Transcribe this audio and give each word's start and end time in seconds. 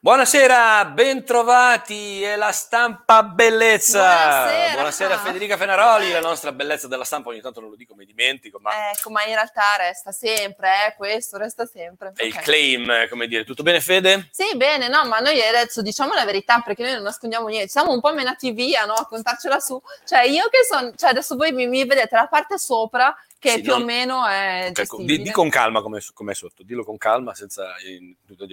Buonasera, 0.00 0.84
bentrovati, 0.84 2.22
è 2.22 2.36
la 2.36 2.52
stampa 2.52 3.22
bellezza. 3.22 3.98
Buonasera. 3.98 4.72
Buonasera 4.74 5.18
Federica 5.18 5.56
Fenaroli, 5.56 6.12
la 6.12 6.20
nostra 6.20 6.52
bellezza 6.52 6.86
della 6.86 7.02
stampa, 7.02 7.30
ogni 7.30 7.40
tanto 7.40 7.60
non 7.60 7.70
lo 7.70 7.76
dico, 7.76 7.94
mi 7.94 8.04
dimentico, 8.04 8.58
ma 8.60 8.90
Ecco, 8.90 9.10
ma 9.10 9.24
in 9.24 9.34
realtà 9.34 9.62
resta 9.78 10.12
sempre, 10.12 10.68
eh, 10.88 10.94
questo 10.96 11.38
resta 11.38 11.64
sempre. 11.66 12.12
è 12.14 12.24
il 12.24 12.34
Ok. 12.34 12.42
claim, 12.42 13.08
come 13.08 13.26
dire, 13.26 13.44
tutto 13.44 13.62
bene 13.62 13.80
Fede? 13.80 14.28
Sì, 14.30 14.54
bene, 14.56 14.86
no, 14.88 15.06
ma 15.06 15.18
noi 15.18 15.42
adesso 15.42 15.80
diciamo 15.82 16.12
la 16.14 16.24
verità 16.26 16.60
perché 16.60 16.82
noi 16.82 16.92
non 16.92 17.02
nascondiamo 17.02 17.48
niente, 17.48 17.68
siamo 17.68 17.90
un 17.90 18.00
po' 18.00 18.12
menati 18.12 18.52
via, 18.52 18.84
no, 18.84 18.92
a 18.92 19.06
contarcela 19.06 19.58
su. 19.58 19.80
Cioè, 20.06 20.20
io 20.26 20.48
che 20.50 20.62
sono, 20.70 20.92
cioè 20.94 21.10
adesso 21.10 21.34
voi 21.36 21.50
mi, 21.52 21.66
mi 21.66 21.84
vedete 21.84 22.14
la 22.14 22.26
parte 22.28 22.58
sopra 22.58 23.12
che 23.38 23.50
Sì, 23.50 23.60
più 23.60 23.72
non- 23.72 23.82
o 23.82 23.84
meno 23.84 24.26
è 24.26 24.70
gestibile. 24.72 25.16
di, 25.18 25.22
di 25.24 25.30
con 25.30 25.48
calma 25.48 25.82
com'è, 25.82 26.00
com'è 26.12 26.34
sotto, 26.34 26.62
dillo 26.62 26.84
con 26.84 26.96
calma, 26.96 27.34
senza, 27.34 27.64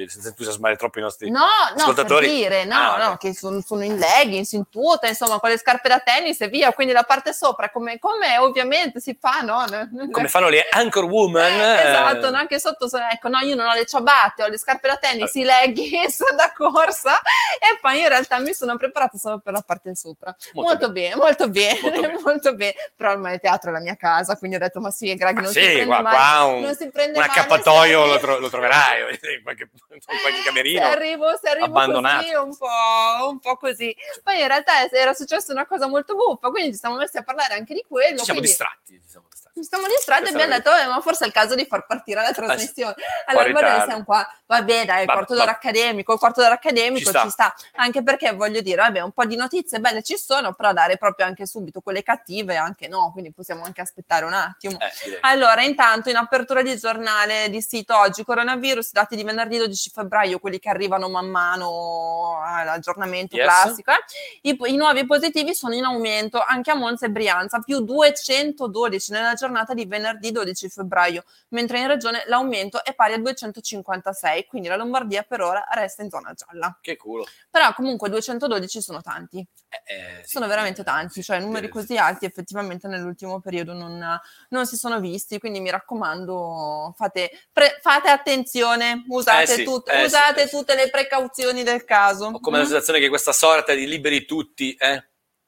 senza 0.07 0.27
entusiasmare 0.27 0.75
troppo 0.75 0.99
i 0.99 1.01
nostri... 1.01 1.29
No, 1.31 1.39
no, 1.39 1.81
ascoltatori. 1.81 2.25
per 2.27 2.35
dire, 2.35 2.65
no, 2.65 2.75
Ah, 2.75 2.93
ok. 2.95 2.99
no, 3.09 3.17
che 3.17 3.33
sono, 3.33 3.61
sono 3.61 3.83
in 3.83 3.97
leggings, 3.97 4.51
in 4.51 4.69
tuta, 4.69 5.07
insomma, 5.07 5.39
con 5.39 5.49
le 5.49 5.57
scarpe 5.57 5.87
da 5.87 5.99
tennis 5.99 6.41
e 6.41 6.47
via, 6.49 6.73
quindi 6.73 6.93
la 6.93 7.03
parte 7.03 7.33
sopra, 7.33 7.69
come, 7.71 7.97
come 7.99 8.37
ovviamente 8.37 8.99
si 8.99 9.17
fa, 9.19 9.41
no? 9.41 9.65
Come 10.11 10.27
fanno 10.27 10.49
le 10.49 10.67
anchor 10.69 11.05
woman. 11.05 11.43
eh, 11.51 11.87
Esatto, 11.89 12.29
no, 12.29 12.37
anche 12.37 12.59
sotto, 12.59 12.87
sono- 12.87 13.07
ecco, 13.09 13.29
no, 13.29 13.39
io 13.39 13.55
non 13.55 13.67
ho 13.67 13.73
le 13.73 13.85
ciabatte, 13.85 14.43
ho 14.43 14.47
le 14.47 14.57
scarpe 14.57 14.87
da 14.89 14.97
tennis, 14.97 15.33
i 15.35 15.43
leggings 15.43 16.19
da 16.35 16.51
corsa 16.53 17.19
e 17.19 17.77
poi 17.81 17.99
in 18.01 18.07
realtà 18.09 18.39
mi 18.39 18.53
sono 18.53 18.75
preparata 18.77 19.17
solo 19.17 19.39
per 19.39 19.53
la 19.53 19.61
parte 19.61 19.95
sopra. 19.95 20.35
Molto 20.53 20.71
Molto, 20.73 20.91
bene, 20.91 21.15
molto 21.15 21.49
bene, 21.49 21.79
Molto 21.81 22.19
molto 22.23 22.55
bene. 22.55 22.71
bene. 22.73 22.73
Però 22.95 23.11
ormai 23.11 23.33
il 23.35 23.39
teatro 23.39 23.69
è 23.69 23.73
la 23.73 23.79
mia 23.79 23.95
casa, 23.95 24.35
quindi 24.37 24.55
ho 24.57 24.59
detto, 24.59 24.72
ma 24.79 24.91
sì, 24.91 25.13
Greg, 25.15 25.35
non 25.35 25.45
Ah, 25.45 25.47
si 25.47 25.53
sì, 25.59 25.65
prende 25.65 25.85
qua, 25.85 26.01
mai, 26.01 26.13
qua 26.13 26.43
un, 26.45 26.61
non 26.61 26.75
si 26.75 26.89
prende 26.89 27.17
un 27.19 27.23
accappatoio 27.25 28.03
se- 28.03 28.07
lo, 28.09 28.19
tro- 28.19 28.37
lo 28.39 28.49
troverai, 28.49 29.01
in 29.37 29.43
qualche, 29.43 29.69
in 29.73 29.99
qualche 30.21 30.37
se 30.37 30.43
camerino. 30.43 30.85
arrivo, 30.85 31.25
se 31.41 31.49
arrivo 31.49 31.65
abbandonato. 31.65 32.23
così, 32.23 32.35
un 32.35 32.57
po', 32.57 33.27
un 33.29 33.39
po' 33.39 33.57
così. 33.57 33.95
Poi 34.23 34.39
in 34.39 34.47
realtà 34.47 34.89
era 34.89 35.13
successa 35.13 35.51
una 35.51 35.65
cosa 35.65 35.87
molto 35.87 36.15
buffa, 36.15 36.49
quindi 36.49 36.71
ci 36.73 36.77
siamo 36.79 36.95
messi 36.95 37.17
a 37.17 37.23
parlare 37.23 37.53
anche 37.55 37.73
di 37.73 37.83
quello. 37.87 38.17
Ci 38.19 38.23
siamo 38.25 38.39
quindi- 38.39 38.47
distratti. 38.47 38.93
Ci 39.01 39.09
siamo 39.09 39.27
distratti. 39.29 39.61
ci 39.61 39.67
siamo 39.67 39.87
distratti 39.87 40.23
e 40.25 40.29
abbiamo 40.33 40.53
detto, 40.53 40.73
"Eh, 40.75 40.85
ma 40.87 40.99
forse 41.01 41.23
è 41.25 41.27
il 41.27 41.33
caso 41.33 41.53
di 41.55 41.65
far 41.65 41.85
partire 41.85 42.21
la 42.21 42.31
trasmissione. 42.31 42.95
Allora, 43.27 43.43
Fuori 43.45 43.53
va 43.53 43.59
bene, 43.59 43.71
tardi. 43.75 43.89
siamo 43.91 44.03
qua. 44.05 44.27
Vabbè, 44.45 44.85
dai, 44.85 45.03
il 45.03 45.09
quarto 45.11 45.33
d'ora 45.35 45.51
accademico, 45.51 46.13
il 46.13 46.19
quarto 46.19 46.41
d'ora 46.41 46.53
accademico 46.55 47.11
Ci 47.11 47.17
ci 47.19 47.29
sta. 47.29 47.53
sta. 47.55 47.55
Anche 47.75 48.03
perché 48.03 48.31
voglio 48.33 48.61
dire, 48.61 48.77
vabbè, 48.81 48.99
un 49.01 49.11
po' 49.11 49.25
di 49.25 49.35
notizie 49.35 49.79
belle 49.79 50.01
ci 50.03 50.17
sono, 50.17 50.53
però 50.53 50.73
dare 50.73 50.97
proprio 50.97 51.25
anche 51.25 51.45
subito 51.47 51.81
quelle 51.81 52.03
cattive, 52.03 52.55
anche 52.55 52.87
no, 52.87 53.11
quindi 53.11 53.31
possiamo 53.31 53.63
anche 53.63 53.81
aspettare 53.81 54.25
un 54.25 54.33
attimo. 54.33 54.62
Eh, 54.69 54.91
direi. 55.03 55.19
Allora, 55.21 55.63
intanto 55.63 56.09
in 56.09 56.15
apertura 56.15 56.61
di 56.61 56.77
giornale 56.77 57.49
di 57.49 57.61
sito 57.61 57.97
oggi, 57.97 58.23
coronavirus, 58.23 58.91
dati 58.91 59.15
di 59.15 59.23
venerdì 59.23 59.57
12 59.57 59.89
febbraio, 59.89 60.39
quelli 60.39 60.59
che 60.59 60.69
arrivano 60.69 61.09
man 61.09 61.27
mano 61.29 62.39
all'aggiornamento 62.43 63.35
Yes. 63.35 63.45
classico, 63.45 63.91
eh. 63.91 64.49
I, 64.49 64.57
i 64.65 64.75
nuovi 64.75 65.05
positivi 65.05 65.53
sono 65.55 65.73
in 65.73 65.83
aumento 65.83 66.41
anche 66.45 66.71
a 66.71 66.75
Monza 66.75 67.05
e 67.05 67.09
Brianza, 67.09 67.59
più 67.59 67.79
212 67.81 69.11
nella 69.11 69.33
giornata 69.33 69.73
di 69.73 69.85
venerdì 69.85 70.31
12 70.31 70.69
febbraio, 70.69 71.23
mentre 71.49 71.79
in 71.79 71.87
regione 71.87 72.23
l'aumento 72.27 72.83
è 72.83 72.93
pari 72.93 73.13
a 73.13 73.17
256, 73.17 74.45
quindi 74.45 74.67
la 74.67 74.75
Lombardia 74.75 75.23
per 75.23 75.41
ora 75.41 75.63
resta 75.71 76.03
in 76.03 76.09
zona 76.09 76.33
gialla. 76.33 76.77
Che 76.81 76.95
culo. 76.97 77.25
Però 77.49 77.73
comunque 77.73 78.09
212 78.09 78.81
sono 78.81 79.01
tanti, 79.01 79.45
Eh, 79.69 79.93
eh, 79.93 80.21
sì. 80.23 80.31
sono 80.31 80.47
veramente 80.47 80.83
tanti, 80.83 81.13
Sì, 81.15 81.23
cioè 81.23 81.39
numeri 81.39 81.65
sì, 81.67 81.71
così 81.71 81.97
alti 81.97 82.25
effettivamente 82.25 82.87
nell'ultimo 82.87 83.39
periodo 83.39 83.73
non, 83.73 84.19
non 84.53 84.65
si 84.65 84.77
sono 84.77 84.99
visti, 84.99 85.39
quindi 85.39 85.59
mi 85.59 85.69
raccomando 85.71 86.93
fate, 86.95 87.31
pre- 87.51 87.79
fate 87.81 88.09
attenzione, 88.09 89.03
usate, 89.09 89.41
Eh 89.43 89.47
sì, 89.47 89.63
tut- 89.63 89.89
eh 89.89 90.03
usate 90.05 90.43
eh 90.43 90.47
sì. 90.47 90.55
tutte 90.55 90.75
le 90.75 90.89
precauzioni 90.89 91.63
del 91.63 91.83
caso. 91.83 92.25
Ho 92.27 92.39
come 92.39 92.57
la 92.57 92.63
Mm? 92.63 92.67
sensazione 92.67 92.99
che 92.99 93.09
questa 93.09 93.33
sorta 93.33 93.73
di 93.73 93.87
liberi 93.87 94.25
tutti, 94.25 94.73
eh? 94.75 95.03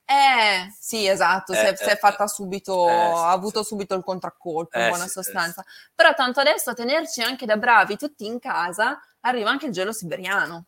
Eh, 0.08 0.72
sì, 0.80 1.08
esatto, 1.08 1.54
si, 1.56 1.66
Eh, 1.66 1.70
è, 1.70 1.76
si 1.76 1.90
è 1.90 1.94
eh, 1.94 1.96
fatta 1.96 2.28
subito, 2.28 2.88
eh, 2.88 2.94
ha 2.94 3.32
avuto 3.32 3.64
subito 3.64 3.96
il 3.96 4.04
contraccolpo, 4.04 4.78
Eh, 4.78 4.82
in 4.82 4.88
buona 4.88 5.06
eh, 5.06 5.10
sostanza. 5.10 5.64
Però 5.96 6.14
tanto 6.14 6.40
adesso 6.40 6.70
a 6.70 6.74
tenerci 6.76 7.22
anche 7.22 7.46
da 7.48 7.58
bravi 7.58 7.98
tutti 7.98 8.26
in 8.26 8.40
casa, 8.40 9.00
arriva 9.26 9.50
anche 9.50 9.66
il 9.68 9.72
gelo 9.72 9.92
siberiano. 9.92 10.66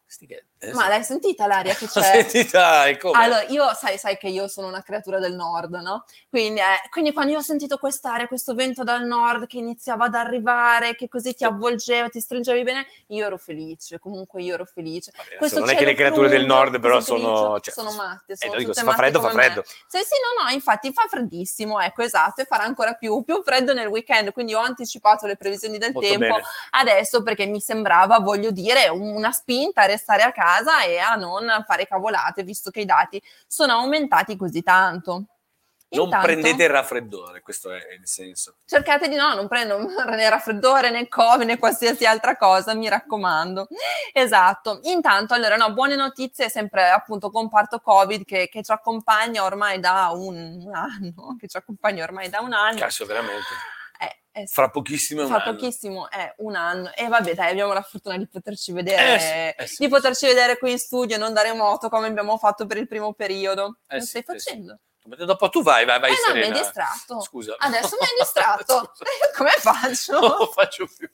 Eh, 0.60 0.74
Ma 0.74 0.88
l'hai 0.88 1.04
sentita 1.04 1.46
l'aria 1.46 1.76
che 1.76 1.86
c'è? 1.88 2.02
sentita, 2.02 2.88
e 2.88 2.98
come? 2.98 3.24
Allora, 3.24 3.44
io 3.44 3.72
sai, 3.76 3.98
sai 4.00 4.18
che 4.18 4.28
io 4.28 4.48
sono 4.48 4.68
una 4.68 4.82
creatura 4.82 5.20
del 5.20 5.36
nord, 5.36 5.76
no? 5.76 6.06
Quindi, 6.30 6.60
eh, 6.60 6.90
quindi 6.90 7.14
quando 7.14 7.32
io 7.32 7.38
ho 7.38 7.44
sentito 7.44 7.78
quest'aria, 7.78 8.28
questo 8.28 8.56
vento 8.56 8.84
dal 8.84 9.06
nord 9.06 9.46
che 9.46 9.58
iniziava 9.58 10.06
ad 10.06 10.16
arrivare, 10.16 10.96
che 10.96 11.08
così 11.08 11.36
ti 11.36 11.44
avvolgeva, 11.44 12.10
ti 12.10 12.20
stringevi 12.20 12.64
bene, 12.64 12.88
io 13.08 13.26
ero 13.26 13.38
felice, 13.38 14.00
comunque 14.00 14.42
io 14.42 14.56
ero 14.56 14.66
felice. 14.66 15.12
Vabbè, 15.40 15.60
non 15.60 15.70
è 15.70 15.76
che 15.76 15.86
le 15.86 15.94
creature 15.94 16.28
del 16.28 16.46
nord 16.46 16.80
però 16.80 17.00
sono... 17.02 17.60
cioè, 17.60 17.74
sono 17.74 17.92
matte, 17.92 18.34
eh, 18.34 18.38
sono 18.38 18.54
lo 18.54 18.60
dico, 18.60 18.74
se 18.74 18.82
fa 18.82 18.94
freddo, 18.94 19.22
fa 19.22 19.30
freddo. 19.30 19.64
Sì, 19.64 20.00
sì, 20.00 20.16
no, 20.36 20.44
no, 20.44 20.50
infatti 20.50 20.92
fa 20.92 21.06
freddissimo, 21.08 21.80
ecco, 21.80 22.02
esatto, 22.02 22.42
e 22.42 22.46
farà 22.46 22.64
ancora 22.64 22.94
più, 22.94 23.22
più 23.24 23.44
freddo 23.44 23.74
nel 23.74 23.88
weekend, 23.88 24.32
quindi 24.32 24.56
ho 24.56 24.60
anticipato 24.62 25.28
le 25.28 25.38
previsioni 25.38 25.78
del 25.78 25.92
Molto 25.92 26.10
tempo 26.10 26.26
bene. 26.26 26.44
adesso 26.72 27.22
perché 27.22 27.46
mi 27.46 27.60
sembrava, 27.60 28.18
voglio 28.18 28.47
dire, 28.52 28.88
una 28.90 29.32
spinta 29.32 29.82
a 29.82 29.86
restare 29.86 30.24
a 30.24 30.32
casa 30.32 30.84
e 30.84 30.98
a 30.98 31.16
non 31.16 31.64
fare 31.66 31.88
cavolate, 31.88 32.44
visto 32.44 32.72
che 32.72 32.82
i 32.82 32.86
dati 32.86 33.22
sono 33.48 33.74
aumentati 33.74 34.36
così 34.36 34.62
tanto. 34.62 35.26
Non 35.90 36.06
Intanto, 36.06 36.26
prendete 36.26 36.64
il 36.64 36.70
raffreddore, 36.70 37.42
questo 37.42 37.72
è 37.72 37.78
il 37.98 38.06
senso. 38.06 38.56
Cercate 38.66 39.08
di 39.08 39.16
no, 39.16 39.34
non 39.34 39.48
prendo 39.48 39.78
né 40.10 40.30
raffreddore 40.30 40.90
né 40.90 41.08
Covid 41.08 41.48
né 41.48 41.58
qualsiasi 41.58 42.06
altra 42.06 42.36
cosa, 42.36 42.74
mi 42.74 42.90
raccomando. 42.90 43.70
Esatto. 44.12 44.82
Intanto, 44.84 45.34
allora, 45.34 45.56
no, 45.56 45.72
buone 45.72 45.96
notizie, 45.96 46.50
sempre 46.50 46.90
appunto 46.90 47.32
comparto 47.32 47.80
Covid 47.80 48.26
che, 48.26 48.50
che 48.50 48.64
ci 48.64 48.72
accompagna 48.74 49.46
ormai 49.46 49.80
da 49.80 50.10
un, 50.12 50.62
un 50.66 50.76
anno, 50.76 51.36
che 51.40 51.48
ci 51.48 51.56
accompagna 51.56 52.04
ormai 52.04 52.28
da 52.28 52.42
un 52.42 52.52
anno. 52.52 52.78
Cazzo, 52.78 53.06
veramente. 53.06 53.46
Eh, 54.38 54.46
sì. 54.48 54.54
Fra 54.54 54.70
pochissimo 54.70 55.22
è 55.22 55.26
un 55.26 55.34
anno. 55.34 55.44
pochissimo, 55.56 56.10
è 56.10 56.34
un 56.38 56.56
anno. 56.56 56.92
E 56.94 57.08
vabbè, 57.08 57.34
dai, 57.34 57.52
abbiamo 57.52 57.74
la 57.74 57.82
fortuna 57.82 58.18
di 58.18 58.28
poterci 58.28 58.72
vedere, 58.72 59.16
Eh 59.16 59.20
sì, 59.20 59.64
eh 59.64 59.68
sì. 59.68 59.76
di 59.80 59.88
poterci 59.90 60.26
vedere 60.28 60.58
qui 60.60 60.72
in 60.72 60.78
studio 60.80 61.16
e 61.16 61.20
non 61.20 61.34
da 61.34 61.42
remoto 61.42 61.90
come 61.90 62.08
abbiamo 62.08 62.38
fatto 62.38 62.66
per 62.68 62.78
il 62.78 62.88
primo 62.88 63.14
periodo. 63.14 63.80
Eh 63.88 63.98
Lo 63.98 64.06
stai 64.06 64.22
eh 64.22 64.26
facendo? 64.26 64.80
Dopo 65.08 65.48
tu 65.50 65.64
vai, 65.64 65.86
vai, 65.86 66.00
vai 66.02 66.12
eh 66.12 66.16
no, 66.28 66.34
mi 66.34 66.40
hai 66.40 66.44
serena. 66.48 66.60
distratto. 66.60 67.22
Scusa. 67.22 67.56
Adesso 67.58 67.96
mi 68.00 68.06
hai 68.06 68.18
distratto. 68.20 68.92
Come 69.38 69.52
faccio? 69.58 70.20
Non 70.20 70.36
lo 70.38 70.48
faccio 70.48 70.86
più. 70.98 71.10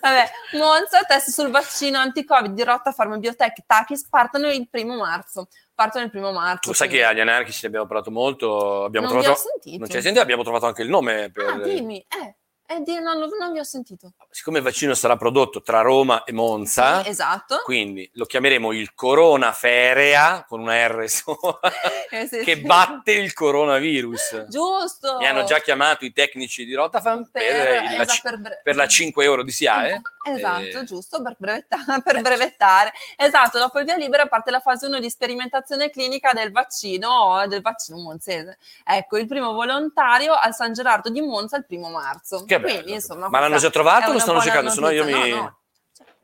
Vabbè, 0.00 0.30
Monza, 0.56 1.02
test 1.02 1.30
sul 1.30 1.50
vaccino 1.50 1.98
anti-Covid 1.98 2.52
di 2.52 2.64
Rotta 2.64 2.92
Pharma 2.92 3.18
Biotech 3.18 3.64
Takis 3.66 4.08
partono 4.08 4.50
il 4.50 4.68
primo 4.68 4.96
marzo. 4.96 5.48
Partono 5.74 6.04
il 6.04 6.10
primo 6.10 6.32
marzo. 6.32 6.70
Tu 6.70 6.72
sai 6.72 6.88
che 6.88 7.00
quindi- 7.00 7.10
agli 7.10 7.20
anarchici 7.20 7.66
abbiamo 7.66 7.86
parlato 7.86 8.10
molto, 8.10 8.84
abbiamo 8.84 9.06
non 9.06 9.20
trovato... 9.20 9.40
sentito. 9.40 9.78
Non 9.78 9.88
ci 9.88 9.96
hai 9.96 10.02
sentito? 10.02 10.22
Abbiamo 10.22 10.42
trovato 10.42 10.66
anche 10.66 10.82
il 10.82 10.88
nome 10.88 11.30
per... 11.32 11.46
Ah, 11.48 11.58
dimmi. 11.58 11.98
Eh, 12.00 12.36
eh, 12.70 12.80
di- 12.82 13.00
non, 13.00 13.18
non 13.18 13.52
vi 13.52 13.58
ho 13.58 13.64
sentito. 13.64 14.12
Siccome 14.30 14.58
il 14.58 14.64
vaccino 14.64 14.94
sarà 14.94 15.16
prodotto 15.16 15.60
tra 15.60 15.80
Roma 15.80 16.22
e 16.24 16.32
Monza, 16.32 17.02
Sì, 17.02 17.08
esatto. 17.10 17.60
quindi 17.64 18.08
lo 18.14 18.24
chiameremo 18.24 18.72
il 18.72 18.94
Corona 18.94 19.52
Ferea, 19.52 20.44
con 20.48 20.60
una 20.60 20.86
R 20.86 21.08
sola, 21.08 21.58
Eh, 22.10 22.26
sì, 22.26 22.38
che 22.44 22.54
sì. 22.56 22.60
batte 22.62 23.12
il 23.12 23.32
coronavirus. 23.32 24.46
Giusto. 24.48 25.18
Mi 25.18 25.26
hanno 25.26 25.44
già 25.44 25.58
chiamato 25.60 26.04
i 26.04 26.12
tecnici 26.12 26.64
di 26.64 26.74
Rotafam 26.74 27.28
per, 27.30 27.42
per, 27.42 27.82
la, 27.96 28.02
esatto, 28.02 28.38
per 28.40 28.60
per 28.62 28.76
la 28.76 28.86
5 28.86 29.24
euro 29.24 29.42
di 29.42 29.50
SIAE. 29.52 30.00
Esatto, 30.22 30.78
Eh, 30.78 30.84
giusto, 30.84 31.22
per, 31.22 31.36
brevetta- 31.38 31.78
per 32.04 32.20
brevettare. 32.20 32.92
Esatto, 33.16 33.58
dopo 33.58 33.78
il 33.78 33.84
via 33.86 33.96
libera 33.96 34.26
parte 34.26 34.50
la 34.50 34.60
fase 34.60 34.86
1 34.86 34.98
di 35.00 35.08
sperimentazione 35.08 35.90
clinica 35.90 36.32
del 36.32 36.52
vaccino, 36.52 37.46
del 37.46 37.62
vaccino 37.62 37.98
monzese. 37.98 38.58
Ecco, 38.84 39.16
il 39.16 39.26
primo 39.26 39.52
volontario 39.52 40.34
al 40.34 40.54
San 40.54 40.72
Gerardo 40.72 41.08
di 41.08 41.20
Monza 41.22 41.56
il 41.56 41.64
primo 41.64 41.88
marzo. 41.88 42.44
Che 42.44 42.60
bello. 42.60 42.74
Quindi, 42.74 42.92
insomma, 42.92 43.28
Ma 43.28 43.40
l'hanno 43.40 43.56
già 43.56 43.70
trovato 43.70 44.10
o 44.10 44.12
lo 44.12 44.18
stanno 44.18 44.40
cercando? 44.40 44.70
Se 44.70 44.80
no 44.80 44.90
io 44.90 45.04
notizia. 45.04 45.24
mi... 45.24 45.30
No, 45.30 45.36
no. 45.42 45.58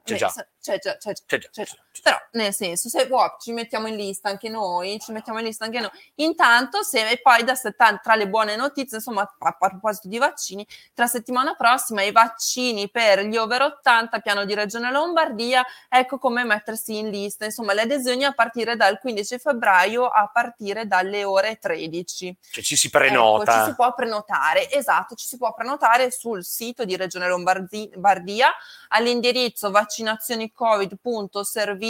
C'è 0.04 0.14
C'è 0.14 0.16
già, 0.18 0.32
c'è 0.60 0.78
già. 0.78 0.96
C'è 0.98 1.38
già, 1.38 1.48
c'è 1.50 1.64
già. 1.64 1.76
Però, 2.02 2.16
nel 2.32 2.52
senso, 2.54 2.88
se 2.88 3.06
wow, 3.10 3.36
ci 3.40 3.52
mettiamo 3.52 3.86
in 3.86 3.96
lista 3.96 4.28
anche 4.28 4.48
noi, 4.48 4.98
ci 5.00 5.12
mettiamo 5.12 5.38
in 5.38 5.44
lista 5.46 5.64
anche 5.64 5.80
noi. 5.80 5.90
Intanto, 6.16 6.82
se 6.82 7.08
e 7.08 7.18
poi 7.20 7.44
da 7.44 7.54
setta- 7.54 7.98
tra 7.98 8.14
le 8.14 8.28
buone 8.28 8.56
notizie, 8.56 8.96
insomma, 8.98 9.22
a, 9.22 9.52
proposito 9.52 10.08
di 10.08 10.18
vaccini, 10.18 10.66
tra 10.94 11.06
settimana 11.06 11.54
prossima 11.54 12.02
i 12.02 12.12
vaccini 12.12 12.90
per 12.90 13.20
gli 13.20 13.36
over 13.36 13.62
80, 13.62 14.18
piano 14.20 14.44
di 14.44 14.54
Regione 14.54 14.90
Lombardia, 14.90 15.64
ecco 15.88 16.18
come 16.18 16.44
mettersi 16.44 16.96
in 16.98 17.10
lista. 17.10 17.44
Insomma, 17.44 17.72
le 17.72 17.82
adesioni 17.82 18.24
a 18.24 18.32
partire 18.32 18.76
dal 18.76 18.98
15 18.98 19.38
febbraio 19.38 20.06
a 20.06 20.30
partire 20.32 20.86
dalle 20.86 21.24
ore 21.24 21.58
13. 21.58 22.36
Cioè 22.50 22.62
ci 22.64 22.76
si 22.76 22.86
Ecco, 22.86 22.98
prenota. 22.98 23.58
ci 23.64 23.68
si 23.70 23.74
può 23.74 23.94
prenotare, 23.94 24.70
esatto, 24.70 25.14
ci 25.14 25.26
si 25.26 25.36
può 25.36 25.52
prenotare 25.54 26.10
sul 26.10 26.44
sito 26.44 26.84
di 26.84 26.96
Regione 26.96 27.28
Lombardi- 27.28 27.90
Lombardia 27.92 28.48
all'indirizzo 28.88 29.70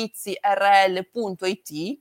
vaccinazioni-covid.servizirl.it 0.05 2.01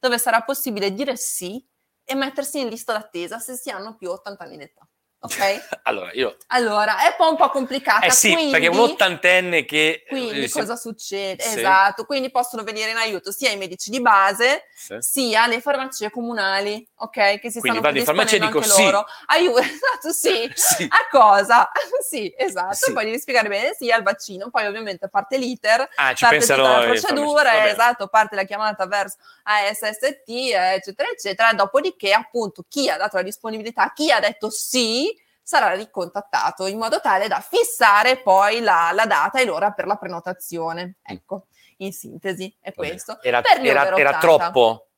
dove 0.00 0.18
sarà 0.18 0.42
possibile 0.42 0.92
dire 0.92 1.16
sì 1.16 1.64
e 2.04 2.14
mettersi 2.14 2.60
in 2.60 2.68
lista 2.68 2.92
d'attesa 2.92 3.38
se 3.38 3.54
si 3.56 3.70
hanno 3.70 3.96
più 3.96 4.10
80 4.10 4.44
anni 4.44 4.56
d'età. 4.56 4.88
Ok? 5.20 5.66
Allora, 5.88 6.10
io... 6.12 6.36
Allora, 6.48 6.98
è 6.98 7.16
un 7.18 7.36
po' 7.36 7.48
complicata. 7.48 8.04
Eh 8.04 8.10
sì, 8.10 8.30
quindi, 8.34 8.50
perché 8.50 8.66
un 8.66 8.78
ottantenne 8.78 9.64
che... 9.64 10.04
Quindi 10.06 10.42
eh, 10.42 10.48
si- 10.48 10.58
cosa 10.58 10.76
succede? 10.76 11.42
Sì. 11.42 11.58
Esatto, 11.60 12.04
quindi 12.04 12.30
possono 12.30 12.62
venire 12.62 12.90
in 12.90 12.98
aiuto 12.98 13.32
sia 13.32 13.50
i 13.50 13.56
medici 13.56 13.88
di 13.88 14.02
base, 14.02 14.68
Sì. 14.74 14.96
sia 15.00 15.46
le 15.46 15.62
farmacie 15.62 16.10
comunali, 16.10 16.86
ok? 16.96 17.40
Che 17.40 17.50
si 17.50 17.60
Quindi 17.60 17.78
stanno 17.78 17.80
predisponendo 17.80 18.46
dico 18.46 18.58
anche 18.58 18.68
sì. 18.70 18.82
loro. 18.82 19.06
Aiuto, 19.28 19.58
esatto, 19.64 20.12
sì. 20.12 20.52
Sì. 20.54 20.86
A 20.90 21.08
cosa? 21.10 21.70
sì, 22.06 22.30
esatto. 22.36 22.92
Poi 22.92 23.06
devi 23.06 23.18
spiegare 23.18 23.48
bene 23.48 23.72
sì 23.74 23.90
al 23.90 24.02
vaccino, 24.02 24.50
poi 24.50 24.66
ovviamente 24.66 25.08
parte 25.08 25.38
l'iter, 25.38 25.88
Ah, 25.94 26.12
ci 26.12 26.24
parte 26.24 26.40
tutta 26.40 26.56
la 26.56 26.84
procedura, 26.84 27.66
esatto, 27.66 28.08
parte 28.08 28.36
la 28.36 28.44
chiamata 28.44 28.86
verso 28.86 29.16
ASST, 29.44 30.22
eccetera, 30.26 31.08
eccetera. 31.08 31.52
Dopodiché, 31.54 32.12
appunto, 32.12 32.62
chi 32.68 32.90
ha 32.90 32.98
dato 32.98 33.16
la 33.16 33.22
disponibilità, 33.22 33.90
chi 33.94 34.10
ha 34.12 34.20
detto 34.20 34.50
sì, 34.50 35.06
sarà 35.48 35.72
ricontattato 35.72 36.66
in 36.66 36.76
modo 36.76 37.00
tale 37.00 37.26
da 37.26 37.40
fissare 37.40 38.20
poi 38.20 38.60
la, 38.60 38.90
la 38.92 39.06
data 39.06 39.40
e 39.40 39.46
l'ora 39.46 39.70
per 39.70 39.86
la 39.86 39.96
prenotazione. 39.96 40.96
Ecco, 41.02 41.46
in 41.78 41.90
sintesi, 41.94 42.54
è 42.60 42.74
questo. 42.74 43.18
Era, 43.22 43.42
era- 43.42 43.96
era 43.96 44.10
80. 44.10 44.18
troppo 44.18 44.88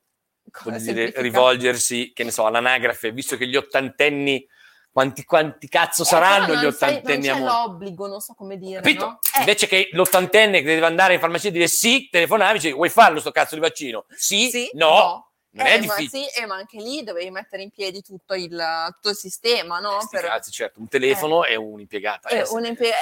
dire, 0.79 1.13
rivolgersi, 1.15 2.11
che 2.13 2.25
ne 2.25 2.33
so, 2.33 2.47
all'anagrafe, 2.47 3.13
visto 3.13 3.37
che 3.37 3.47
gli 3.47 3.55
ottantenni, 3.55 4.45
quanti, 4.91 5.23
quanti 5.23 5.69
cazzo 5.69 6.03
Eh, 6.03 6.07
saranno 6.07 6.57
gli 6.57 6.63
non 6.65 6.73
sai- 6.73 6.97
ottantenni 6.97 7.29
Non 7.29 7.37
c'è 7.37 7.43
mondo? 7.43 7.69
l'obbligo, 7.69 8.07
non 8.09 8.21
so 8.21 8.35
come 8.35 8.57
dire. 8.59 8.81
Capito? 8.81 9.05
no? 9.07 9.19
Eh, 9.37 9.39
Invece 9.39 9.69
che 9.69 9.89
l'ottantenne 9.93 10.59
che 10.63 10.65
deve 10.67 10.85
andare 10.85 11.15
in 11.15 11.21
farmacia 11.21 11.47
e 11.47 11.53
dire 11.53 11.69
sì, 11.69 12.09
telefonavi, 12.11 12.59
dice, 12.59 12.73
vuoi 12.73 12.89
farlo 12.89 13.21
sto 13.21 13.31
cazzo 13.31 13.55
di 13.55 13.61
vaccino? 13.61 14.05
Sì, 14.09 14.51
sì, 14.51 14.69
no, 14.73 15.30
non 15.53 15.67
Eh, 15.67 15.71
è 15.79 15.85
ma 15.85 15.95
sì, 15.97 16.25
eh, 16.27 16.47
ma 16.47 16.55
anche 16.57 16.77
lì 16.79 17.03
dovevi 17.03 17.31
mettere 17.31 17.63
in 17.63 17.71
piedi 17.71 18.03
tutto 18.03 18.35
il, 18.35 18.51
tutto 18.95 19.09
il 19.11 19.17
sistema, 19.17 19.81
no? 19.81 20.01
Eh, 20.01 20.07
Per- 20.11 20.25
cazzi, 20.25 20.51
certo, 20.51 20.79
un 20.81 20.89
telefono 20.89 21.45
e 21.45 21.57
un'impiegata. 21.57 22.29
Eh, 22.29 22.39
eh, 22.39 22.45
un 22.51 22.65
impie- 22.65 22.93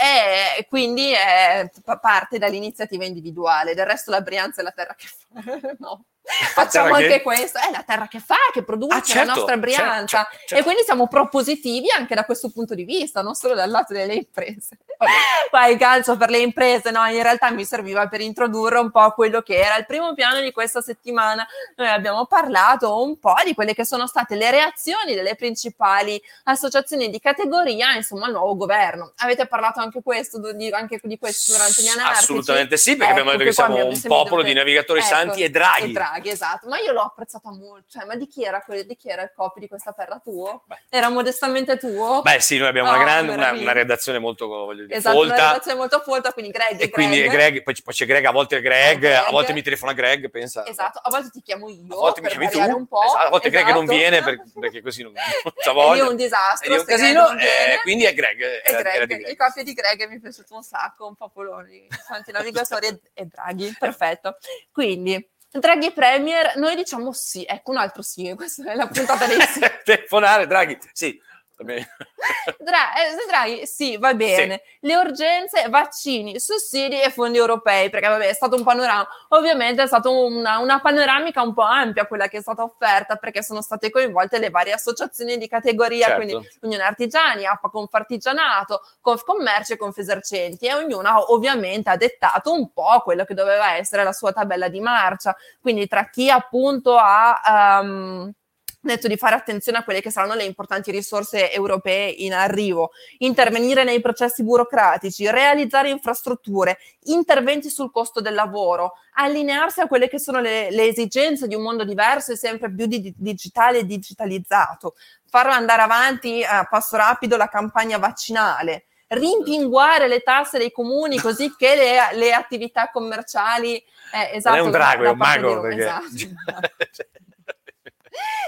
eh, 0.58 0.66
quindi 0.66 1.12
eh, 1.12 1.70
pa- 1.84 1.98
parte 1.98 2.38
dall'iniziativa 2.38 3.04
individuale, 3.04 3.74
del 3.74 3.84
resto 3.86 4.10
la 4.10 4.22
Brianza 4.22 4.60
è 4.60 4.64
la 4.64 4.72
terra 4.72 4.94
che 4.94 5.06
fa. 5.60 5.74
no. 5.78 6.04
Facciamo 6.54 6.94
anche 6.94 7.08
che- 7.08 7.22
questo, 7.22 7.58
è 7.58 7.70
la 7.70 7.82
terra 7.86 8.06
che 8.08 8.20
fa, 8.20 8.36
che 8.52 8.62
produce 8.62 8.96
Ah, 8.96 9.02
certo, 9.02 9.18
la 9.18 9.24
nostra 9.34 9.54
certo, 9.54 9.60
Brianza. 9.60 10.06
certo, 10.18 10.36
certo. 10.38 10.54
E 10.56 10.62
quindi 10.62 10.82
siamo 10.84 11.08
propositivi 11.08 11.90
anche 11.90 12.14
da 12.14 12.24
questo 12.24 12.50
punto 12.50 12.74
di 12.74 12.84
vista, 12.84 13.22
non 13.22 13.34
solo 13.34 13.54
dal 13.54 13.70
lato 13.70 13.92
delle 13.92 14.14
imprese. 14.14 14.78
Poi 15.50 15.72
il 15.72 15.78
calcio 15.78 16.16
per 16.16 16.28
le 16.28 16.38
imprese, 16.38 16.90
no, 16.90 17.04
in 17.06 17.22
realtà 17.22 17.50
mi 17.50 17.64
serviva 17.64 18.06
per 18.08 18.20
introdurre 18.20 18.78
un 18.78 18.90
po' 18.90 19.10
quello 19.12 19.42
che 19.42 19.56
era 19.56 19.76
il 19.76 19.86
primo 19.86 20.12
piano 20.14 20.40
di 20.40 20.52
questa 20.52 20.80
settimana. 20.80 21.46
Noi 21.76 21.88
abbiamo 21.88 22.26
parlato 22.26 23.02
un 23.02 23.18
po' 23.18 23.34
di 23.44 23.54
quelle 23.54 23.74
che 23.74 23.84
sono 23.84 24.06
state 24.06 24.34
le 24.34 24.50
reazioni 24.50 25.14
delle 25.14 25.36
principali 25.36 26.20
associazioni 26.44 27.10
di 27.10 27.20
categoria, 27.20 27.94
insomma, 27.94 28.26
al 28.26 28.32
nuovo 28.32 28.56
governo. 28.56 29.12
Avete 29.18 29.46
parlato 29.46 29.80
anche, 29.80 30.02
questo, 30.02 30.52
di, 30.52 30.68
anche 30.70 30.98
di 31.02 31.18
questo 31.18 31.52
durante 31.52 31.80
gli 31.82 31.88
anarchici? 31.88 32.22
Assolutamente 32.22 32.76
sì, 32.76 32.96
perché 32.96 33.12
abbiamo 33.12 33.30
Ecco, 33.30 33.38
detto 33.38 33.50
che 33.50 33.54
siamo 33.56 33.86
un 33.86 34.00
popolo 34.02 34.42
di 34.42 34.52
navigatori 34.52 34.98
Ecco, 34.98 35.08
santi 35.08 35.42
e 35.42 35.50
draghi. 35.50 35.90
E 35.90 35.92
draghi, 35.92 36.17
esatto. 36.26 36.68
Ma 36.68 36.78
io 36.78 36.92
l'ho 36.92 37.02
apprezzata 37.02 37.50
molto. 37.50 37.86
Cioè, 37.88 38.04
ma 38.04 38.14
di 38.16 38.26
chi 38.26 38.42
era, 38.44 38.60
quello- 38.62 38.82
di 38.82 38.96
chi 38.96 39.08
era 39.08 39.22
il 39.22 39.32
copy 39.34 39.60
di 39.60 39.68
questa 39.68 39.92
perla 39.92 40.18
tuo? 40.18 40.64
Beh. 40.66 40.76
Era 40.88 41.08
modestamente 41.08 41.76
tuo? 41.78 42.22
Beh 42.22 42.40
sì, 42.40 42.58
noi 42.58 42.68
abbiamo 42.68 42.88
Oh, 42.90 42.94
una 42.94 43.02
grande, 43.04 43.32
una, 43.32 43.52
una 43.52 43.72
redazione 43.72 44.18
molto 44.18 44.46
voglio 44.48 44.84
dire, 44.86 44.96
esatto, 44.98 45.16
una 45.18 45.26
folta. 45.28 45.46
relazione 45.48 45.76
molto 45.78 46.00
folta, 46.00 46.32
quindi 46.32 46.50
Greg 46.50 46.80
E 46.80 46.90
quindi 46.90 47.20
è 47.20 47.28
Greg, 47.28 47.62
poi, 47.62 47.74
poi 47.82 47.94
c'è 47.94 48.06
Greg, 48.06 48.24
a 48.24 48.30
volte 48.30 48.56
è 48.56 48.60
Greg, 48.60 49.02
Eh, 49.04 49.12
a 49.12 49.20
Greg. 49.20 49.30
volte 49.32 49.52
mi 49.52 49.62
telefona 49.62 49.92
Greg, 49.92 50.30
pensa. 50.30 50.66
Esatto, 50.66 50.98
a 51.02 51.10
volte 51.10 51.30
ti 51.30 51.42
chiamo 51.42 51.68
io, 51.68 51.92
A 51.92 51.96
volte 51.96 52.20
mi 52.20 52.28
chiami 52.28 52.48
tu, 52.50 52.58
un 52.60 52.86
po'. 52.86 53.02
esatto, 53.02 53.26
a 53.26 53.28
volte 53.30 53.50
Greg 53.50 53.66
non 53.68 53.84
esatto. 53.84 53.98
viene 53.98 54.22
per- 54.22 54.42
perché 54.58 54.82
così 54.82 55.02
non, 55.02 55.12
non 55.12 55.52
c'ha 55.56 55.72
voglia. 55.72 56.04
è 56.04 56.08
un 56.08 56.16
disastro, 56.16 56.74
è 56.74 56.78
un 56.78 56.84
Greg 56.84 56.98
casino, 56.98 57.30
eh, 57.38 57.78
quindi 57.82 58.04
è 58.04 58.14
Greg. 58.14 58.40
Era, 58.64 58.80
Greg, 58.82 58.94
era 58.94 59.04
Greg. 59.06 59.28
il 59.28 59.36
coppia 59.36 59.62
di 59.62 59.72
Greg 59.74 60.06
mi 60.08 60.16
è 60.16 60.20
piaciuto 60.20 60.54
un 60.54 60.62
sacco, 60.62 61.06
un 61.06 61.14
popolone 61.14 61.68
di 61.68 61.88
santi 62.06 62.32
navigatori 62.32 62.86
e, 62.86 63.00
e 63.14 63.24
Draghi, 63.26 63.74
perfetto. 63.78 64.36
Quindi, 64.72 65.28
Draghi 65.50 65.92
Premier, 65.92 66.56
noi 66.56 66.76
diciamo 66.76 67.12
sì, 67.12 67.44
ecco 67.48 67.70
un 67.70 67.78
altro 67.78 68.02
sì, 68.02 68.32
questa 68.36 68.70
è 68.70 68.74
la 68.74 68.86
puntata 68.86 69.26
dei 69.26 69.40
sì. 69.48 69.60
Telefonare, 69.84 70.46
Draghi, 70.46 70.78
sì. 70.92 71.18
Va 71.58 71.64
bene. 71.64 71.88
Dra- 72.58 72.94
eh, 72.94 73.26
Draghi, 73.28 73.66
sì, 73.66 73.96
va 73.96 74.14
bene. 74.14 74.62
Le 74.80 74.96
urgenze, 74.96 75.68
vaccini, 75.68 76.38
sussidi 76.38 77.00
e 77.00 77.10
fondi 77.10 77.36
europei, 77.36 77.90
perché 77.90 78.08
vabbè, 78.08 78.28
è 78.28 78.32
stato 78.32 78.56
un 78.56 78.62
panorama, 78.62 79.06
ovviamente 79.28 79.82
è 79.82 79.86
stata 79.86 80.08
una, 80.08 80.58
una 80.58 80.80
panoramica 80.80 81.42
un 81.42 81.52
po' 81.54 81.62
ampia 81.62 82.06
quella 82.06 82.28
che 82.28 82.38
è 82.38 82.40
stata 82.40 82.62
offerta, 82.62 83.16
perché 83.16 83.42
sono 83.42 83.60
state 83.60 83.90
coinvolte 83.90 84.38
le 84.38 84.50
varie 84.50 84.72
associazioni 84.72 85.36
di 85.36 85.48
categoria, 85.48 86.06
Certo. 86.06 86.22
quindi 86.24 86.48
Unione 86.62 86.82
Artigiani, 86.84 87.44
APA 87.44 87.68
Confartigianato, 87.68 88.82
Confcommercio 89.00 89.72
e 89.74 89.76
Confesercenti, 89.76 90.66
e 90.66 90.74
ognuna 90.74 91.32
ovviamente 91.32 91.90
ha 91.90 91.96
dettato 91.96 92.52
un 92.52 92.72
po' 92.72 93.00
quello 93.02 93.24
che 93.24 93.34
doveva 93.34 93.74
essere 93.74 94.04
la 94.04 94.12
sua 94.12 94.32
tabella 94.32 94.68
di 94.68 94.80
marcia, 94.80 95.36
quindi 95.60 95.86
tra 95.88 96.08
chi 96.08 96.30
appunto 96.30 96.96
ha... 96.96 97.80
ehm, 97.82 98.32
detto 98.80 99.08
di 99.08 99.16
fare 99.16 99.34
attenzione 99.34 99.78
a 99.78 99.84
quelle 99.84 100.00
che 100.00 100.10
saranno 100.10 100.34
le 100.34 100.44
importanti 100.44 100.90
risorse 100.90 101.52
europee 101.52 102.08
in 102.08 102.32
arrivo, 102.32 102.92
intervenire 103.18 103.84
nei 103.84 104.00
processi 104.00 104.44
burocratici, 104.44 105.28
realizzare 105.30 105.90
infrastrutture, 105.90 106.78
interventi 107.04 107.70
sul 107.70 107.90
costo 107.90 108.20
del 108.20 108.34
lavoro, 108.34 108.94
allinearsi 109.14 109.80
a 109.80 109.88
quelle 109.88 110.08
che 110.08 110.20
sono 110.20 110.40
le, 110.40 110.70
le 110.70 110.86
esigenze 110.86 111.48
di 111.48 111.54
un 111.54 111.62
mondo 111.62 111.84
diverso 111.84 112.32
e 112.32 112.36
sempre 112.36 112.72
più 112.72 112.86
di- 112.86 113.12
digitale 113.16 113.78
e 113.78 113.86
digitalizzato, 113.86 114.94
far 115.28 115.48
andare 115.48 115.82
avanti 115.82 116.44
a 116.44 116.64
passo 116.64 116.96
rapido 116.96 117.36
la 117.36 117.48
campagna 117.48 117.98
vaccinale, 117.98 118.86
rimpinguare 119.08 120.06
le 120.06 120.20
tasse 120.20 120.58
dei 120.58 120.70
comuni 120.70 121.18
così 121.18 121.54
che 121.56 121.74
le, 121.74 122.16
le 122.16 122.32
attività 122.32 122.90
commerciali 122.90 123.76
eh, 123.76 124.36
esatto, 124.36 124.56
non 124.56 124.64
è 124.64 124.66
un 124.66 124.70
drago, 124.70 125.04
è 125.04 125.08
un 125.08 125.16
mago. 125.16 125.54
di- 125.54 125.60
Perché... 125.60 125.82
esatto 125.82 127.16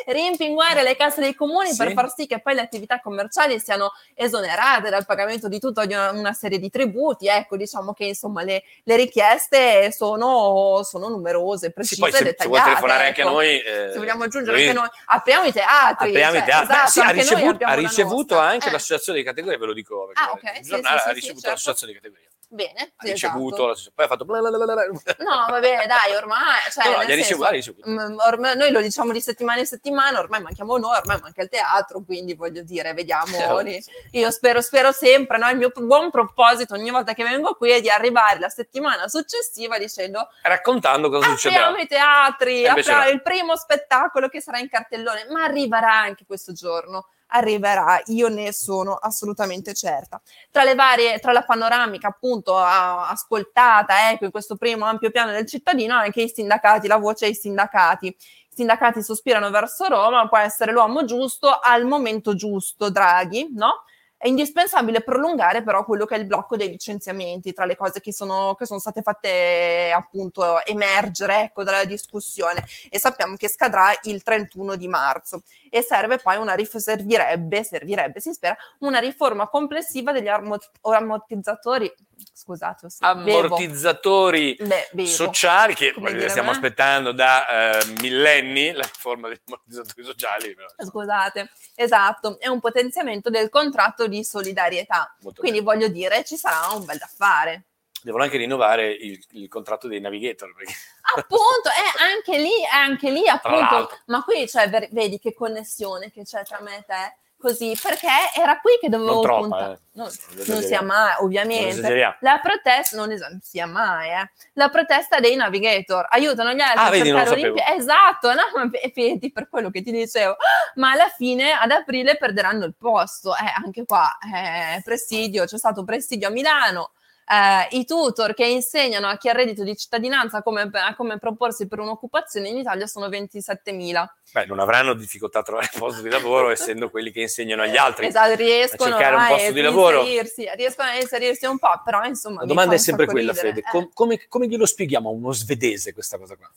rimpinguare 0.07 0.83
le 0.83 0.97
casse 0.97 1.21
dei 1.21 1.35
comuni 1.35 1.71
Sì. 1.71 1.77
per 1.77 1.93
far 1.93 2.13
sì 2.13 2.27
che 2.27 2.41
poi 2.41 2.55
le 2.55 2.61
attività 2.61 3.01
commerciali 3.01 3.59
siano 3.61 3.93
esonerate 4.15 4.91
dal 4.91 5.07
pagamento 5.07 5.49
di 5.49 5.59
tutta 5.59 5.83
una, 5.83 6.11
una 6.11 6.33
serie 6.33 6.59
di 6.59 6.71
tributi. 6.71 7.27
Ecco, 7.29 7.57
diciamo 7.57 7.93
che 7.93 8.05
insomma 8.07 8.43
le, 8.43 8.63
le 8.85 8.97
richieste 8.97 9.93
sono, 9.93 10.83
sono 10.83 11.09
numerose, 11.09 11.67
Sì, 11.67 11.73
precise 11.73 12.01
poi 12.01 12.11
e 12.11 12.13
se, 12.13 12.37
se 12.39 12.49
vuoi 12.49 12.63
telefonare 12.63 13.07
anche 13.07 13.23
a 13.23 13.25
ecco. 13.25 13.35
noi... 13.35 13.59
eh, 13.61 13.91
Se 13.93 13.99
vogliamo 13.99 14.25
aggiungere 14.25 14.57
noi- 14.57 14.67
anche 14.69 14.79
noi, 14.81 14.89
apriamo 15.07 15.45
i 15.47 15.53
teatri. 15.53 16.09
Apriamo 16.09 16.33
cioè, 16.33 16.41
i 16.41 16.45
teatri. 16.45 16.67
Beh, 16.67 16.73
esatto, 16.73 16.91
sì, 16.91 17.01
ha 17.01 17.03
anche 17.05 17.21
ricevuto, 17.21 17.65
ha 17.65 17.75
ricevuto 17.75 18.39
anche 18.39 18.69
Eh, 18.69 18.73
l'associazione 18.73 19.19
di 19.19 19.25
categoria, 19.25 19.59
ve 19.59 19.67
lo 19.67 19.73
dico. 19.73 20.11
Ah, 20.15 20.31
ok, 20.33 20.43
il 20.43 20.65
sì, 20.65 20.71
giornale 20.71 20.99
sì, 20.99 21.05
ha 21.05 21.09
sì, 21.09 21.15
ricevuto 21.15 21.41
certo. 21.41 21.51
l'associazione 21.51 21.93
di 21.93 21.99
categoria. 21.99 22.29
Bene, 22.53 22.95
Ha 22.97 23.07
ricevuto, 23.07 23.71
esatto. 23.71 23.93
poi 23.95 24.05
ha 24.07 24.09
fatto... 24.09 24.25
bla. 24.25 24.41
No, 24.41 25.47
vabbè, 25.51 25.87
dai, 25.87 26.17
ormai... 26.17 26.59
Cioè, 26.73 26.85
No, 26.85 26.91
no, 26.97 27.03
senso, 27.03 27.15
ricevuto, 27.15 27.51
ricevuto. 27.51 27.89
Ormai- 28.27 28.57
noi 28.57 28.73
lo 28.73 28.81
diciamo 28.81 29.13
di 29.13 29.21
settimana 29.21 29.61
in 29.61 29.67
settimana, 29.67 30.19
ormai 30.19 30.43
manchiamo 30.43 30.77
noi, 30.77 30.97
ormai 30.97 31.21
manca 31.21 31.43
il 31.43 31.49
teatro, 31.49 32.03
quindi 32.05 32.35
voglio 32.35 32.63
dire, 32.63 32.93
vediamo. 32.93 33.61
Eh, 33.61 33.85
Io 34.13 34.31
spero, 34.33 34.61
spero 34.63 34.91
sempre, 34.91 35.39
no? 35.39 35.49
il 35.49 35.59
mio 35.59 35.71
buon 35.73 36.11
proposito 36.11 36.75
ogni 36.75 36.91
volta 36.91 37.15
che 37.15 37.23
vengo 37.23 37.55
qui 37.55 37.71
è 37.71 37.81
di 37.81 37.89
arrivare 37.89 38.41
la 38.41 38.49
settimana 38.49 39.07
successiva 39.07 39.79
dicendo 39.79 40.29
Raccontando 40.43 41.09
cosa 41.09 41.29
succederà. 41.29 41.67
apriamo 41.67 41.85
i 41.85 41.87
teatri, 41.87 42.65
E 42.65 42.69
invece 42.69 42.91
apriamo 42.91 43.05
no. 43.05 43.11
il 43.15 43.23
primo 43.23 43.57
spettacolo 43.57 44.29
che 44.29 44.41
sarà 44.41 44.59
in 44.59 44.69
cartellone, 44.69 45.27
ma 45.31 45.45
arriverà 45.45 45.93
anche 46.01 46.25
questo 46.27 46.53
giorno. 46.53 47.07
Arriverà, 47.33 48.01
io 48.07 48.29
ne 48.29 48.53
sono 48.53 48.95
assolutamente 48.95 49.73
certa. 49.75 50.21
Tra 50.51 50.65
le 50.65 50.75
varie, 50.75 51.19
tra 51.21 51.33
la 51.33 51.43
panoramica 51.45 52.09
appunto 52.09 52.57
a- 52.57 53.09
ascoltata, 53.09 54.11
ecco, 54.11 54.25
in 54.25 54.31
questo 54.31 54.57
primo 54.57 54.85
ampio 54.85 55.11
piano 55.11 55.31
del 55.31 55.47
cittadino, 55.47 55.95
anche 55.95 56.23
i 56.23 56.29
sindacati, 56.29 56.89
la 56.89 56.97
voce 56.97 57.27
ai 57.27 57.35
sindacati. 57.35 58.07
I 58.09 58.17
sindacati 58.55 59.03
sospirano 59.03 59.51
verso 59.51 59.87
Roma, 59.87 60.29
può 60.29 60.39
essere 60.39 60.73
l'uomo 60.73 61.05
giusto 61.05 61.49
al 61.63 61.85
momento 61.85 62.35
giusto, 62.35 62.91
Draghi, 62.91 63.49
no? 63.55 63.85
È 64.23 64.29
indispensabile 64.29 65.01
prolungare 65.01 65.63
però 65.63 65.83
quello 65.83 66.05
che 66.05 66.15
è 66.15 66.19
il 66.19 66.27
blocco 66.27 66.55
dei 66.55 66.69
licenziamenti, 66.69 67.55
tra 67.55 67.65
le 67.65 67.75
cose 67.75 68.03
che 68.03 68.13
sono, 68.13 68.55
che 68.55 68.67
sono 68.67 68.79
state 68.79 69.01
fatte 69.01 69.91
appunto 69.97 70.63
emergere 70.67 71.45
ecco, 71.45 71.65
dalla 71.65 71.87
discussione. 71.87 72.63
E 72.91 72.99
sappiamo 72.99 73.37
che 73.37 73.49
scadrà 73.49 73.99
il 74.03 74.23
31 74.23 74.77
di 74.77 74.89
marzo 74.89 75.41
e 75.71 75.81
serve 75.81 76.19
poi 76.19 76.37
una 76.37 76.53
rif- 76.53 76.77
servirebbe, 76.77 77.65
servirebbe, 77.65 78.21
si 78.21 78.35
spera, 78.35 78.55
una 78.81 78.99
riforma 78.99 79.49
complessiva 79.49 80.13
degli 80.13 80.29
ammortizzatori, 80.29 81.91
scusate. 82.33 82.87
Ammortizzatori 83.01 84.57
Beh, 84.59 85.07
sociali 85.07 85.75
che 85.75 85.93
dire, 85.97 86.29
stiamo 86.29 86.51
aspettando 86.51 87.13
da 87.13 87.79
eh, 87.79 87.87
millenni, 88.01 88.73
la 88.73 88.83
riforma 88.83 89.29
degli 89.29 89.41
ammortizzatori 89.47 90.05
sociali. 90.05 90.57
Scusate, 90.79 91.51
esatto, 91.75 92.39
è 92.41 92.49
un 92.49 92.61
potenziamento 92.61 93.31
del 93.31 93.49
contratto 93.51 94.07
di 94.07 94.25
solidarietà. 94.25 95.15
molto 95.21 95.41
Quindi 95.41 95.61
voglio 95.61 95.89
dire, 95.89 96.25
ci 96.25 96.37
sarà 96.37 96.75
un 96.75 96.85
bel 96.85 96.99
da 96.99 97.11
fare. 97.13 97.51
bene. 97.51 97.65
Devono 98.03 98.25
anche 98.25 98.39
rinnovare 98.39 98.91
il, 98.93 99.23
il 99.33 99.49
contratto 99.49 99.89
dei 99.89 100.01
navigator. 100.01 100.55
Perché... 100.55 100.73
Appunto, 101.17 101.69
è 101.69 102.03
anche 102.03 102.39
lì, 102.39 102.63
è 102.63 102.77
anche 102.77 103.11
lì, 103.11 103.27
appunto. 103.27 103.99
Ma 104.07 104.23
qui, 104.23 104.49
cioè, 104.49 104.69
vedi 104.93 105.19
che 105.19 105.35
connessione 105.35 106.11
che 106.11 106.23
c'è 106.23 106.45
tra 106.45 106.61
me 106.61 106.79
e 106.79 106.85
te. 106.87 107.17
Così, 107.41 107.77
perché 107.83 108.07
era 108.37 108.61
qui 108.61 108.73
che 108.81 108.89
dovevo 108.89 109.23
Non 109.23 109.41
puntare. 109.41 109.73
eh. 109.73 109.79
Non, 109.93 110.09
Non 110.47 110.63
sia 110.63 110.83
mai, 110.83 111.15
ovviamente. 111.19 112.17
La 112.21 112.39
protesta 112.43 112.97
non 112.97 113.11
es- 113.11 113.39
sia 113.43 113.67
mai, 113.67 114.11
eh. 114.11 114.31
La 114.53 114.69
protesta 114.69 115.19
dei 115.19 115.35
navigator 115.37 116.07
aiutano 116.11 116.53
gli 116.53 116.61
altri 116.61 116.79
Ah, 116.81 116.87
a 116.87 116.91
vedi, 116.91 117.05
cercare 117.09 117.27
sapevo. 117.27 117.53
Olimpi- 117.55 117.73
Esatto, 117.77 118.33
no, 118.33 118.43
ma 118.55 118.67
ve- 118.67 118.93
vedi 118.95 119.33
per 119.33 119.49
quello 119.49 119.71
che 119.71 119.83
ti 119.83 119.91
dicevo. 119.91 120.37
Ma 120.75 120.93
alla 120.93 121.09
fine 121.09 121.53
ad 121.53 121.71
aprile 121.71 122.17
perderanno 122.17 122.65
il 122.65 122.75
posto. 122.79 123.33
Eh, 123.35 123.53
anche 123.65 123.85
qua, 123.85 124.17
eh, 124.33 124.81
presidio, 124.85 125.45
c'è 125.47 125.59
stato 125.59 125.83
presidio 125.85 126.29
a 126.29 126.31
Milano. 126.31 126.93
eh, 127.33 127.69
I 127.77 127.85
tutor 127.85 128.35
che 128.35 128.45
insegnano 128.45 129.07
a 129.07 129.17
chi 129.17 129.29
ha 129.29 129.33
reddito 129.33 129.63
di 129.63 129.77
cittadinanza 129.77 130.43
come, 130.43 130.69
come 130.97 131.17
proporsi 131.19 131.69
per 131.69 131.79
un'occupazione 131.79 132.49
in 132.49 132.57
Italia 132.59 132.89
sono 132.89 133.09
27.000. 133.09 134.13
Beh, 134.33 134.47
non 134.47 134.61
avranno 134.61 134.95
difficoltà 134.95 135.41
a 135.41 135.43
trovare 135.43 135.69
posto 135.77 136.03
di 136.03 136.09
lavoro 136.09 136.51
essendo 136.51 136.89
quelli 136.91 137.11
che 137.11 137.23
insegnano 137.23 137.63
agli 137.63 137.77
altri. 137.77 138.07
Esatto, 138.07 138.35
riescono 138.37 138.95
a 138.95 138.99
cercare 138.99 139.17
un 139.17 139.27
posto 139.37 139.53
di 139.53 139.61
lavoro. 139.61 140.01
inserirsi, 140.01 140.51
riescono 140.55 140.89
a 140.89 140.95
inserirsi 140.97 141.47
un 141.47 141.59
po', 141.59 141.81
però 141.85 142.05
insomma... 142.05 142.41
La 142.41 142.47
domanda 142.47 142.75
è 142.75 142.79
sempre 142.79 143.07
quella, 143.07 143.33
ridere. 143.33 143.49
Fede. 143.49 143.61
Eh. 143.61 143.71
Com- 143.71 143.91
come, 143.93 144.27
come 144.29 144.47
glielo 144.47 144.67
spieghiamo 144.67 145.09
a 145.09 145.13
uno 145.13 145.33
svedese 145.33 145.93
questa 145.93 146.17
cosa 146.19 146.37
qua? 146.37 146.49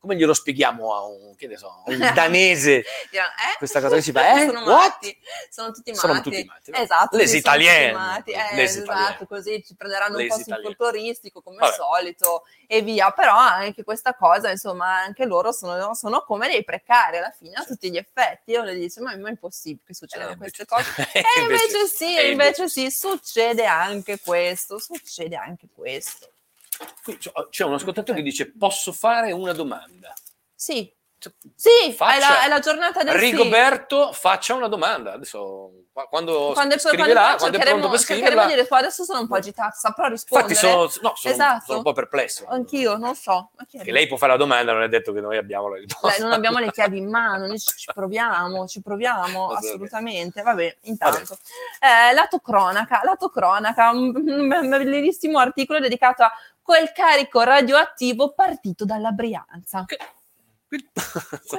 Come 0.00 0.16
glielo 0.16 0.34
spieghiamo 0.34 0.94
a 0.96 1.04
un, 1.04 1.36
che 1.36 1.46
ne 1.46 1.56
so, 1.56 1.82
un 1.86 1.96
danese 2.12 2.82
Diranno, 3.08 3.30
eh? 3.30 3.56
questa 3.58 3.80
cosa 3.80 3.94
che 3.94 4.02
si 4.02 4.10
fa? 4.10 4.20
Eh? 4.34 4.46
sono 4.46 4.64
What? 4.64 4.78
matti, 4.80 5.18
sono 5.48 5.70
tutti 5.70 5.90
matti. 5.92 6.00
Sono 6.06 6.20
tutti 6.20 6.44
matti, 6.44 6.70
no? 6.72 6.76
Esatto, 6.78 7.16
Les 7.16 7.30
sì, 7.30 7.40
sono 7.40 7.54
tutti 7.54 7.64
Italiens. 7.66 7.94
matti. 7.96 8.30
Eh, 8.32 8.54
Les 8.56 8.76
esatto, 8.78 9.26
così 9.26 9.62
ci 9.64 9.76
prenderanno 9.76 10.16
Les 10.16 10.22
un 10.24 10.28
po' 10.28 10.34
sul 10.34 10.42
Italiens. 10.46 10.76
folcloristico 10.76 11.40
come 11.42 11.56
Vabbè. 11.58 11.68
al 11.70 11.74
solito 11.76 12.42
e 12.66 12.82
via, 12.82 13.10
però 13.12 13.36
anche 13.36 13.84
questa 13.84 14.14
cosa, 14.14 14.50
insomma, 14.50 14.96
anche 15.02 15.24
loro 15.24 15.52
sono, 15.52 15.94
sono 15.94 16.24
come 16.26 16.48
dei 16.48 16.64
precari 16.64 17.00
alla 17.18 17.30
fine 17.30 17.54
a 17.56 17.64
tutti 17.64 17.90
gli 17.90 17.96
effetti. 17.96 18.50
Io 18.52 18.62
le 18.62 18.74
dico, 18.74 19.02
ma 19.02 19.16
ma 19.16 19.28
è 19.28 19.30
impossibile 19.30 19.84
che 19.86 19.94
succedano 19.94 20.32
Eh, 20.32 20.36
queste 20.36 20.66
invece- 20.68 20.92
cose. 20.94 21.10
Eh, 21.18 21.22
E 21.38 21.42
invece 21.42 21.86
sì, 21.86 22.16
eh, 22.18 22.30
invece 22.30 22.68
sì, 22.68 22.90
succede 22.90 23.64
anche 23.66 24.18
questo, 24.20 24.78
succede 24.78 25.36
anche 25.36 25.68
questo. 25.74 26.30
Qui 27.02 27.18
c'è- 27.18 27.64
un 27.64 27.74
ascoltatore 27.74 28.18
che 28.18 28.24
dice: 28.24 28.50
Posso 28.50 28.92
fare 28.92 29.32
una 29.32 29.52
domanda? 29.52 30.12
Sì, 30.54 30.92
sì, 31.54 31.92
Faccia- 31.92 32.16
è 32.16 32.18
la, 32.18 32.44
è 32.44 32.48
la 32.48 32.58
giornata 32.58 33.02
del 33.02 33.18
sì. 33.18 33.30
Rigoberto, 33.30 34.12
faccia 34.12 34.54
una 34.54 34.68
domanda. 34.68 35.12
Adesso, 35.12 35.70
qua- 35.92 36.06
quando, 36.08 36.52
quando, 36.52 36.78
scriverà, 36.78 37.36
quando, 37.36 37.38
quando 37.38 37.58
è 37.58 37.64
pronto 37.64 37.88
per 37.90 37.98
scriverla. 37.98 38.46
di 38.46 38.54
rispondere. 38.54 38.86
Adesso 38.86 39.04
sono 39.04 39.20
un 39.20 39.28
po' 39.28 39.36
agitata, 39.36 39.70
saprò 39.72 40.08
rispondere. 40.08 40.52
Infatti, 40.52 40.68
sono, 40.68 40.82
no, 40.82 41.12
sono, 41.16 41.34
Esatto. 41.34 41.64
sono 41.66 41.78
un 41.78 41.84
po' 41.84 41.92
perplesso. 41.92 42.46
Anch'io, 42.48 42.96
non 42.96 43.14
so. 43.14 43.50
Che 43.70 43.92
lei 43.92 44.06
può 44.06 44.16
fare 44.16 44.32
la 44.32 44.38
domanda, 44.38 44.72
non 44.72 44.82
è 44.82 44.88
detto 44.88 45.12
che 45.12 45.20
noi 45.20 45.36
abbiamo 45.36 45.68
la 45.68 45.76
risposta. 45.78 46.22
Non 46.22 46.32
abbiamo 46.32 46.58
le 46.58 46.70
chiavi 46.72 46.98
in 46.98 47.08
mano, 47.08 47.46
noi 47.46 47.58
ci 47.58 47.90
proviamo, 47.92 48.66
ci 48.66 48.80
proviamo 48.82 49.46
Vabbè. 49.48 49.58
assolutamente. 49.58 50.42
Vabbè, 50.42 50.76
intanto. 50.82 51.36
Eh, 51.80 52.12
lato 52.14 52.38
cronaca, 52.38 53.00
lato 53.04 53.28
cronaca, 53.28 53.90
un, 53.90 54.12
bellissimo 54.12 55.38
articolo 55.38 55.78
dedicato 55.78 56.22
a 56.22 56.32
quel 56.62 56.92
carico 56.92 57.42
radioattivo 57.42 58.32
partito 58.32 58.84
dalla 58.84 59.10
Brianza. 59.10 59.84
Cioè, 59.86 59.98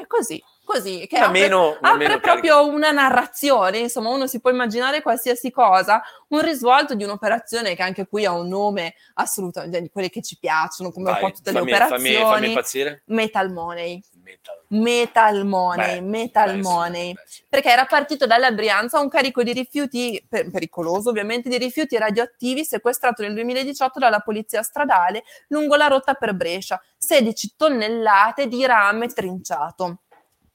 così, 0.07 0.43
così. 0.63 1.05
Che 1.07 1.17
apre- 1.17 1.39
meno, 1.39 1.77
apre 1.79 2.19
proprio 2.19 2.65
una 2.67 2.91
narrazione, 2.91 3.79
insomma, 3.79 4.09
uno 4.09 4.27
si 4.27 4.39
può 4.39 4.49
immaginare 4.49 5.01
qualsiasi 5.01 5.51
cosa, 5.51 6.01
un 6.29 6.41
risvolto 6.41 6.95
di 6.95 7.03
un'operazione 7.03 7.75
che 7.75 7.83
anche 7.83 8.07
qui 8.07 8.25
ha 8.25 8.31
un 8.31 8.47
nome 8.47 8.95
assolutamente 9.15 9.81
di 9.81 9.89
quelle 9.89 10.09
che 10.09 10.21
ci 10.21 10.37
piacciono, 10.39 10.91
come 10.91 11.07
un 11.09 11.13
Vai, 11.13 11.21
po' 11.21 11.31
tutte 11.31 11.51
le 11.51 11.59
fammi, 11.59 11.71
operazioni. 11.71 12.15
fammi, 12.15 12.61
fammi. 12.61 13.01
Metal 13.05 13.51
Money, 13.51 14.01
Metal. 14.23 14.61
Metal 14.69 15.45
Money, 15.45 15.99
Beh, 15.99 16.01
Metal 16.01 16.47
beh, 16.47 16.53
sì, 16.53 16.59
Money. 16.61 17.13
beh, 17.13 17.21
sì. 17.25 17.43
Perché 17.47 17.69
era 17.69 17.85
partito 17.85 18.25
dalla 18.25 18.51
Brianza 18.51 18.99
un 18.99 19.09
carico 19.09 19.43
di 19.43 19.53
rifiuti, 19.53 20.25
per- 20.27 20.49
pericoloso 20.49 21.09
ovviamente, 21.09 21.49
di 21.49 21.57
rifiuti 21.57 21.97
radioattivi 21.97 22.63
sequestrato 22.63 23.21
nel 23.21 23.33
2018 23.33 23.99
dalla 23.99 24.19
polizia 24.19 24.61
stradale 24.63 25.23
lungo 25.49 25.75
la 25.75 25.87
rotta 25.87 26.13
per 26.13 26.33
Brescia, 26.33 26.81
16 27.13 27.53
tonnellate 27.55 28.47
di 28.47 28.65
rame 28.65 29.07
trinciato. 29.07 29.99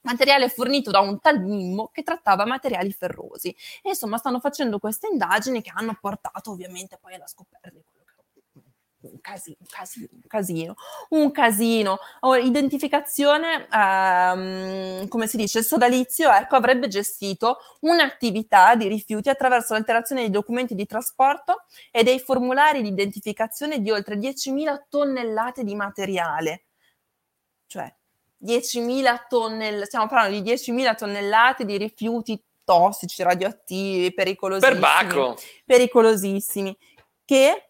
Materiale 0.01 0.49
fornito 0.49 0.91
da 0.91 0.99
un 0.99 1.19
tal 1.21 1.41
Mimmo 1.41 1.87
che 1.87 2.03
trattava 2.03 2.45
materiali 2.45 2.91
ferrosi. 2.91 3.55
E 3.81 3.89
insomma, 3.89 4.17
stanno 4.17 4.41
facendo 4.41 4.77
queste 4.77 5.07
indagini 5.09 5.61
che 5.61 5.71
hanno 5.73 5.97
portato 6.01 6.51
ovviamente 6.51 6.97
poi 6.99 7.13
alla 7.13 7.27
scoperta 7.27 7.69
di 7.69 7.81
un 9.01 9.21
casino, 9.21 9.55
un 9.59 9.67
casino, 9.67 10.07
un 10.11 10.27
casino, 10.27 10.75
un 11.09 11.31
casino. 11.31 11.97
Oh, 12.21 12.35
identificazione, 12.35 13.67
ehm, 13.71 15.07
come 15.07 15.27
si 15.27 15.37
dice, 15.37 15.59
il 15.59 15.65
sodalizio 15.65 16.31
ecco, 16.31 16.55
avrebbe 16.55 16.87
gestito 16.87 17.59
un'attività 17.81 18.75
di 18.75 18.87
rifiuti 18.87 19.29
attraverso 19.29 19.73
l'alterazione 19.73 20.21
dei 20.21 20.29
documenti 20.29 20.75
di 20.75 20.85
trasporto 20.85 21.63
e 21.91 22.03
dei 22.03 22.19
formulari 22.19 22.81
di 22.81 22.89
identificazione 22.89 23.81
di 23.81 23.89
oltre 23.91 24.17
10.000 24.17 24.85
tonnellate 24.89 25.63
di 25.63 25.75
materiale. 25.75 26.65
Cioè, 27.67 27.93
10.000 28.43 29.27
tonnellate, 29.29 29.85
stiamo 29.85 30.07
parlando 30.07 30.39
di 30.39 30.51
10.000 30.51 30.95
tonnellate 30.95 31.65
di 31.65 31.77
rifiuti 31.77 32.41
tossici, 32.63 33.23
radioattivi, 33.23 34.13
pericolosissimi 34.13 34.79
Perbacco. 34.79 35.37
pericolosissimi, 35.65 36.77
che 37.25 37.68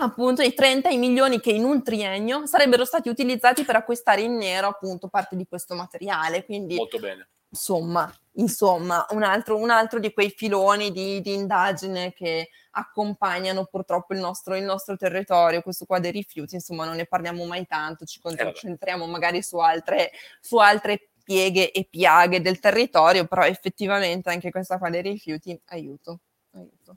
appunto 0.00 0.42
i 0.42 0.54
30 0.54 0.90
milioni 0.96 1.40
che 1.40 1.50
in 1.50 1.64
un 1.64 1.82
triennio 1.82 2.46
sarebbero 2.46 2.84
stati 2.84 3.08
utilizzati 3.08 3.64
per 3.64 3.76
acquistare 3.76 4.20
in 4.22 4.36
nero 4.36 4.68
appunto 4.68 5.08
parte 5.08 5.36
di 5.36 5.46
questo 5.46 5.74
materiale. 5.74 6.44
Quindi 6.44 6.76
Molto 6.76 6.98
bene. 6.98 7.28
insomma, 7.48 8.12
insomma 8.32 9.06
un, 9.10 9.22
altro, 9.22 9.56
un 9.56 9.70
altro 9.70 9.98
di 9.98 10.12
quei 10.12 10.30
filoni 10.30 10.92
di, 10.92 11.20
di 11.20 11.34
indagine 11.34 12.12
che 12.12 12.50
accompagnano 12.72 13.64
purtroppo 13.64 14.14
il 14.14 14.20
nostro, 14.20 14.56
il 14.56 14.64
nostro 14.64 14.96
territorio, 14.96 15.62
questo 15.62 15.84
qua 15.84 15.98
dei 15.98 16.12
rifiuti, 16.12 16.54
insomma 16.54 16.84
non 16.84 16.96
ne 16.96 17.06
parliamo 17.06 17.44
mai 17.44 17.66
tanto, 17.66 18.04
ci 18.04 18.20
concentriamo 18.20 19.06
magari 19.06 19.42
su 19.42 19.56
altre, 19.58 20.12
su 20.40 20.58
altre 20.58 21.10
pieghe 21.24 21.72
e 21.72 21.86
piaghe 21.90 22.40
del 22.40 22.60
territorio, 22.60 23.26
però 23.26 23.42
effettivamente 23.42 24.30
anche 24.30 24.50
questa 24.50 24.78
qua 24.78 24.90
dei 24.90 25.02
rifiuti, 25.02 25.60
aiuto, 25.66 26.20
aiuto. 26.52 26.96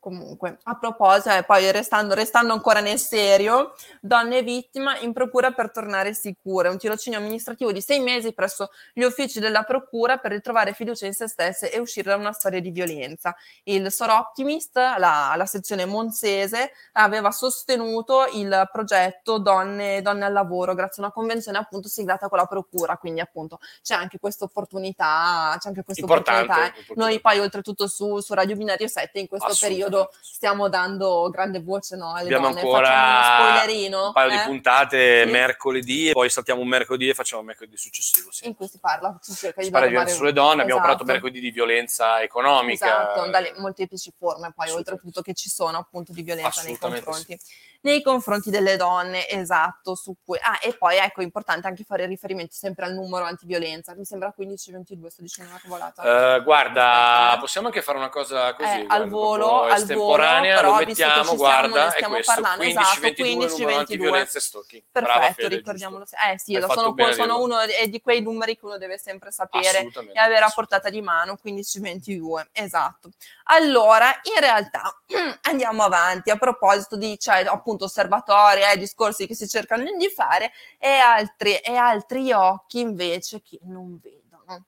Comunque, 0.00 0.56
a 0.62 0.78
proposito, 0.78 1.34
e 1.34 1.42
poi 1.42 1.70
restando, 1.70 2.14
restando 2.14 2.54
ancora 2.54 2.80
nel 2.80 2.98
serio, 2.98 3.74
donne 4.00 4.42
vittima 4.42 4.98
in 5.00 5.12
procura 5.12 5.50
per 5.50 5.70
tornare 5.70 6.14
sicure. 6.14 6.70
Un 6.70 6.78
tirocinio 6.78 7.18
amministrativo 7.18 7.70
di 7.70 7.82
sei 7.82 8.00
mesi 8.00 8.32
presso 8.32 8.70
gli 8.94 9.02
uffici 9.02 9.40
della 9.40 9.62
procura 9.62 10.16
per 10.16 10.30
ritrovare 10.30 10.72
fiducia 10.72 11.04
in 11.04 11.12
se 11.12 11.28
stesse 11.28 11.70
e 11.70 11.78
uscire 11.78 12.08
da 12.08 12.16
una 12.16 12.32
storia 12.32 12.62
di 12.62 12.70
violenza. 12.70 13.36
Il 13.64 13.92
Sor 13.92 14.08
Optimist, 14.08 14.74
la, 14.74 15.34
la 15.36 15.46
sezione 15.46 15.84
monzese, 15.84 16.72
aveva 16.92 17.30
sostenuto 17.30 18.24
il 18.32 18.70
progetto 18.72 19.36
Donne, 19.36 20.00
Donne 20.00 20.24
al 20.24 20.32
Lavoro 20.32 20.72
grazie 20.72 21.02
a 21.02 21.06
una 21.06 21.14
convenzione 21.14 21.58
appunto 21.58 21.88
siglata 21.88 22.30
con 22.30 22.38
la 22.38 22.46
procura. 22.46 22.96
Quindi 22.96 23.20
appunto 23.20 23.58
c'è 23.82 23.96
anche 23.96 24.18
questa 24.18 24.44
opportunità, 24.46 25.54
c'è 25.58 25.68
anche 25.68 25.84
questa 25.84 26.06
opportunità. 26.06 26.40
importante. 26.40 26.94
Noi 26.94 27.20
poi 27.20 27.38
oltretutto 27.38 27.86
su, 27.86 28.18
su 28.20 28.32
Radio 28.32 28.56
Binario 28.56 28.88
7 28.88 29.18
in 29.18 29.28
questo 29.28 29.48
Assolutamente. 29.48 29.88
Periodo 29.90 30.10
stiamo 30.20 30.68
dando 30.68 31.28
grande 31.30 31.60
voce 31.60 31.96
no, 31.96 32.12
alle 32.12 32.22
Abbiamo 32.24 32.46
donne. 32.48 32.60
ancora 32.60 32.86
Facciamo 32.86 33.48
uno 33.48 33.58
spoilerino. 33.58 34.06
Un 34.06 34.12
paio 34.12 34.30
eh? 34.30 34.36
di 34.36 34.42
puntate 34.44 35.24
Sì. 35.26 35.30
mercoledì 35.30 36.08
e 36.08 36.12
poi 36.12 36.30
saltiamo 36.30 36.60
un 36.60 36.68
mercoledì 36.68 37.08
e 37.08 37.14
facciamo 37.14 37.40
un 37.40 37.46
mercoledì 37.48 37.76
successivo. 37.76 38.30
Sì. 38.30 38.46
in 38.46 38.54
cui 38.54 38.68
si 38.68 38.78
parla, 38.78 39.18
si 39.20 39.34
cerca 39.34 39.60
di 39.60 39.66
Si 39.66 39.70
parla 39.72 39.86
di 39.86 39.92
violenza 39.92 40.14
sulle 40.16 40.32
donne, 40.32 40.62
abbiamo 40.62 40.80
Esatto. 40.80 40.96
parlato 40.96 41.04
mercoledì 41.04 41.40
di 41.40 41.50
violenza 41.50 42.22
economica. 42.22 42.86
Esatto, 42.86 43.30
dalle 43.30 43.52
molteplici 43.56 44.12
forme 44.16 44.52
poi 44.54 44.70
oltretutto 44.70 45.20
che 45.20 45.34
ci 45.34 45.48
sono 45.50 45.78
appunto 45.78 46.12
di 46.12 46.22
violenza 46.22 46.62
nei 46.62 46.78
confronti, 46.78 47.38
nei 47.82 48.02
confronti 48.02 48.50
delle 48.50 48.76
donne, 48.76 49.28
esatto, 49.28 49.94
su 49.94 50.14
cui... 50.24 50.38
Ah, 50.40 50.58
e 50.62 50.76
poi 50.76 50.96
ecco, 50.96 51.20
è 51.20 51.24
importante 51.24 51.66
anche 51.66 51.84
fare 51.84 52.06
riferimento 52.06 52.54
sempre 52.54 52.84
al 52.84 52.94
numero 52.94 53.24
antiviolenza, 53.24 53.94
mi 53.94 54.04
sembra 54.04 54.32
1522, 54.36 55.10
sto 55.10 55.22
dicendo 55.22 55.50
una 55.50 55.60
cavolata. 55.60 56.36
Eh, 56.36 56.42
guarda, 56.42 57.34
eh. 57.34 57.38
possiamo 57.38 57.68
anche 57.68 57.82
fare 57.82 57.98
una 57.98 58.08
cosa 58.08 58.54
così, 58.54 58.68
Eh, 58.68 58.84
guarda, 58.84 58.94
al 58.94 59.08
volo, 59.08 59.62
al 59.62 59.80
estemporanea, 59.80 60.56
volo, 60.56 60.68
lo 60.70 60.76
però, 60.76 60.86
visto 60.86 61.02
che 61.02 61.08
mettiamo, 61.08 61.30
ci 61.30 61.36
siamo, 61.36 61.36
guarda, 61.36 61.84
ne 61.84 61.90
stiamo 61.90 62.18
parlando, 62.24 62.56
15, 62.58 62.80
esatto, 62.80 63.00
22, 63.00 63.24
15, 63.24 63.38
numero 63.38 63.76
22. 63.76 63.76
antiviolenza 63.76 64.38
e 64.38 64.40
stalking. 64.40 64.82
Brava, 64.90 65.18
Perfetto, 65.18 65.42
Fede, 65.42 65.56
ricordiamolo. 65.56 66.04
Eh 66.04 66.38
sì, 66.38 66.58
sono, 66.60 67.12
sono 67.12 67.40
uno 67.40 67.60
è 67.60 67.88
di 67.88 68.00
quei 68.00 68.20
numeri 68.20 68.56
che 68.56 68.64
uno 68.64 68.78
deve 68.78 68.98
sempre 68.98 69.30
sapere 69.30 69.88
e 70.12 70.18
avere 70.18 70.44
a 70.44 70.52
portata 70.54 70.90
di 70.90 71.00
mano, 71.00 71.38
15-22, 71.42 72.48
esatto. 72.52 73.10
Allora, 73.44 74.08
in 74.34 74.40
realtà 74.40 75.00
andiamo 75.42 75.82
avanti 75.82 76.30
a 76.30 76.36
proposito 76.36 76.96
di, 76.96 77.18
cioè, 77.18 77.44
appunto, 77.46 77.69
osservatori, 77.78 78.62
eh, 78.62 78.78
discorsi 78.78 79.26
che 79.26 79.34
si 79.34 79.48
cercano 79.48 79.84
di 79.84 80.08
fare 80.08 80.52
e 80.78 80.88
altri, 80.88 81.56
e 81.56 81.74
altri 81.74 82.32
occhi 82.32 82.80
invece 82.80 83.40
che 83.42 83.58
non 83.62 83.98
vedono. 84.00 84.66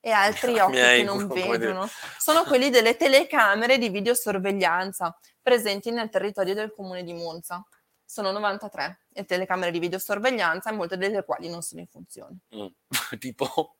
E 0.00 0.10
altri 0.10 0.58
occhi 0.60 0.76
che 0.76 1.02
non 1.02 1.26
vedono 1.26 1.88
sono 2.18 2.44
quelli 2.44 2.70
delle 2.70 2.96
telecamere 2.96 3.78
di 3.78 3.88
videosorveglianza 3.88 5.18
presenti 5.42 5.90
nel 5.90 6.10
territorio 6.10 6.54
del 6.54 6.72
comune 6.72 7.02
di 7.02 7.12
Monza. 7.12 7.64
Sono 8.04 8.30
93 8.30 9.00
le 9.08 9.24
telecamere 9.24 9.72
di 9.72 9.80
videosorveglianza 9.80 10.70
e 10.70 10.74
molte 10.74 10.96
delle 10.96 11.24
quali 11.24 11.48
non 11.48 11.62
sono 11.62 11.80
in 11.80 11.88
funzione. 11.88 12.38
Mm. 12.54 12.66
tipo, 13.18 13.75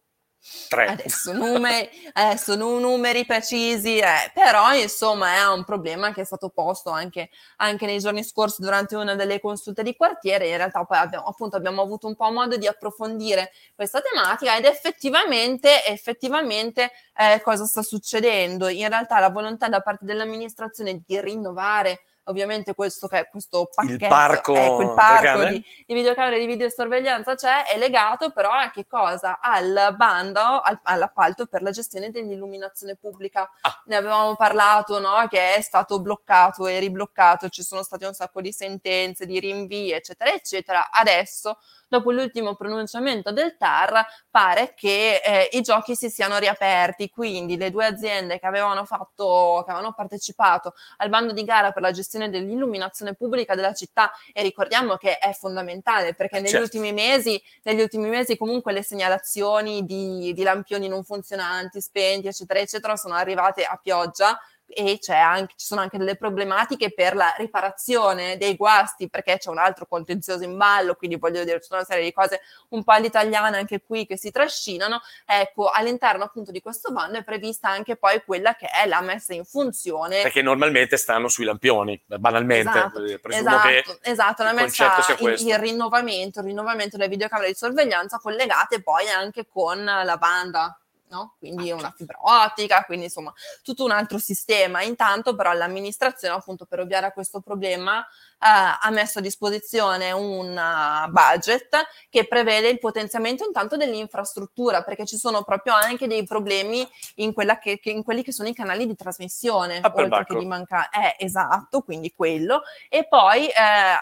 Tre. 0.69 0.87
Adesso 0.87 1.33
numeri, 1.33 1.89
adesso 2.13 2.57
nu- 2.57 2.79
numeri 2.79 3.25
precisi, 3.25 3.99
eh, 3.99 4.31
però 4.35 4.75
insomma 4.75 5.35
è 5.35 5.49
un 5.49 5.65
problema 5.65 6.13
che 6.13 6.23
è 6.23 6.25
stato 6.25 6.49
posto 6.49 6.91
anche, 6.91 7.31
anche 7.57 7.87
nei 7.87 7.99
giorni 7.99 8.25
scorsi 8.25 8.63
durante 8.63 8.97
una 8.97 9.15
delle 9.15 9.41
consulte 9.41 9.83
di 9.83 9.95
quartiere. 9.97 10.49
In 10.49 10.57
realtà 10.57 10.85
poi 10.85 10.99
abbiamo, 10.99 11.27
appunto, 11.27 11.57
abbiamo 11.57 11.83
avuto 11.83 12.07
un 12.07 12.17
po' 12.17 12.31
modo 12.31 12.57
di 12.57 12.67
approfondire 12.67 13.53
questa 13.75 14.01
tematica 14.01 14.57
ed 14.57 14.65
effettivamente, 14.65 15.85
effettivamente 15.87 16.91
eh, 17.17 17.41
cosa 17.43 17.65
sta 17.65 17.83
succedendo? 17.83 18.69
In 18.69 18.89
realtà 18.89 19.21
la 19.21 19.31
volontà 19.31 19.69
da 19.69 19.81
parte 19.81 20.05
dell'amministrazione 20.05 21.03
di 21.05 21.21
rinnovare 21.21 22.01
ovviamente 22.27 22.75
questo, 22.75 23.09
questo 23.31 23.71
pacchetto, 23.73 24.09
parco 24.09 24.55
ecco, 24.55 24.83
il 24.83 24.95
parco 24.95 25.45
di, 25.45 25.65
di 25.87 25.95
videocamere 25.95 26.39
di 26.39 26.47
videosorveglianza 26.47 27.35
c'è, 27.35 27.67
è 27.67 27.79
legato 27.79 28.31
però 28.31 28.51
a 28.51 28.71
che 28.71 28.87
cosa? 28.87 29.41
Al 29.41 29.95
bando, 29.97 30.41
al- 30.41 30.81
all'appalto 30.83 31.47
per 31.47 31.63
la 31.63 31.71
gestione 31.71 32.11
dell'illuminazione 32.11 32.97
pubblica. 32.97 33.51
Ah. 33.63 33.83
Ne 33.87 33.97
avevamo 33.97 34.37
parlato, 34.37 34.99
no? 34.99 35.27
Che 35.29 35.55
è 35.55 35.61
stato 35.61 36.01
bloccato 36.01 36.67
e 36.67 36.79
ribloccato, 36.79 37.49
ci 37.49 37.63
sono 37.63 37.83
state 37.83 38.07
un 38.07 38.15
sacco 38.15 38.41
di 38.41 38.53
sentenze, 38.53 39.27
di 39.27 39.39
rinvii, 39.41 39.93
eccetera, 39.93 40.33
eccetera. 40.33 40.91
Adesso 40.91 41.59
dopo 41.89 42.11
l'ultimo 42.11 42.55
pronunciamento 42.55 43.33
del 43.33 43.57
TAR, 43.57 44.05
pare 44.31 44.75
che 44.75 45.21
eh, 45.25 45.49
i 45.53 45.61
giochi 45.61 45.95
si 45.95 46.11
siano 46.11 46.39
riaperti, 46.39 47.11
quindi 47.11 47.57
le 47.57 47.71
due 47.71 47.87
aziende 47.87 48.39
che 48.39 48.47
avevano, 48.47 48.85
fatto, 48.85 49.63
che 49.65 49.71
avevano 49.71 49.95
partecipato 49.95 50.75
al 50.99 51.09
bando 51.09 51.33
di 51.33 51.45
gara 51.45 51.73
per 51.73 51.83
la 51.83 51.91
gestione 51.91 52.31
dell'illuminazione 52.31 53.15
pubblica 53.15 53.55
della 53.55 53.73
città, 53.75 54.11
e 54.33 54.43
ricordiamo 54.43 54.97
che 54.97 55.19
è 55.19 55.33
fondamentale 55.33 56.15
perché 56.15 56.41
negli, 56.41 56.51
Certo. 56.51 56.65
ultimi, 56.65 56.93
mesi, 56.93 57.43
negli 57.63 57.81
ultimi 57.81 58.09
mesi 58.09 58.37
comunque 58.37 58.73
le 58.73 58.83
segnalazioni 58.83 59.85
di, 59.85 60.33
di 60.33 60.43
lampioni 60.43 60.89
non 60.89 61.05
funzionanti, 61.05 61.81
spenti, 61.81 62.29
eccetera, 62.29 62.61
eccetera, 62.61 62.97
sono 62.97 63.15
arrivate 63.15 63.65
a 63.65 63.79
pioggia 63.83 64.39
e 64.69 64.99
c'è 64.99 65.17
anche, 65.17 65.55
ci 65.57 65.67
sono 65.67 65.81
anche 65.81 65.99
delle 65.99 66.17
problematiche 66.17 66.93
per 66.93 67.15
la 67.15 67.33
riparazione 67.39 68.37
dei 68.37 68.57
guasti 68.57 69.09
perché 69.09 69.39
c'è 69.39 69.51
un 69.51 69.59
altro 69.59 69.87
contenzioso 69.87 70.45
in 70.45 70.57
ballo, 70.57 70.95
quindi 70.95 71.17
voglio 71.17 71.45
dire, 71.45 71.61
ci 71.61 71.69
sono 71.69 71.81
una 71.81 71.89
serie 71.89 72.05
di 72.05 72.13
cose 72.13 72.41
un 72.71 72.83
po' 72.83 72.93
all'italiana 72.93 73.57
anche 73.57 73.81
qui 73.81 74.07
che 74.07 74.17
si 74.17 74.31
trascinano. 74.31 75.01
Ecco, 75.25 75.71
all'interno 75.71 76.25
appunto 76.25 76.51
di 76.51 76.61
questo 76.61 76.93
bando 76.93 77.19
è 77.19 77.25
prevista 77.25 77.69
anche 77.69 77.97
poi 77.97 78.23
quella 78.25 78.55
che 78.55 78.67
è 78.67 78.87
la 78.87 79.01
messa 79.01 79.35
in 79.35 79.45
funzione. 79.45 80.23
Perché 80.23 80.43
normalmente 80.43 80.97
stanno 80.97 81.29
sui 81.29 81.45
lampioni, 81.45 82.03
banalmente. 82.07 82.71
Esatto, 82.71 83.03
Presumo 83.21 83.49
esatto, 83.49 83.99
esatto, 84.03 84.43
la 84.43 84.53
messa 84.53 84.97
il, 85.09 85.17
questo. 85.17 85.49
il 85.49 85.59
rinnovamento, 85.59 86.41
il 86.41 86.47
rinnovamento 86.47 86.97
delle 86.97 87.09
videocamere 87.09 87.49
di 87.49 87.57
sorveglianza 87.57 88.19
collegate 88.19 88.83
poi 88.83 89.09
anche 89.09 89.47
con 89.47 89.85
la 89.85 90.17
banda. 90.17 90.79
No? 91.09 91.37
Quindi 91.39 91.71
Ah, 91.71 91.75
una 91.75 91.83
certo. 91.83 91.97
fibra 91.99 92.19
ottica, 92.21 92.83
quindi 92.85 93.05
insomma 93.05 93.33
tutto 93.63 93.85
un 93.85 93.93
altro 93.93 94.19
sistema. 94.19 94.83
Intanto 94.83 95.35
però 95.37 95.53
l'amministrazione 95.53 96.35
appunto 96.35 96.65
per 96.67 96.81
ovviare 96.81 97.07
a 97.07 97.13
questo 97.13 97.41
problema 97.41 98.01
eh, 98.01 98.07
ha 98.41 98.91
messo 98.91 99.21
a 99.21 99.23
disposizione 99.23 100.11
un 100.13 100.51
uh, 100.57 101.11
budget 101.11 101.69
che 102.11 102.27
prevede 102.27 102.69
il 102.69 102.79
potenziamento 102.81 103.45
intanto 103.45 103.77
dell'infrastruttura 103.77 104.83
perché 104.83 105.07
ci 105.07 105.17
sono 105.17 105.43
proprio 105.43 105.75
anche 105.75 106.07
dei 106.07 106.25
problemi 106.25 106.87
in, 107.17 107.33
quella 107.33 107.59
che, 107.59 107.79
che- 107.79 107.91
in 107.91 108.03
quelli 108.03 108.23
che 108.23 108.33
sono 108.33 108.49
i 108.49 108.55
canali 108.55 108.87
di 108.87 108.95
trasmissione 108.97 109.79
Ah, 109.81 109.93
oltre 109.95 110.25
che 110.25 110.37
di 110.37 110.45
mancare. 110.47 110.89
Eh, 110.93 111.25
esatto, 111.25 111.83
quindi 111.83 112.13
quello. 112.15 112.63
E 112.89 113.07
poi 113.07 113.47
eh, 113.49 113.53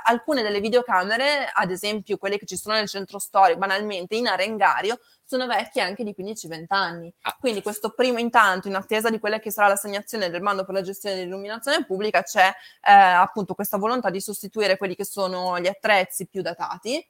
alcune 0.04 0.42
delle 0.42 0.60
videocamere, 0.60 1.50
ad 1.52 1.70
esempio 1.70 2.16
quelle 2.16 2.38
che 2.38 2.46
ci 2.46 2.56
sono 2.56 2.74
nel 2.74 2.88
centro 2.88 3.18
storico, 3.18 3.58
banalmente 3.58 4.16
in 4.16 4.26
Arengario, 4.26 4.98
sono 5.24 5.46
vecchie 5.46 5.82
anche 5.82 6.04
di 6.04 6.14
15-20 6.16 6.64
anni. 6.68 7.12
Ah. 7.22 7.36
Quindi 7.38 7.62
questo 7.62 7.90
primo 7.90 8.18
intanto, 8.18 8.68
in 8.68 8.74
attesa 8.74 9.10
di 9.10 9.18
quella 9.18 9.38
che 9.38 9.50
sarà 9.50 9.68
l'assegnazione 9.68 10.30
del 10.30 10.40
bando 10.40 10.64
per 10.64 10.74
la 10.74 10.82
gestione 10.82 11.16
dell'illuminazione 11.16 11.84
pubblica, 11.84 12.22
c'è 12.22 12.48
eh, 12.48 12.92
appunto 12.92 13.54
questa 13.54 13.78
volontà 13.78 14.10
di 14.10 14.20
sostituire 14.20 14.76
quelli 14.76 14.94
che 14.94 15.04
sono 15.04 15.58
gli 15.58 15.66
attrezzi 15.66 16.26
più 16.26 16.42
datati 16.42 17.04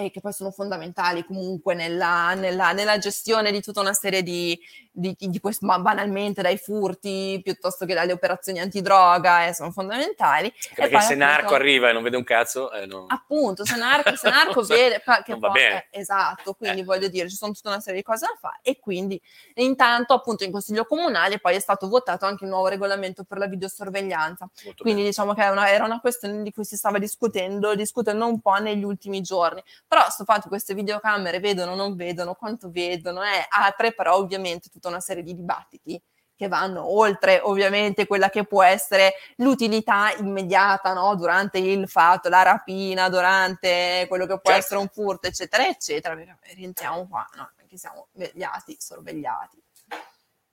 e 0.00 0.12
che 0.12 0.20
poi 0.20 0.32
sono 0.32 0.52
fondamentali 0.52 1.24
comunque 1.24 1.74
nella, 1.74 2.32
nella- 2.34 2.70
nella 2.70 2.98
gestione 2.98 3.50
di 3.50 3.60
tutta 3.60 3.80
una 3.80 3.92
serie 3.92 4.22
di, 4.22 4.56
di, 4.92 5.16
di 5.18 5.40
quest- 5.40 5.62
ma 5.62 5.80
banalmente 5.80 6.40
dai 6.40 6.56
furti 6.56 7.40
piuttosto 7.42 7.84
che 7.84 7.94
dalle 7.94 8.12
operazioni 8.12 8.60
antidroga, 8.60 9.46
eh, 9.46 9.54
sono 9.54 9.72
fondamentali. 9.72 10.52
Perché 10.72 10.92
poi, 10.92 11.02
se 11.02 11.14
Narco 11.16 11.36
appunto- 11.46 11.54
arriva 11.56 11.90
e 11.90 11.92
non 11.92 12.04
vede 12.04 12.16
un 12.16 12.22
cazzo, 12.22 12.70
eh, 12.70 12.86
no. 12.86 13.06
Appunto, 13.08 13.64
se 13.64 13.76
Narco, 13.76 14.14
se 14.14 14.28
Narco 14.30 14.62
vede 14.62 15.02
che 15.24 15.30
non 15.32 15.40
va 15.40 15.50
poi- 15.50 15.60
bene. 15.62 15.86
eh, 15.90 15.98
esatto, 15.98 16.54
quindi 16.54 16.80
Eh. 16.82 16.84
voglio 16.84 17.08
dire, 17.08 17.28
ci 17.28 17.34
sono 17.34 17.50
tutta 17.52 17.70
una 17.70 17.80
serie 17.80 17.98
di 17.98 18.04
cose 18.04 18.24
da 18.26 18.36
fare 18.38 18.60
e 18.62 18.78
quindi 18.78 19.20
intanto 19.54 20.14
appunto 20.14 20.44
in 20.44 20.52
Consiglio 20.52 20.84
Comunale 20.84 21.40
poi 21.40 21.56
è 21.56 21.60
stato 21.60 21.88
votato 21.88 22.24
anche 22.24 22.44
il 22.44 22.50
nuovo 22.50 22.68
regolamento 22.68 23.24
per 23.24 23.38
la 23.38 23.48
videosorveglianza. 23.48 24.48
Molto 24.64 24.82
Quindi 24.84 25.02
diciamo 25.02 25.34
che 25.34 25.44
una- 25.48 25.68
era 25.70 25.84
una 25.84 25.98
questione 26.00 26.42
di 26.44 26.52
cui 26.52 26.64
si 26.64 26.76
stava 26.76 26.98
discutendo, 26.98 27.74
discutendo 27.74 28.26
un 28.28 28.40
po' 28.40 28.54
negli 28.56 28.84
ultimi 28.84 29.20
giorni. 29.22 29.60
Però 29.88 30.08
sto 30.10 30.24
fatto 30.24 30.48
queste 30.48 30.74
videocamere 30.74 31.40
vedono, 31.40 31.74
non 31.74 31.96
vedono, 31.96 32.34
quanto 32.34 32.70
vedono, 32.70 33.22
eh, 33.22 33.46
apre 33.48 33.92
però 33.94 34.16
ovviamente 34.16 34.68
tutta 34.68 34.88
una 34.88 35.00
serie 35.00 35.22
di 35.22 35.34
dibattiti 35.34 36.00
che 36.38 36.46
vanno 36.46 36.88
oltre 36.88 37.40
ovviamente 37.42 38.06
quella 38.06 38.30
che 38.30 38.44
può 38.44 38.62
essere 38.62 39.14
l'utilità 39.38 40.14
immediata 40.18 40.92
no? 40.92 41.16
durante 41.16 41.58
il 41.58 41.88
fatto, 41.88 42.28
la 42.28 42.42
rapina, 42.42 43.08
durante 43.08 44.04
quello 44.08 44.24
che 44.24 44.38
può 44.38 44.52
Certo. 44.52 44.58
essere 44.58 44.80
un 44.80 44.88
furto, 44.88 45.26
eccetera, 45.26 45.66
eccetera, 45.66 46.14
perché 46.14 46.54
rientriamo 46.54 47.08
qua, 47.08 47.26
no? 47.34 47.50
Perché 47.56 47.76
siamo 47.76 48.06
vegliati, 48.12 48.76
sorvegliati. 48.78 49.60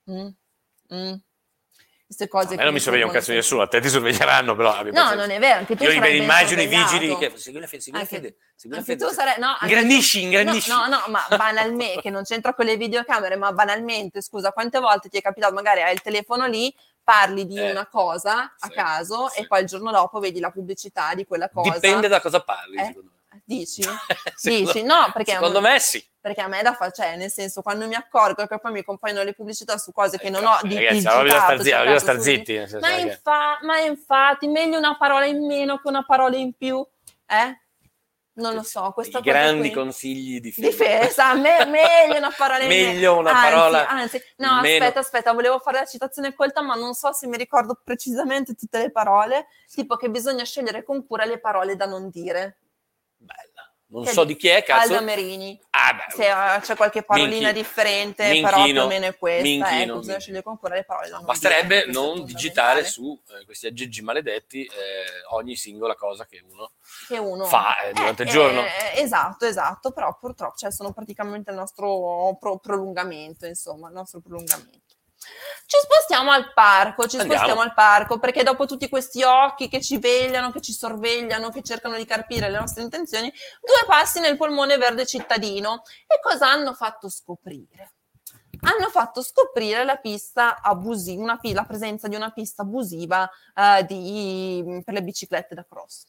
Mm, 0.09 0.27
mm. 0.91 1.13
Queste 2.07 2.27
cose 2.27 2.53
A 2.53 2.57
me 2.57 2.63
non 2.65 2.73
mi 2.73 2.79
sorveglia 2.79 3.05
un 3.07 3.11
cazzo 3.11 3.31
di 3.31 3.37
nessuno, 3.37 3.63
a 3.63 3.67
te 3.67 3.81
ti 3.81 3.89
sorveglieranno, 3.89 4.55
però 4.55 4.69
No, 4.69 4.75
pazienza. 4.75 5.15
non 5.15 5.31
è 5.31 5.39
vero, 5.39 5.57
anche 5.57 5.75
tu 5.75 5.83
Io 5.85 5.91
immagino 5.91 6.61
i 6.61 6.67
vigili 6.67 7.17
che 7.17 7.33
segui 7.35 7.59
la 7.59 7.65
fede, 7.65 7.81
segui 7.81 7.97
la 7.97 8.03
Anche- 8.03 8.15
fede, 8.15 8.37
segui 8.55 8.77
la 8.77 8.83
fede. 8.83 9.05
tu 9.05 9.11
sarai, 9.11 9.39
no, 9.39 9.57
Ingrandisci, 9.61 10.21
ingrandisci. 10.21 10.69
No, 10.69 10.85
no, 10.85 11.01
no, 11.03 11.03
ma 11.07 11.25
banalmente, 11.35 12.01
che 12.01 12.11
non 12.11 12.21
c'entra 12.23 12.53
con 12.53 12.65
le 12.65 12.77
videocamere, 12.77 13.35
ma 13.37 13.51
banalmente, 13.53 14.21
scusa, 14.21 14.51
quante 14.51 14.79
volte 14.79 15.09
ti 15.09 15.17
è 15.17 15.21
capitato, 15.21 15.51
magari 15.55 15.81
hai 15.81 15.93
il 15.93 16.01
telefono 16.01 16.45
lì, 16.45 16.71
parli 17.03 17.47
di 17.47 17.57
Eh, 17.57 17.71
una 17.71 17.87
cosa 17.87 18.53
a 18.55 18.67
sì, 18.67 18.71
caso 18.71 19.27
sì. 19.29 19.39
e 19.41 19.47
poi 19.47 19.61
il 19.61 19.67
giorno 19.67 19.89
dopo 19.89 20.19
vedi 20.19 20.39
la 20.39 20.51
pubblicità 20.51 21.15
di 21.15 21.25
quella 21.25 21.49
cosa. 21.49 21.71
Dipende 21.71 22.07
da 22.07 22.21
cosa 22.21 22.39
parli, 22.41 22.77
Eh? 22.77 22.85
secondo 22.85 23.09
me. 23.09 23.14
Dici? 23.43 23.81
Secondo- 24.35 24.71
Dici? 24.71 24.83
No, 24.83 25.09
perché, 25.13 25.31
Secondo 25.33 25.61
me 25.61 25.79
sì. 25.79 26.03
perché 26.19 26.41
a 26.41 26.47
me 26.47 26.61
da 26.61 26.73
fa, 26.73 26.89
cioè, 26.91 27.15
nel 27.17 27.31
senso, 27.31 27.61
quando 27.61 27.87
mi 27.87 27.95
accorgo 27.95 28.45
che 28.47 28.59
poi 28.59 28.71
mi 28.71 28.83
compaiono 28.83 29.23
le 29.23 29.33
pubblicità 29.33 29.77
su 29.77 29.91
cose 29.91 30.17
che 30.17 30.29
non 30.29 30.45
ho 30.45 30.57
di 30.63 30.75
Ragazzi, 30.75 30.93
digitato, 30.95 31.21
bisogna 31.23 31.39
star, 31.39 31.57
bisogna 31.57 31.99
su- 32.17 32.21
zitti. 32.21 32.53
senso 32.55 32.79
ma, 32.79 32.89
infa- 32.95 33.59
ma 33.61 33.79
infatti, 33.79 34.47
meglio 34.47 34.77
una 34.77 34.95
parola 34.97 35.25
in 35.25 35.45
meno 35.45 35.77
che 35.79 35.87
una 35.87 36.03
parola 36.05 36.35
in 36.37 36.53
più, 36.53 36.85
eh? 37.27 37.59
Non 38.37 38.53
lo 38.53 38.63
so, 38.63 38.91
questa 38.91 39.19
I 39.19 39.21
grandi 39.21 39.69
qui. 39.69 39.71
consigli 39.71 40.41
di 40.41 40.51
film. 40.51 40.67
Difesa, 40.67 41.35
me- 41.35 41.63
meglio 41.67 42.17
una 42.17 42.33
parola 42.35 42.63
in 42.63 42.67
meno. 42.67 42.91
Meglio 42.91 43.17
una 43.17 43.31
Anzi, 43.31 43.41
parola 43.49 43.87
Anzi, 43.87 44.21
no, 44.37 44.59
meno. 44.59 44.83
aspetta, 44.83 44.99
aspetta, 44.99 45.31
volevo 45.31 45.59
fare 45.59 45.79
la 45.79 45.85
citazione 45.85 46.33
colta, 46.33 46.61
ma 46.61 46.75
non 46.75 46.93
so 46.95 47.13
se 47.13 47.27
mi 47.27 47.37
ricordo 47.37 47.79
precisamente 47.81 48.53
tutte 48.53 48.79
le 48.79 48.91
parole, 48.91 49.47
tipo 49.73 49.95
che 49.95 50.09
bisogna 50.09 50.43
scegliere 50.43 50.83
con 50.83 51.07
cura 51.07 51.23
le 51.23 51.39
parole 51.39 51.77
da 51.77 51.85
non 51.85 52.09
dire. 52.09 52.57
Non 53.87 54.05
so 54.07 54.23
di 54.23 54.35
chi 54.35 54.47
è, 54.47 54.63
cazzo. 54.63 54.93
Alda 54.93 55.01
Merini. 55.05 55.61
Ah, 55.69 55.93
beh, 55.93 56.05
Se 56.15 56.25
eh, 56.27 56.59
c'è 56.61 56.75
qualche 56.75 57.03
parolina 57.03 57.51
Minchi- 57.51 57.53
differente, 57.53 58.23
minchino, 58.29 58.49
però 58.49 58.63
più 58.63 58.81
o 58.81 58.87
meno 58.87 59.05
è 59.05 59.15
questa. 59.17 59.43
minchino, 59.43 59.65
ecco, 59.67 59.75
bisogna 59.75 59.95
minchino. 59.99 60.19
scegliere 60.19 60.43
con 60.43 60.57
cura 60.57 60.75
le 60.75 60.83
parole 60.85 61.09
non 61.09 61.25
Basterebbe 61.25 61.85
non 61.87 62.25
digitare 62.25 62.83
su 62.83 63.21
eh, 63.29 63.45
questi 63.45 63.67
aggeggi 63.67 64.01
maledetti 64.01 64.63
eh, 64.65 64.71
ogni 65.33 65.55
singola 65.55 65.95
cosa 65.95 66.25
che 66.25 66.41
uno 66.49 66.71
che 67.07 67.17
uno 67.19 67.45
fa 67.45 67.79
eh, 67.81 67.93
durante 67.93 68.23
il 68.23 68.29
Eh, 68.29 68.31
giorno. 68.31 68.61
eh, 68.61 69.01
esatto, 69.01 69.45
esatto, 69.45 69.91
però 69.91 70.17
purtroppo 70.19 70.55
cioè, 70.57 70.71
sono 70.71 70.91
praticamente 70.91 71.51
il 71.51 71.57
nostro 71.57 72.35
pro- 72.39 72.57
prolungamento, 72.57 73.45
insomma, 73.45 73.87
il 73.89 73.93
nostro 73.93 74.19
prolungamento. 74.19 74.84
Ci 75.67 75.77
spostiamo 75.81 76.31
al 76.31 76.53
parco, 76.53 77.07
ci 77.07 77.17
Andiamo. 77.17 77.33
spostiamo 77.33 77.61
al 77.61 77.73
parco 77.73 78.19
perché 78.19 78.43
dopo 78.43 78.65
tutti 78.65 78.87
questi 78.87 79.23
occhi 79.23 79.67
che 79.67 79.81
ci 79.81 79.97
vegliano, 79.97 80.51
che 80.51 80.61
ci 80.61 80.71
sorvegliano, 80.73 81.49
che 81.49 81.63
cercano 81.63 81.95
di 81.97 82.05
carpire 82.05 82.49
le 82.49 82.59
nostre 82.59 82.83
intenzioni, 82.83 83.31
due 83.61 83.83
passi 83.87 84.19
nel 84.19 84.37
polmone 84.37 84.77
verde 84.77 85.05
cittadino. 85.05 85.81
E 86.05 86.19
cosa 86.21 86.49
hanno 86.49 86.73
fatto 86.73 87.09
scoprire? 87.09 87.93
Hanno 88.61 88.89
fatto 88.89 89.21
scoprire 89.21 89.83
la 89.83 89.97
pista 89.97 90.61
abusiva, 90.61 91.21
una 91.21 91.39
la 91.41 91.65
presenza 91.65 92.07
di 92.07 92.15
una 92.15 92.31
pista 92.31 92.61
abusiva 92.61 93.29
eh, 93.53 93.83
di- 93.85 94.81
per 94.83 94.93
le 94.93 95.03
biciclette 95.03 95.53
da 95.55 95.65
cross. 95.67 96.05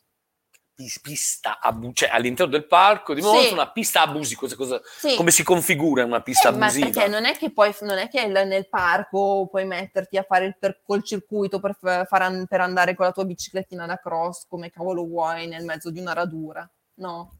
Pis- 0.76 1.00
Pista 1.00 1.58
abu- 1.58 1.94
cioè 1.94 2.10
all'interno 2.10 2.52
del 2.52 2.66
parco 2.66 3.14
di 3.14 3.22
Sì. 3.22 3.26
Monza 3.26 3.52
una 3.54 3.70
pista 3.70 4.02
abusiva. 4.02 4.40
Cosa, 4.40 4.56
cosa- 4.56 4.80
Sì. 4.98 5.16
come 5.16 5.30
si 5.30 5.42
configura 5.42 6.04
una 6.04 6.20
pista 6.20 6.50
Eh, 6.50 6.52
ma 6.52 6.66
abusiva? 6.66 6.90
perché 6.90 7.08
non 7.08 7.24
è 7.24 7.34
che 7.36 7.50
poi 7.50 7.74
non 7.80 7.96
è 7.96 8.08
che 8.10 8.26
nel 8.26 8.68
parco 8.68 9.48
puoi 9.50 9.64
metterti 9.64 10.18
a 10.18 10.22
fare 10.22 10.44
il 10.44 10.56
per- 10.58 10.80
col 10.84 11.02
circuito 11.02 11.58
per, 11.60 11.76
fa- 11.80 12.04
far 12.04 12.44
per 12.46 12.60
andare 12.60 12.94
con 12.94 13.06
la 13.06 13.12
tua 13.12 13.24
biciclettina 13.24 13.86
da 13.86 13.96
cross 13.96 14.46
come 14.46 14.70
cavolo 14.70 15.04
vuoi 15.06 15.46
nel 15.46 15.64
mezzo 15.64 15.90
di 15.90 15.98
una 15.98 16.12
radura, 16.12 16.68
no? 16.96 17.38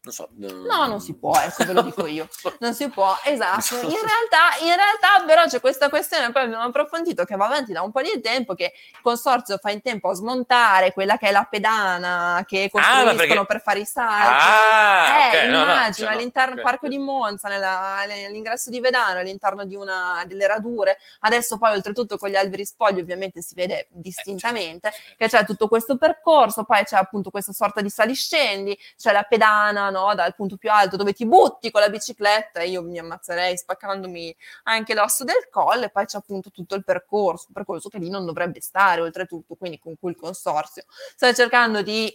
Non 0.00 0.14
so. 0.14 0.28
No, 0.36 0.86
non 0.86 1.00
si 1.00 1.14
può, 1.16 1.36
ecco, 1.38 1.64
ve 1.64 1.72
lo 1.72 1.82
dico 1.82 2.06
io. 2.06 2.28
Non 2.60 2.72
si 2.72 2.88
può, 2.88 3.14
esatto. 3.24 3.74
In 3.74 3.80
realtà, 3.88 4.56
in 4.60 4.74
realtà 4.74 5.24
però 5.26 5.44
c'è 5.46 5.60
questa 5.60 5.88
questione, 5.88 6.30
poi 6.32 6.44
abbiamo 6.44 6.62
approfondito, 6.64 7.24
che 7.24 7.36
va 7.36 7.46
avanti 7.46 7.72
da 7.72 7.82
un 7.82 7.90
po' 7.92 8.00
di 8.00 8.20
tempo, 8.20 8.54
che 8.54 8.72
il 8.92 8.98
consorzio 9.02 9.58
fa 9.58 9.70
in 9.70 9.82
tempo 9.82 10.08
a 10.10 10.14
smontare 10.14 10.92
quella 10.92 11.18
che 11.18 11.28
è 11.28 11.30
la 11.32 11.46
pedana 11.48 12.42
che 12.46 12.68
costruiscono 12.70 13.16
perché- 13.16 13.44
per 13.46 13.60
fare 13.60 13.80
i 13.80 13.84
salti. 13.84 14.44
Ah, 14.44 15.34
eh, 15.34 15.44
ok, 15.44 15.50
no, 15.50 15.56
no, 15.58 15.62
immagino, 15.64 15.92
cioè, 15.92 16.06
no, 16.06 16.12
all'interno 16.12 16.54
del 16.54 16.64
parco 16.64 16.88
di 16.88 16.98
Monza, 16.98 17.48
nella- 17.48 17.96
all'ingresso 17.98 18.70
di 18.70 18.80
Vedano, 18.80 19.18
all'interno 19.18 19.64
di 19.64 19.74
una 19.74 20.22
delle 20.26 20.46
radure. 20.46 20.98
Adesso 21.20 21.58
poi 21.58 21.72
oltretutto 21.72 22.16
con 22.18 22.28
gli 22.30 22.36
alberi 22.36 22.64
spogli 22.64 23.00
ovviamente 23.00 23.42
si 23.42 23.54
vede 23.54 23.88
distintamente 23.90 24.92
che 25.16 25.28
c'è 25.28 25.44
tutto 25.44 25.68
questo 25.68 25.96
percorso, 25.98 26.64
poi 26.64 26.84
c'è 26.84 26.96
appunto 26.96 27.30
questa 27.30 27.52
sorta 27.52 27.80
di 27.80 27.90
saliscendi, 27.90 28.78
c'è 28.96 29.12
la 29.12 29.22
pedana, 29.22 29.87
no, 29.90 30.14
dal 30.14 30.34
punto 30.34 30.56
più 30.56 30.70
alto 30.70 30.96
dove 30.96 31.12
ti 31.12 31.26
butti 31.26 31.70
con 31.70 31.80
la 31.80 31.88
bicicletta 31.88 32.60
e 32.60 32.68
io 32.68 32.82
mi 32.82 32.98
ammazzerei 32.98 33.56
spaccandomi 33.56 34.36
anche 34.64 34.94
l'osso 34.94 35.24
del 35.24 35.48
collo 35.50 35.84
e 35.84 35.90
poi 35.90 36.06
c'è 36.06 36.18
appunto 36.18 36.50
tutto 36.50 36.74
il 36.74 36.84
percorso, 36.84 37.46
un 37.48 37.54
percorso 37.54 37.88
che 37.88 37.98
lì 37.98 38.08
non 38.10 38.24
dovrebbe 38.24 38.60
stare 38.60 39.00
oltretutto, 39.00 39.54
quindi 39.54 39.78
con 39.78 39.96
cui 39.98 40.10
il 40.10 40.16
consorzio 40.16 40.84
sta 40.88 41.32
cercando 41.32 41.82
di 41.82 42.12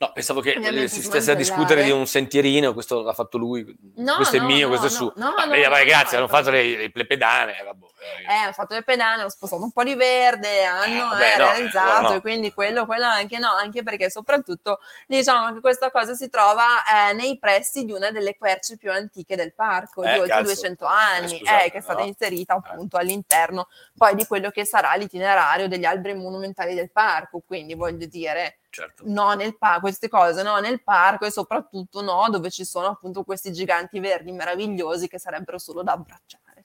No, 0.00 0.12
pensavo 0.12 0.40
che 0.40 0.50
Ovviamente 0.50 0.84
eh, 0.84 0.88
si 0.88 1.02
stesse 1.02 1.32
a 1.32 1.34
discutere 1.34 1.82
di 1.82 1.90
un 1.90 2.06
sentierino, 2.06 2.72
questo 2.72 3.02
l'ha 3.02 3.12
fatto 3.12 3.36
lui, 3.36 3.66
No, 3.96 4.14
questo 4.14 4.36
è 4.36 4.38
no, 4.38 4.46
mio, 4.46 4.68
no, 4.68 4.68
questo 4.68 4.86
è 4.86 4.90
suo. 4.90 5.12
no, 5.16 5.34
Ah, 5.34 5.44
no, 5.44 5.52
ragazzi, 5.68 6.12
no, 6.12 6.18
hanno 6.20 6.28
fatto 6.28 6.50
le, 6.50 6.62
le, 6.76 6.90
le 6.94 7.06
pedane, 7.06 7.58
eh, 7.58 7.64
vabbè, 7.64 7.84
eh. 7.84 8.32
Eh, 8.32 8.34
hanno 8.36 8.52
fatto 8.52 8.74
le 8.74 8.84
pedane, 8.84 9.20
hanno 9.20 9.28
spostato 9.28 9.60
un 9.60 9.72
po' 9.72 9.82
di 9.82 9.96
verde, 9.96 10.62
hanno 10.64 11.12
eh, 11.18 11.36
no, 11.36 11.36
realizzato, 11.36 12.14
e 12.14 12.20
quindi 12.20 12.52
quello, 12.52 12.86
quello 12.86 13.06
anche 13.06 13.38
no, 13.38 13.50
anche 13.50 13.82
perché 13.82 14.08
soprattutto 14.08 14.78
diciamo 15.08 15.52
che 15.54 15.60
questa 15.60 15.90
cosa 15.90 16.14
si 16.14 16.28
trova 16.30 16.64
eh, 17.10 17.14
nei 17.14 17.36
pressi 17.40 17.84
di 17.84 17.90
una 17.90 18.12
delle 18.12 18.36
querce 18.36 18.76
più 18.76 18.92
antiche 18.92 19.34
del 19.34 19.52
parco, 19.52 20.04
Eh, 20.04 20.12
di 20.12 20.18
oltre 20.20 20.28
cazzo. 20.28 20.42
200 20.44 20.84
anni, 20.86 21.24
Eh, 21.24 21.38
scusate, 21.38 21.64
eh, 21.64 21.70
che 21.72 21.78
è 21.78 21.80
stata 21.80 22.02
inserita 22.02 22.54
appunto 22.54 22.98
all'interno 22.98 23.66
poi 23.96 24.14
di 24.14 24.24
quello 24.26 24.50
che 24.50 24.64
sarà 24.64 24.94
l'itinerario 24.94 25.66
degli 25.66 25.84
alberi 25.84 26.14
monumentali 26.14 26.74
del 26.74 26.92
parco, 26.92 27.42
quindi 27.44 27.74
voglio 27.74 28.06
dire 28.06 28.58
certo. 28.70 29.02
no 29.06 29.34
nel 29.34 29.56
parco, 29.56 29.80
queste 29.80 30.08
cose 30.08 30.42
no 30.42 30.58
nel 30.58 30.82
parco 30.82 31.24
e 31.26 31.30
soprattutto 31.30 32.00
no 32.02 32.28
dove 32.30 32.50
ci 32.50 32.64
sono 32.64 32.86
appunto 32.88 33.24
questi 33.24 33.52
giganti 33.52 33.98
verdi 34.00 34.32
meravigliosi 34.32 35.08
che 35.08 35.18
sarebbero 35.18 35.58
solo 35.58 35.82
da 35.82 35.92
abbracciare. 35.92 36.64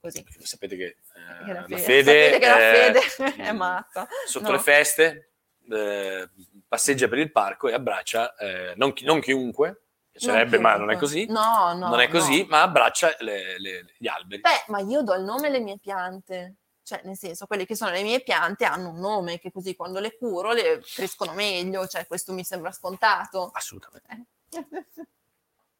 Così. 0.00 0.22
Perché 0.22 0.38
voi 0.38 0.46
sapete 0.46 0.76
che 0.76 0.84
eh, 0.84 1.52
la 1.52 1.60
la 1.60 1.62
fede, 1.66 1.78
fede, 1.78 2.30
sapete 2.30 2.38
che 2.38 2.46
la 2.48 2.58
eh, 2.58 2.92
fede 3.24 3.34
è 3.42 3.52
matta. 3.52 4.06
sotto 4.26 4.46
No. 4.46 4.52
le 4.52 4.58
feste 4.60 5.30
eh, 5.68 6.28
passeggia 6.68 7.08
per 7.08 7.18
il 7.18 7.32
parco 7.32 7.68
e 7.68 7.72
abbraccia 7.74 8.34
eh, 8.36 8.74
non, 8.76 8.92
chi- 8.92 9.04
non 9.04 9.20
chiunque, 9.20 9.82
piacerebbe, 10.12 10.58
ma 10.60 10.76
non 10.76 10.90
è 10.92 10.96
così. 10.96 11.26
No, 11.26 11.72
no. 11.74 11.88
non 11.88 12.00
è 12.00 12.08
così, 12.08 12.42
no. 12.42 12.46
ma 12.50 12.62
abbraccia 12.62 13.16
le- 13.18 13.58
le- 13.58 13.84
gli 13.98 14.06
alberi. 14.06 14.40
Beh, 14.42 14.64
ma 14.68 14.78
io 14.80 15.02
do 15.02 15.14
il 15.14 15.22
nome 15.24 15.48
alle 15.48 15.58
mie 15.60 15.78
piante. 15.78 16.54
Cioè, 16.86 17.00
nel 17.02 17.16
senso, 17.16 17.46
quelle 17.46 17.66
che 17.66 17.74
sono 17.74 17.90
le 17.90 18.02
mie 18.04 18.20
piante 18.22 18.64
hanno 18.64 18.90
un 18.90 19.00
nome, 19.00 19.40
che 19.40 19.50
così 19.50 19.74
quando 19.74 19.98
le 19.98 20.16
curo 20.16 20.52
le 20.52 20.80
crescono 20.94 21.32
meglio. 21.32 21.84
Cioè, 21.88 22.06
questo 22.06 22.32
mi 22.32 22.44
sembra 22.44 22.70
scontato. 22.70 23.50
Assolutamente. 23.52 24.28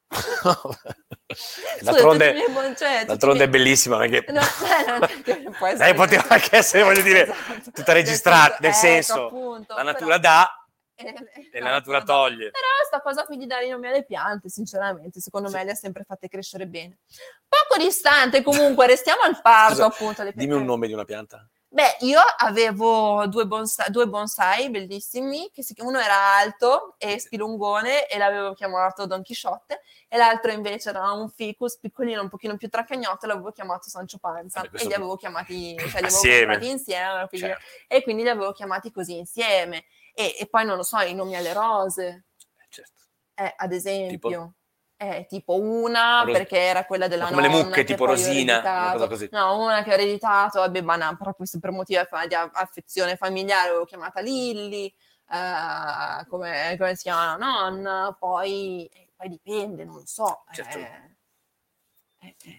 Scusa, 0.09 1.81
d'altronde, 1.83 2.45
buon- 2.51 2.77
cioè, 2.77 3.05
d'altronde 3.05 3.45
è 3.45 3.49
bellissima 3.49 3.99
perché 3.99 4.25
No, 4.33 4.41
eh, 5.27 5.43
no, 5.43 5.51
può 5.53 5.67
essere- 5.67 5.93
Dai, 5.93 5.95
poteva 5.95 6.25
anche 6.29 6.57
essere, 6.57 6.83
voglio 6.83 7.03
dire, 7.03 7.23
Esatto. 7.29 7.71
tutta 7.73 7.93
registrata, 7.93 8.57
nel 8.61 8.71
Ecco, 8.71 8.79
senso, 8.81 9.27
appunto, 9.27 9.75
la 9.75 9.81
però- 9.83 9.93
natura 9.93 10.19
dà 10.19 10.66
Eh, 10.97 11.15
e 11.53 11.61
no, 11.61 11.67
la 11.67 11.73
natura 11.73 11.99
no. 11.99 12.05
toglie. 12.05 12.51
Però 12.51 12.67
sta 12.87 13.01
cosa 13.01 13.25
qui 13.25 13.37
di 13.37 13.47
dare 13.47 13.67
i 13.67 13.71
nomi 13.71 13.87
alle 13.87 14.05
piante, 14.05 14.49
sinceramente, 14.49 15.21
secondo 15.21 15.51
me 15.51 15.63
le 15.65 15.73
ha 15.73 15.75
sempre 15.75 16.05
fatte 16.05 16.29
crescere 16.29 16.67
bene. 16.67 16.99
Poco 17.47 17.83
distante, 17.83 18.43
comunque, 18.43 18.87
restiamo 18.89 19.21
al 19.23 19.41
parco, 19.43 19.75
Scusa, 19.75 19.87
appunto. 19.87 20.21
alle 20.23 20.33
Dimmi 20.35 20.55
un 20.55 20.65
nome 20.65 20.87
di 20.87 20.93
una 20.95 21.05
pianta. 21.05 21.47
Beh, 21.69 21.97
io 22.01 22.21
avevo 22.39 23.27
due 23.27 23.45
bonsai, 23.45 23.91
due 23.91 24.07
bonsai 24.07 24.71
bellissimi, 24.71 25.51
che 25.53 25.63
si- 25.63 25.75
uno 25.81 25.99
era 25.99 26.37
alto 26.37 26.95
e 26.97 27.19
spilungone 27.19 28.07
e 28.07 28.17
l'avevo 28.17 28.55
chiamato 28.55 29.05
Don 29.05 29.21
Chisciotte, 29.21 29.83
e 30.09 30.17
l'altro 30.17 30.53
invece 30.53 30.89
era 30.89 31.11
un 31.13 31.29
ficus 31.29 31.77
piccolino, 31.77 32.23
un 32.23 32.31
pochino 32.31 32.57
più 32.57 32.71
tracagnotto, 32.71 33.27
e 33.27 33.29
l'avevo 33.29 33.51
chiamato 33.51 33.91
Sancio 33.91 34.17
Panza. 34.17 34.61
Vabbè, 34.63 34.81
e 34.81 34.87
li 34.87 34.95
avevo 34.95 35.17
chiamati, 35.17 35.77
cioè 35.77 36.01
li 36.01 36.07
avevo 36.07 36.65
insieme, 36.65 37.29
Certo. 37.31 37.65
e 37.89 38.03
quindi 38.03 38.23
li 38.23 38.31
avevo 38.31 38.53
chiamati 38.53 38.91
così 38.91 39.19
insieme. 39.19 39.85
E, 40.19 40.35
e 40.39 40.47
poi 40.49 40.65
non 40.65 40.79
lo 40.79 40.83
so, 40.83 40.99
i 41.01 41.15
nomi 41.15 41.37
alle 41.37 41.53
rose, 41.53 42.25
Eh, 42.57 42.67
certo. 42.71 43.03
eh, 43.35 43.53
ad 43.55 43.73
esempio. 43.73 44.29
Tipo? 44.29 44.55
Eh, 44.99 45.27
tipo 45.29 45.61
una 45.61 46.23
Ros- 46.23 46.33
perché 46.33 46.57
era 46.57 46.87
quella 46.87 47.07
della 47.07 47.27
come 47.27 47.43
le 47.43 47.49
nonna 47.49 47.65
mucche, 47.65 47.85
che 47.85 47.85
tipo 47.85 48.07
Rosina, 48.07 48.61
una. 48.61 49.19
No, 49.31 49.63
una 49.63 49.83
che 49.83 49.91
ho 49.91 49.93
ereditato, 49.93 50.61
vabbè, 50.61 50.81
ma 50.81 50.97
no, 50.97 51.15
però 51.19 51.35
questo 51.35 51.59
per 51.59 51.71
motivi 51.71 52.01
di 52.29 52.35
affezione 52.35 53.17
familiare 53.17 53.67
l'avevo 53.69 53.85
chiamata 53.85 54.21
Lilly, 54.23 54.87
eh, 54.87 56.27
come, 56.29 56.77
come 56.79 56.95
si 56.97 57.03
chiama 57.03 57.37
la 57.37 57.37
nonna, 57.37 58.17
poi, 58.19 58.87
eh, 58.87 59.11
poi 59.15 59.29
dipende, 59.29 59.85
non 59.85 60.07
so. 60.07 60.45
Certo. 60.51 60.79
eh, 60.79 61.16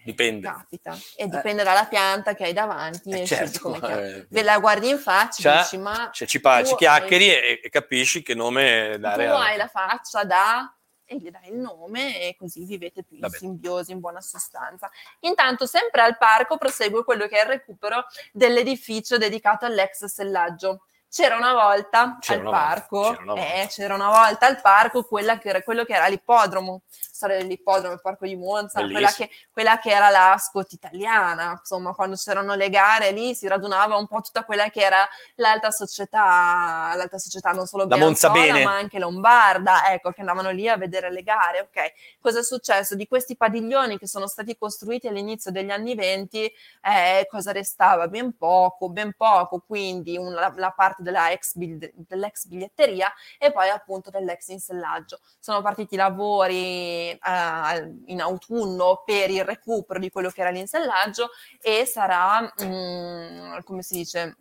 Dipende. 0.04 0.46
Capita. 0.48 0.96
E 1.16 1.26
dipende 1.28 1.62
dalla 1.62 1.86
pianta 1.86 2.34
che 2.34 2.44
hai 2.44 2.52
davanti 2.52 3.10
Eh, 3.10 3.22
e 3.22 3.26
certo, 3.26 3.60
come 3.60 3.78
eh, 4.16 4.26
Ve 4.30 4.42
la 4.42 4.58
guardi 4.58 4.88
in 4.88 4.98
faccia 4.98 5.42
Cioè, 5.42 5.54
e 5.54 5.62
dici, 5.62 5.76
ma 5.78 6.10
cioè, 6.12 6.28
ci, 6.28 6.40
pa- 6.40 6.60
tu 6.62 6.68
ci 6.68 6.74
chiacchieri 6.76 7.28
e, 7.30 7.60
e 7.62 7.68
capisci 7.68 8.22
che 8.22 8.34
nome 8.34 8.92
tu 8.94 8.98
dare. 9.00 9.26
a- 9.28 9.40
hai 9.44 9.56
la 9.56 9.68
faccia 9.68 10.24
da 10.24 10.72
e 11.10 11.16
gli 11.16 11.30
dai 11.30 11.48
il 11.48 11.56
nome 11.56 12.20
e 12.20 12.36
così 12.36 12.64
vivete 12.66 13.02
più 13.02 13.16
in 13.16 13.28
simbiosi, 13.30 13.92
in 13.92 14.00
buona 14.00 14.20
sostanza. 14.20 14.90
Intanto, 15.20 15.64
sempre 15.64 16.02
al 16.02 16.18
parco, 16.18 16.58
prosegue 16.58 17.02
quello 17.02 17.26
che 17.26 17.38
è 17.38 17.44
il 17.44 17.48
recupero 17.48 18.04
dell'edificio 18.32 19.16
dedicato 19.16 19.64
all'ex 19.64 20.04
sellaggio. 20.04 20.82
C'era 21.10 21.36
una 21.36 21.54
volta 21.54 22.18
C'era 22.20 22.40
al 22.40 22.46
una 22.46 22.50
volta, 22.50 22.66
parco, 22.66 23.00
c'era 23.10 23.22
una 23.22 23.32
volta. 23.34 23.52
eh, 23.54 23.66
c'era 23.68 23.94
una 23.94 24.08
volta 24.10 24.46
al 24.46 24.60
parco 24.60 25.04
quella 25.04 25.38
che 25.38 25.48
era, 25.48 25.62
quello 25.62 25.84
che 25.84 25.94
era 25.94 26.06
l'ippodromo, 26.08 26.82
storia 27.18 27.36
dell'ippodromo, 27.38 27.94
il 27.94 28.00
parco 28.00 28.26
di 28.26 28.36
Monza, 28.36 28.80
quella 28.92 29.10
che, 29.10 29.28
quella 29.50 29.78
che 29.80 29.90
era 29.90 30.08
la 30.08 30.32
Ascot 30.34 30.72
italiana, 30.72 31.56
insomma, 31.58 31.92
quando 31.92 32.14
c'erano 32.14 32.54
le 32.54 32.70
gare 32.70 33.10
lì 33.10 33.34
si 33.34 33.48
radunava 33.48 33.96
un 33.96 34.06
po' 34.06 34.20
tutta 34.20 34.44
quella 34.44 34.68
che 34.70 34.80
era 34.80 35.06
l'alta 35.34 35.72
società, 35.72 36.92
l'alta 36.94 37.18
società 37.18 37.50
non 37.50 37.66
solo 37.66 37.86
La 37.88 37.96
Monza 37.96 38.30
Brianzola, 38.30 38.52
bene. 38.58 38.64
ma 38.64 38.76
anche 38.76 38.98
lombarda, 39.00 39.92
ecco, 39.92 40.12
che 40.12 40.20
andavano 40.20 40.50
lì 40.50 40.68
a 40.68 40.76
vedere 40.76 41.10
le 41.10 41.22
gare, 41.24 41.60
ok. 41.60 41.92
Cosa 42.20 42.38
è 42.38 42.44
successo? 42.44 42.94
Di 42.94 43.08
questi 43.08 43.36
padiglioni 43.36 43.98
che 43.98 44.06
sono 44.06 44.28
stati 44.28 44.56
costruiti 44.56 45.08
all'inizio 45.08 45.50
degli 45.50 45.70
anni 45.70 45.96
20, 45.96 46.44
eh, 46.82 47.26
cosa 47.28 47.50
restava? 47.50 48.06
Ben 48.06 48.36
poco, 48.36 48.88
ben 48.90 49.12
poco, 49.16 49.62
quindi 49.66 50.16
una- 50.16 50.52
la 50.56 50.70
parte 50.70 51.02
della 51.02 51.30
ex 51.32 51.54
bil- 51.56 51.90
dell'ex 51.94 52.46
biglietteria 52.46 53.12
e 53.38 53.50
poi 53.50 53.68
appunto 53.70 54.10
dell'ex 54.10 54.46
insellaggio. 54.48 55.18
Sono 55.40 55.62
partiti 55.62 55.94
i 55.94 55.96
lavori 55.98 57.07
eh, 57.10 57.94
in 58.06 58.20
autunno 58.20 59.02
per 59.04 59.30
il 59.30 59.44
recupero 59.44 59.98
di 59.98 60.10
quello 60.10 60.30
che 60.30 60.40
era 60.40 60.50
l'insellaggio 60.50 61.30
e 61.60 61.84
sarà, 61.84 62.42
mm, 62.64 63.58
come 63.64 63.82
si 63.82 63.94
dice, 63.94 64.36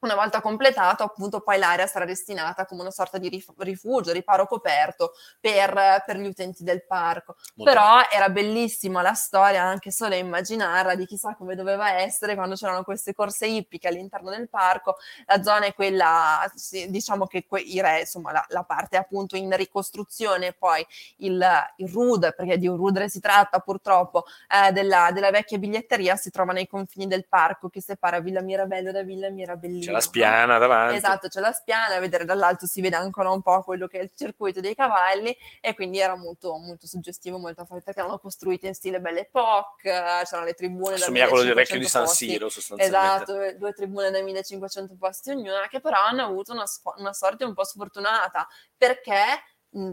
una 0.00 0.14
volta 0.14 0.40
completato, 0.40 1.02
appunto, 1.02 1.40
poi 1.40 1.58
l'area 1.58 1.86
sarà 1.86 2.04
destinata 2.04 2.64
come 2.66 2.82
una 2.82 2.90
sorta 2.90 3.18
di 3.18 3.28
rif- 3.28 3.52
rifugio, 3.58 4.12
riparo 4.12 4.46
coperto 4.46 5.12
per, 5.40 6.02
per 6.06 6.16
gli 6.18 6.26
utenti 6.26 6.62
del 6.62 6.84
parco. 6.86 7.36
Molto 7.54 7.72
Però 7.72 8.00
era 8.10 8.28
bellissima 8.28 9.02
la 9.02 9.14
storia, 9.14 9.62
anche 9.62 9.90
solo 9.90 10.14
immaginarla 10.14 10.94
di 10.94 11.06
chissà 11.06 11.34
come 11.34 11.54
doveva 11.54 11.94
essere 11.94 12.34
quando 12.34 12.54
c'erano 12.54 12.84
queste 12.84 13.12
corse 13.12 13.46
ippiche 13.46 13.88
all'interno 13.88 14.30
del 14.30 14.48
parco. 14.48 14.96
La 15.26 15.42
zona 15.42 15.66
è 15.66 15.74
quella, 15.74 16.48
diciamo 16.88 17.26
che 17.26 17.46
que- 17.46 17.60
i 17.60 17.80
re, 17.80 18.00
insomma, 18.00 18.32
la, 18.32 18.44
la 18.48 18.62
parte 18.62 18.96
appunto 18.96 19.36
in 19.36 19.54
ricostruzione, 19.56 20.52
poi 20.52 20.86
il, 21.18 21.44
il 21.76 21.88
RUD, 21.88 22.34
perché 22.34 22.56
di 22.58 22.68
un 22.68 22.76
RUD 22.76 23.04
si 23.06 23.20
tratta 23.20 23.58
purtroppo, 23.60 24.24
eh, 24.48 24.72
della, 24.72 25.10
della 25.12 25.30
vecchia 25.30 25.58
biglietteria, 25.58 26.16
si 26.16 26.30
trova 26.30 26.52
nei 26.52 26.66
confini 26.68 27.06
del 27.06 27.26
parco 27.26 27.68
che 27.68 27.80
separa 27.80 28.20
Villa 28.20 28.42
Mirabello 28.42 28.92
da 28.92 29.02
Villa 29.02 29.28
Mirabellino. 29.28 29.87
C'è 29.88 29.94
la 29.94 30.00
spiana 30.00 30.58
davanti. 30.58 30.96
Esatto, 30.96 31.28
c'è 31.28 31.40
la 31.40 31.52
spiana, 31.52 31.94
a 31.94 31.98
vedere 31.98 32.26
dall'alto 32.26 32.66
si 32.66 32.82
vede 32.82 32.96
ancora 32.96 33.30
un 33.30 33.40
po' 33.40 33.62
quello 33.62 33.86
che 33.86 33.98
è 33.98 34.02
il 34.02 34.10
circuito 34.14 34.60
dei 34.60 34.74
cavalli 34.74 35.34
e 35.60 35.74
quindi 35.74 35.98
era 35.98 36.14
molto, 36.14 36.56
molto 36.58 36.86
suggestivo, 36.86 37.38
molto 37.38 37.64
forte 37.64 37.84
perché 37.84 38.00
erano 38.00 38.18
costruite 38.18 38.66
in 38.66 38.74
stile 38.74 39.00
Belle 39.00 39.20
Époque, 39.20 39.90
eh, 39.90 40.24
c'erano 40.24 40.44
le 40.44 40.52
tribune 40.52 40.96
da 40.96 41.04
Assomiglia 41.04 41.24
a 41.24 41.28
quello 41.28 41.44
del 41.44 41.54
1500 41.54 41.54
vecchio 41.54 41.78
di 41.78 41.88
San. 41.88 42.06
Siro, 42.06 42.48
sostanzialmente. 42.50 43.32
Esatto, 43.32 43.58
due 43.58 43.72
tribune 43.72 44.10
da 44.10 44.22
1500 44.22 44.96
posti 44.98 45.30
ognuna, 45.30 45.68
che 45.68 45.80
però 45.80 45.98
hanno 46.02 46.22
avuto 46.22 46.52
una, 46.52 46.64
una 46.98 47.12
sorte 47.14 47.44
un 47.44 47.54
po' 47.54 47.64
sfortunata, 47.64 48.46
perché 48.76 49.42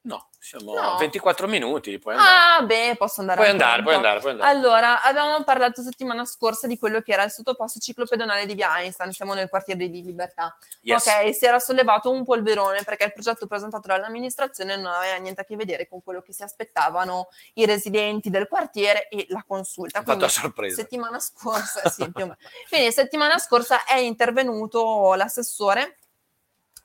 No, 0.06 0.28
siamo 0.38 0.74
No. 0.74 0.96
a 0.96 0.98
24 0.98 1.48
minuti. 1.48 1.98
Puoi 1.98 2.16
andare. 2.16 2.36
Ah, 2.36 2.62
beh, 2.66 2.96
posso 2.98 3.22
andare 3.22 3.40
puoi, 3.40 3.50
andare 3.52 3.82
puoi 3.84 3.96
andare, 3.96 4.20
puoi 4.20 4.32
andare. 4.34 4.50
Allora, 4.52 5.02
avevamo 5.02 5.42
parlato 5.46 5.82
settimana 5.82 6.26
scorsa 6.26 6.68
di 6.68 6.78
quello 6.78 7.00
che 7.00 7.14
era 7.14 7.24
il 7.24 7.32
sottoposto 7.32 7.80
ciclopedonale 7.80 8.46
di 8.46 8.54
Via 8.54 8.80
Einstein, 8.80 9.14
siamo 9.14 9.34
nel 9.34 9.48
quartiere 9.48 9.90
di 9.90 10.04
Libertà. 10.04 10.54
Yes. 10.82 11.06
Ok, 11.06 11.34
si 11.34 11.46
era 11.46 11.58
sollevato 11.60 12.12
un 12.12 12.26
polverone 12.26 12.84
perché 12.84 13.06
il 13.06 13.14
progetto 13.14 13.48
presentato 13.48 13.88
dall'amministrazione 13.88 14.76
non 14.76 14.92
aveva 14.92 15.16
niente 15.16 15.40
a 15.42 15.46
che 15.46 15.56
vedere 15.56 15.88
con 15.88 16.04
quello 16.04 16.22
che 16.22 16.34
si 16.34 16.44
aspettava 16.44 17.06
i 17.54 17.66
residenti 17.66 18.30
del 18.30 18.50
quartiere 18.50 19.08
e 19.08 19.26
la 19.30 19.44
consulta. 19.48 20.00
Ho 20.00 20.02
fatto 20.02 20.18
Quindi, 20.18 20.26
a 20.38 20.42
sorpresa. 20.42 20.76
settimana 20.76 21.20
scorsa, 21.20 21.90
sì. 21.90 22.12
Quindi 22.12 22.92
settimana 22.92 23.38
scorsa 23.38 23.86
è 23.86 24.00
intervenuto 24.00 25.14
l'assessore 25.14 26.00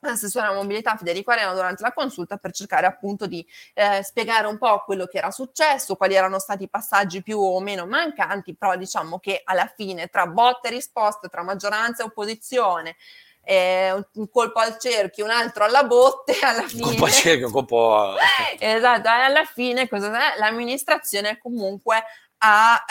l'assessore 0.00 0.46
alla 0.46 0.56
mobilità 0.56 0.96
Federico 0.96 1.30
Arena 1.30 1.52
durante 1.52 1.82
la 1.82 1.92
consulta 1.92 2.36
per 2.36 2.52
cercare 2.52 2.86
appunto 2.86 3.26
di 3.26 3.44
eh, 3.74 4.02
spiegare 4.02 4.46
un 4.46 4.58
po' 4.58 4.82
quello 4.84 5.06
che 5.06 5.18
era 5.18 5.30
successo, 5.30 5.96
quali 5.96 6.14
erano 6.14 6.38
stati 6.38 6.64
i 6.64 6.68
passaggi 6.68 7.22
più 7.22 7.38
o 7.40 7.60
meno 7.60 7.86
mancanti, 7.86 8.54
però 8.56 8.76
diciamo 8.76 9.18
che 9.18 9.40
alla 9.44 9.70
fine 9.74 10.08
tra 10.08 10.26
botte 10.26 10.68
e 10.68 10.70
risposte, 10.72 11.28
tra 11.28 11.42
maggioranza 11.42 12.02
e 12.02 12.06
opposizione, 12.06 12.96
eh, 13.42 13.92
un- 13.92 14.04
un 14.14 14.28
colpo 14.30 14.58
al 14.60 14.78
cerchio, 14.78 15.24
un 15.24 15.30
altro 15.30 15.64
alla 15.64 15.82
botte, 15.84 16.36
alla 16.42 16.60
Un 16.62 16.68
fine... 16.68 16.82
colpo 16.82 17.04
a 17.06 17.10
cerchio, 17.10 17.46
un 17.46 17.52
colpo 17.52 17.96
a- 17.96 18.16
Esatto, 18.58 19.08
e 19.08 19.10
alla 19.10 19.44
fine 19.44 19.88
cosa 19.88 20.34
è? 20.34 20.38
l'amministrazione 20.38 21.38
comunque 21.38 22.02
ha 22.40 22.84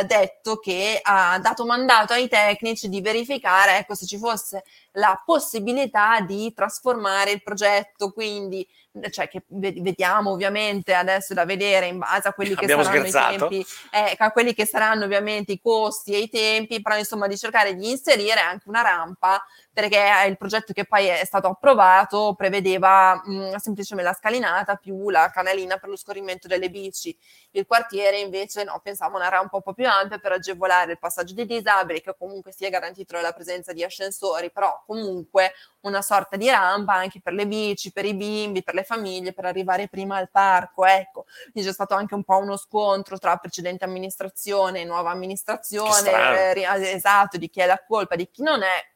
eh, 0.00 0.04
detto 0.04 0.58
che 0.58 0.98
ha 1.02 1.38
dato 1.38 1.64
mandato 1.64 2.12
ai 2.12 2.28
tecnici 2.28 2.90
di 2.90 3.00
verificare 3.00 3.78
ecco, 3.78 3.94
se 3.94 4.04
ci 4.04 4.18
fosse 4.18 4.64
la 4.92 5.20
possibilità 5.24 6.20
di 6.20 6.52
trasformare 6.52 7.30
il 7.30 7.42
progetto, 7.42 8.12
quindi 8.12 8.66
cioè 9.10 9.26
che 9.26 9.44
ve- 9.46 9.74
vediamo 9.78 10.32
ovviamente 10.32 10.92
adesso 10.92 11.32
da 11.32 11.46
vedere 11.46 11.86
in 11.86 11.96
base 11.98 12.28
a 12.28 12.34
quelli 12.34 12.54
che 12.54 12.64
Abbiamo 12.64 12.82
saranno 12.82 13.00
scherzato. 13.08 13.34
i 13.34 13.38
tempi, 13.38 13.66
eh, 13.90 14.14
a 14.18 14.30
quelli 14.32 14.52
che 14.52 14.66
saranno 14.66 15.04
ovviamente 15.04 15.52
i 15.52 15.60
costi 15.60 16.12
e 16.12 16.18
i 16.18 16.28
tempi, 16.28 16.82
però 16.82 16.98
insomma 16.98 17.26
di 17.26 17.38
cercare 17.38 17.74
di 17.74 17.90
inserire 17.90 18.40
anche 18.40 18.68
una 18.68 18.82
rampa 18.82 19.42
perché 19.72 19.98
il 20.28 20.36
progetto 20.36 20.74
che 20.74 20.84
poi 20.84 21.06
è 21.06 21.24
stato 21.24 21.48
approvato 21.48 22.34
prevedeva 22.36 23.14
mh, 23.24 23.56
semplicemente 23.56 24.10
la 24.10 24.16
scalinata 24.16 24.76
più 24.76 25.08
la 25.08 25.30
canalina 25.30 25.78
per 25.78 25.88
lo 25.88 25.96
scorrimento 25.96 26.46
delle 26.46 26.68
bici. 26.68 27.16
Il 27.52 27.64
quartiere 27.66 28.18
invece 28.18 28.64
no, 28.64 28.78
pensava 28.82 29.16
una 29.16 29.28
rampa 29.28 29.56
un 29.56 29.62
po' 29.62 29.72
più 29.72 29.86
ampia 29.88 30.18
per 30.18 30.32
agevolare 30.32 30.92
il 30.92 30.98
passaggio 30.98 31.32
dei 31.34 31.46
disabili, 31.46 32.02
che 32.02 32.14
comunque 32.18 32.52
sia 32.52 32.68
garantito 32.68 33.14
dalla 33.14 33.32
presenza 33.32 33.72
di 33.72 33.82
ascensori, 33.82 34.50
però 34.50 34.81
comunque 34.86 35.52
una 35.80 36.02
sorta 36.02 36.36
di 36.36 36.48
rampa 36.48 36.94
anche 36.94 37.20
per 37.20 37.32
le 37.32 37.46
bici, 37.46 37.92
per 37.92 38.04
i 38.04 38.14
bimbi, 38.14 38.62
per 38.62 38.74
le 38.74 38.84
famiglie, 38.84 39.32
per 39.32 39.44
arrivare 39.46 39.88
prima 39.88 40.16
al 40.16 40.30
parco. 40.30 40.84
Ecco, 40.84 41.26
quindi 41.50 41.68
c'è 41.68 41.74
stato 41.74 41.94
anche 41.94 42.14
un 42.14 42.24
po' 42.24 42.38
uno 42.38 42.56
scontro 42.56 43.18
tra 43.18 43.36
precedente 43.36 43.84
amministrazione 43.84 44.80
e 44.80 44.84
nuova 44.84 45.10
amministrazione, 45.10 46.10
eh, 46.50 46.54
ri- 46.54 46.64
esatto, 46.64 47.36
di 47.36 47.48
chi 47.50 47.60
è 47.60 47.66
la 47.66 47.82
colpa, 47.86 48.16
di 48.16 48.28
chi 48.30 48.42
non 48.42 48.62
è 48.62 48.90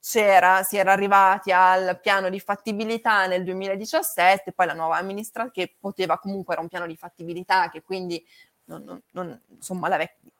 c'era, 0.00 0.62
si 0.62 0.76
era 0.76 0.92
arrivati 0.92 1.50
al 1.50 1.98
piano 2.00 2.28
di 2.28 2.38
fattibilità 2.38 3.26
nel 3.26 3.42
2017, 3.42 4.52
poi 4.52 4.66
la 4.66 4.74
nuova 4.74 4.98
amministrazione 4.98 5.50
che 5.50 5.74
poteva 5.80 6.18
comunque 6.18 6.52
era 6.52 6.62
un 6.62 6.68
piano 6.68 6.86
di 6.86 6.96
fattibilità 6.96 7.70
che 7.70 7.82
quindi 7.82 8.22
non, 8.64 8.82
non- 8.84 9.02
non- 9.12 9.40
insomma 9.48 9.88
la 9.88 9.96
vec- 9.96 10.16
era 10.18 10.33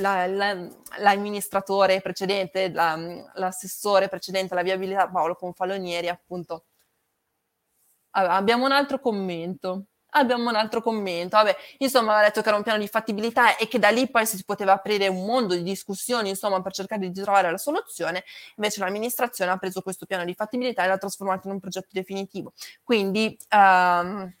la- 0.00 0.26
la- 0.26 0.68
l'amministratore 0.98 2.00
precedente, 2.00 2.70
la- 2.72 2.96
l'assessore 3.34 4.08
precedente 4.08 4.52
alla 4.54 4.62
viabilità 4.62 5.08
Paolo 5.08 5.34
Confalonieri 5.36 6.08
appunto 6.08 6.64
Allora, 8.14 8.34
abbiamo 8.34 8.64
un 8.66 8.72
altro 8.72 8.98
commento. 9.00 9.86
Abbiamo 10.14 10.50
un 10.50 10.56
altro 10.56 10.82
commento. 10.82 11.36
Vabbè, 11.38 11.56
insomma, 11.78 12.12
aveva 12.12 12.26
detto 12.26 12.42
che 12.42 12.48
era 12.48 12.56
un 12.58 12.62
piano 12.62 12.78
di 12.78 12.86
fattibilità 12.88 13.56
e 13.56 13.66
che 13.66 13.78
da 13.78 13.88
lì 13.88 14.10
poi 14.10 14.26
si 14.26 14.42
poteva 14.44 14.72
aprire 14.74 15.08
un 15.08 15.24
mondo 15.24 15.54
di 15.54 15.62
discussioni, 15.62 16.28
insomma, 16.28 16.60
per 16.60 16.72
cercare 16.72 17.08
di 17.10 17.22
trovare 17.22 17.50
la 17.50 17.56
soluzione. 17.56 18.24
Invece 18.56 18.80
l'amministrazione 18.80 19.50
ha 19.52 19.56
preso 19.56 19.80
questo 19.80 20.04
piano 20.04 20.24
di 20.26 20.34
fattibilità 20.34 20.84
e 20.84 20.88
l'ha 20.88 20.98
trasformato 20.98 21.46
in 21.48 21.54
un 21.54 21.60
progetto 21.60 21.88
definitivo. 21.92 22.52
Quindi 22.82 23.34
ehm, 23.48 24.34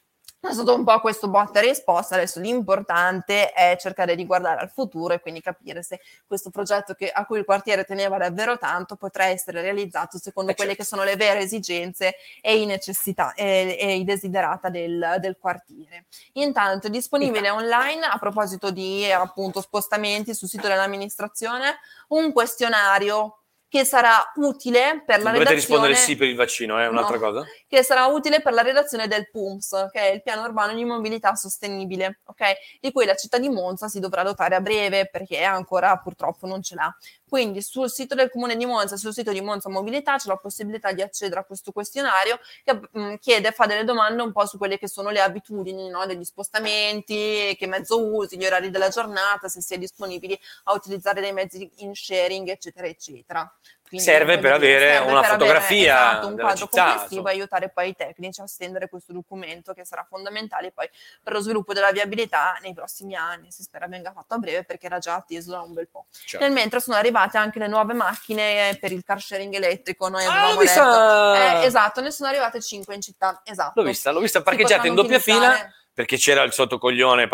è 0.48 0.52
stato 0.54 0.74
un 0.74 0.82
po' 0.82 1.00
questo 1.00 1.28
botta 1.28 1.60
e 1.60 1.68
risposta. 1.68 2.16
Adesso 2.16 2.40
l'importante 2.40 3.52
è 3.52 3.76
cercare 3.78 4.16
di 4.16 4.26
guardare 4.26 4.60
al 4.60 4.70
futuro 4.70 5.14
e 5.14 5.20
quindi 5.20 5.40
capire 5.40 5.82
se 5.84 6.00
questo 6.26 6.50
progetto 6.50 6.94
che- 6.94 7.10
a 7.10 7.24
cui 7.26 7.38
il 7.38 7.44
quartiere 7.44 7.84
teneva 7.84 8.18
davvero 8.18 8.58
tanto 8.58 8.96
potrà 8.96 9.26
essere 9.26 9.60
realizzato 9.62 10.18
secondo 10.18 10.50
Eh, 10.50 10.54
quelle 10.56 10.74
certo. 10.74 10.82
che 10.82 10.88
sono 10.88 11.04
le 11.04 11.14
vere 11.16 11.40
esigenze 11.40 12.16
e 12.40 12.60
i 12.60 12.66
necessità 12.66 13.34
e, 13.34 13.76
e 13.78 13.94
i 13.94 14.04
desiderata 14.04 14.68
del, 14.68 15.16
del 15.20 15.36
quartiere. 15.38 16.06
Intanto 16.32 16.88
è 16.88 16.90
disponibile 16.90 17.48
online 17.50 18.04
a 18.04 18.18
proposito 18.18 18.72
di 18.72 19.10
appunto 19.12 19.60
spostamenti 19.60 20.34
sul 20.34 20.48
sito 20.48 20.66
dell'amministrazione 20.66 21.78
un 22.08 22.32
questionario 22.32 23.41
che 23.72 23.86
sarà 23.86 24.30
utile 24.34 25.02
per 25.06 25.22
la 25.22 25.30
dovete 25.30 25.48
redazione 25.48 25.54
rispondere 25.54 25.94
sì 25.94 26.14
per 26.14 26.28
il 26.28 26.36
vaccino, 26.36 26.76
è 26.76 26.86
un'altra 26.88 27.16
No. 27.16 27.22
cosa? 27.22 27.44
che 27.66 27.82
sarà 27.82 28.04
utile 28.04 28.42
per 28.42 28.52
la 28.52 28.60
redazione 28.60 29.08
del 29.08 29.30
PUMS, 29.30 29.88
che 29.90 29.98
è 29.98 30.12
il 30.12 30.20
piano 30.22 30.42
urbano 30.42 30.74
di 30.74 30.84
mobilità 30.84 31.34
sostenibile, 31.36 32.20
ok? 32.26 32.42
Di 32.80 32.92
cui 32.92 33.06
la 33.06 33.14
città 33.14 33.38
di 33.38 33.48
Monza 33.48 33.88
si 33.88 33.98
dovrà 33.98 34.24
dotare 34.24 34.56
a 34.56 34.60
breve 34.60 35.08
perché 35.10 35.42
ancora 35.42 35.96
purtroppo 35.96 36.46
non 36.46 36.60
ce 36.60 36.74
l'ha. 36.74 36.94
Quindi 37.32 37.62
sul 37.62 37.90
sito 37.90 38.14
del 38.14 38.28
comune 38.28 38.56
di 38.56 38.66
Monza, 38.66 38.98
sul 38.98 39.14
sito 39.14 39.32
di 39.32 39.40
Monza 39.40 39.70
Mobilità 39.70 40.18
c'è 40.18 40.28
la 40.28 40.36
possibilità 40.36 40.92
di 40.92 41.00
accedere 41.00 41.40
a 41.40 41.44
questo 41.44 41.72
questionario 41.72 42.38
che 42.62 42.78
mh, 42.90 43.14
chiede, 43.20 43.52
fa 43.52 43.64
delle 43.64 43.84
domande 43.84 44.20
un 44.20 44.32
po' 44.32 44.44
su 44.44 44.58
quelle 44.58 44.76
che 44.76 44.86
sono 44.86 45.08
le 45.08 45.22
abitudini 45.22 45.88
no? 45.88 46.04
degli 46.04 46.24
spostamenti, 46.24 47.56
che 47.56 47.66
mezzo 47.66 48.04
usi, 48.04 48.36
gli 48.36 48.44
orari 48.44 48.68
della 48.68 48.90
giornata, 48.90 49.48
se 49.48 49.62
si 49.62 49.72
è 49.72 49.78
disponibili 49.78 50.38
a 50.64 50.74
utilizzare 50.74 51.22
dei 51.22 51.32
mezzi 51.32 51.70
in 51.76 51.94
sharing, 51.94 52.48
eccetera, 52.48 52.86
eccetera. 52.86 53.50
Quindi, 53.92 54.10
Serve 54.10 54.38
per 54.38 54.52
avere 54.52 54.92
serve 54.94 55.10
una 55.10 55.20
per 55.20 55.30
avere, 55.30 55.38
fotografia 55.44 56.10
esatto, 56.10 56.26
un 56.28 56.34
quadro 56.38 56.56
città, 56.56 56.82
complessivo 56.84 57.10
insomma. 57.10 57.30
e 57.30 57.32
aiutare 57.34 57.68
poi 57.68 57.88
i 57.90 57.94
tecnici 57.94 58.40
a 58.40 58.46
stendere 58.46 58.88
questo 58.88 59.12
documento 59.12 59.74
che 59.74 59.84
sarà 59.84 60.06
fondamentale 60.08 60.72
poi 60.72 60.88
per 61.22 61.34
lo 61.34 61.40
sviluppo 61.40 61.74
della 61.74 61.92
viabilità 61.92 62.56
nei 62.62 62.72
prossimi 62.72 63.14
anni. 63.14 63.50
Si 63.50 63.62
spera 63.62 63.86
venga 63.88 64.10
fatto 64.12 64.32
a 64.32 64.38
breve 64.38 64.64
perché 64.64 64.86
era 64.86 64.98
già 64.98 65.14
atteso 65.16 65.50
da 65.50 65.60
un 65.60 65.74
bel 65.74 65.88
po'. 65.88 66.06
Certo. 66.24 66.42
Nel 66.42 66.54
mentre 66.54 66.80
sono 66.80 66.96
arrivate 66.96 67.36
anche 67.36 67.58
le 67.58 67.66
nuove 67.68 67.92
macchine 67.92 68.78
per 68.80 68.92
il 68.92 69.04
car 69.04 69.20
sharing 69.20 69.52
elettrico. 69.52 70.08
Noi 70.08 70.24
Ah, 70.24 70.52
l'ho 70.52 70.58
vista! 70.58 71.60
Eh, 71.60 71.64
esatto, 71.66 72.00
ne 72.00 72.10
sono 72.10 72.30
arrivate 72.30 72.62
5 72.62 72.94
in 72.94 73.02
città. 73.02 73.42
Esatto. 73.44 73.72
L'ho 73.78 73.86
vista, 73.86 74.10
l'ho 74.10 74.20
vista 74.20 74.40
parcheggiata 74.42 74.86
in 74.86 74.94
doppia 74.94 75.18
fila 75.18 75.36
utilizzare- 75.48 75.74
perché 75.94 76.16
c'era 76.16 76.42
il 76.42 76.52
sottocoglione, 76.52 77.28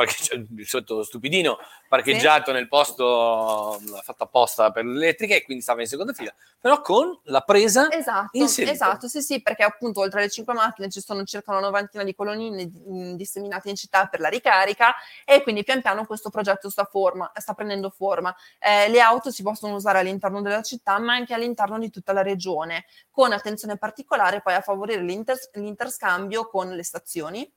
il 0.56 0.66
sotto 0.66 1.02
stupidino 1.02 1.58
parcheggiato 1.88 2.52
nel 2.52 2.68
posto 2.68 3.80
fatto 4.02 4.24
apposta 4.24 4.70
per 4.70 4.84
l'elettrica 4.84 5.34
e 5.34 5.44
quindi 5.44 5.62
stava 5.62 5.80
in 5.80 5.86
seconda 5.86 6.12
fila, 6.12 6.34
però 6.60 6.80
con 6.80 7.18
la 7.24 7.40
presa 7.40 7.88
Esatto, 7.90 8.36
esatto, 8.70 9.08
sì, 9.08 9.22
sì, 9.22 9.42
perché 9.42 9.62
appunto 9.62 10.00
oltre 10.00 10.20
alle 10.20 10.30
cinque 10.30 10.54
macchine 10.54 10.90
ci 10.90 11.00
sono 11.00 11.24
circa 11.24 11.52
una 11.52 11.60
novantina 11.60 12.02
di 12.04 12.14
colonnine 12.14 12.66
mh, 12.66 13.14
disseminate 13.14 13.70
in 13.70 13.76
città 13.76 14.06
per 14.06 14.20
la 14.20 14.28
ricarica 14.28 14.94
e 15.24 15.42
quindi 15.42 15.62
pian 15.62 15.80
piano 15.80 16.04
questo 16.04 16.30
progetto 16.30 16.68
sta, 16.68 16.84
forma, 16.84 17.30
sta 17.36 17.54
prendendo 17.54 17.90
forma. 17.90 18.34
Eh, 18.58 18.88
le 18.88 19.00
auto 19.00 19.30
si 19.30 19.42
possono 19.42 19.74
usare 19.74 20.00
all'interno 20.00 20.42
della 20.42 20.62
città 20.62 20.98
ma 20.98 21.14
anche 21.14 21.32
all'interno 21.34 21.78
di 21.78 21.90
tutta 21.90 22.12
la 22.12 22.22
regione, 22.22 22.86
con 23.10 23.32
attenzione 23.32 23.76
particolare 23.78 24.40
poi 24.42 24.54
a 24.54 24.60
favorire 24.60 25.00
l'inter- 25.00 25.50
l'interscambio 25.54 26.48
con 26.48 26.70
le 26.70 26.82
stazioni. 26.82 27.50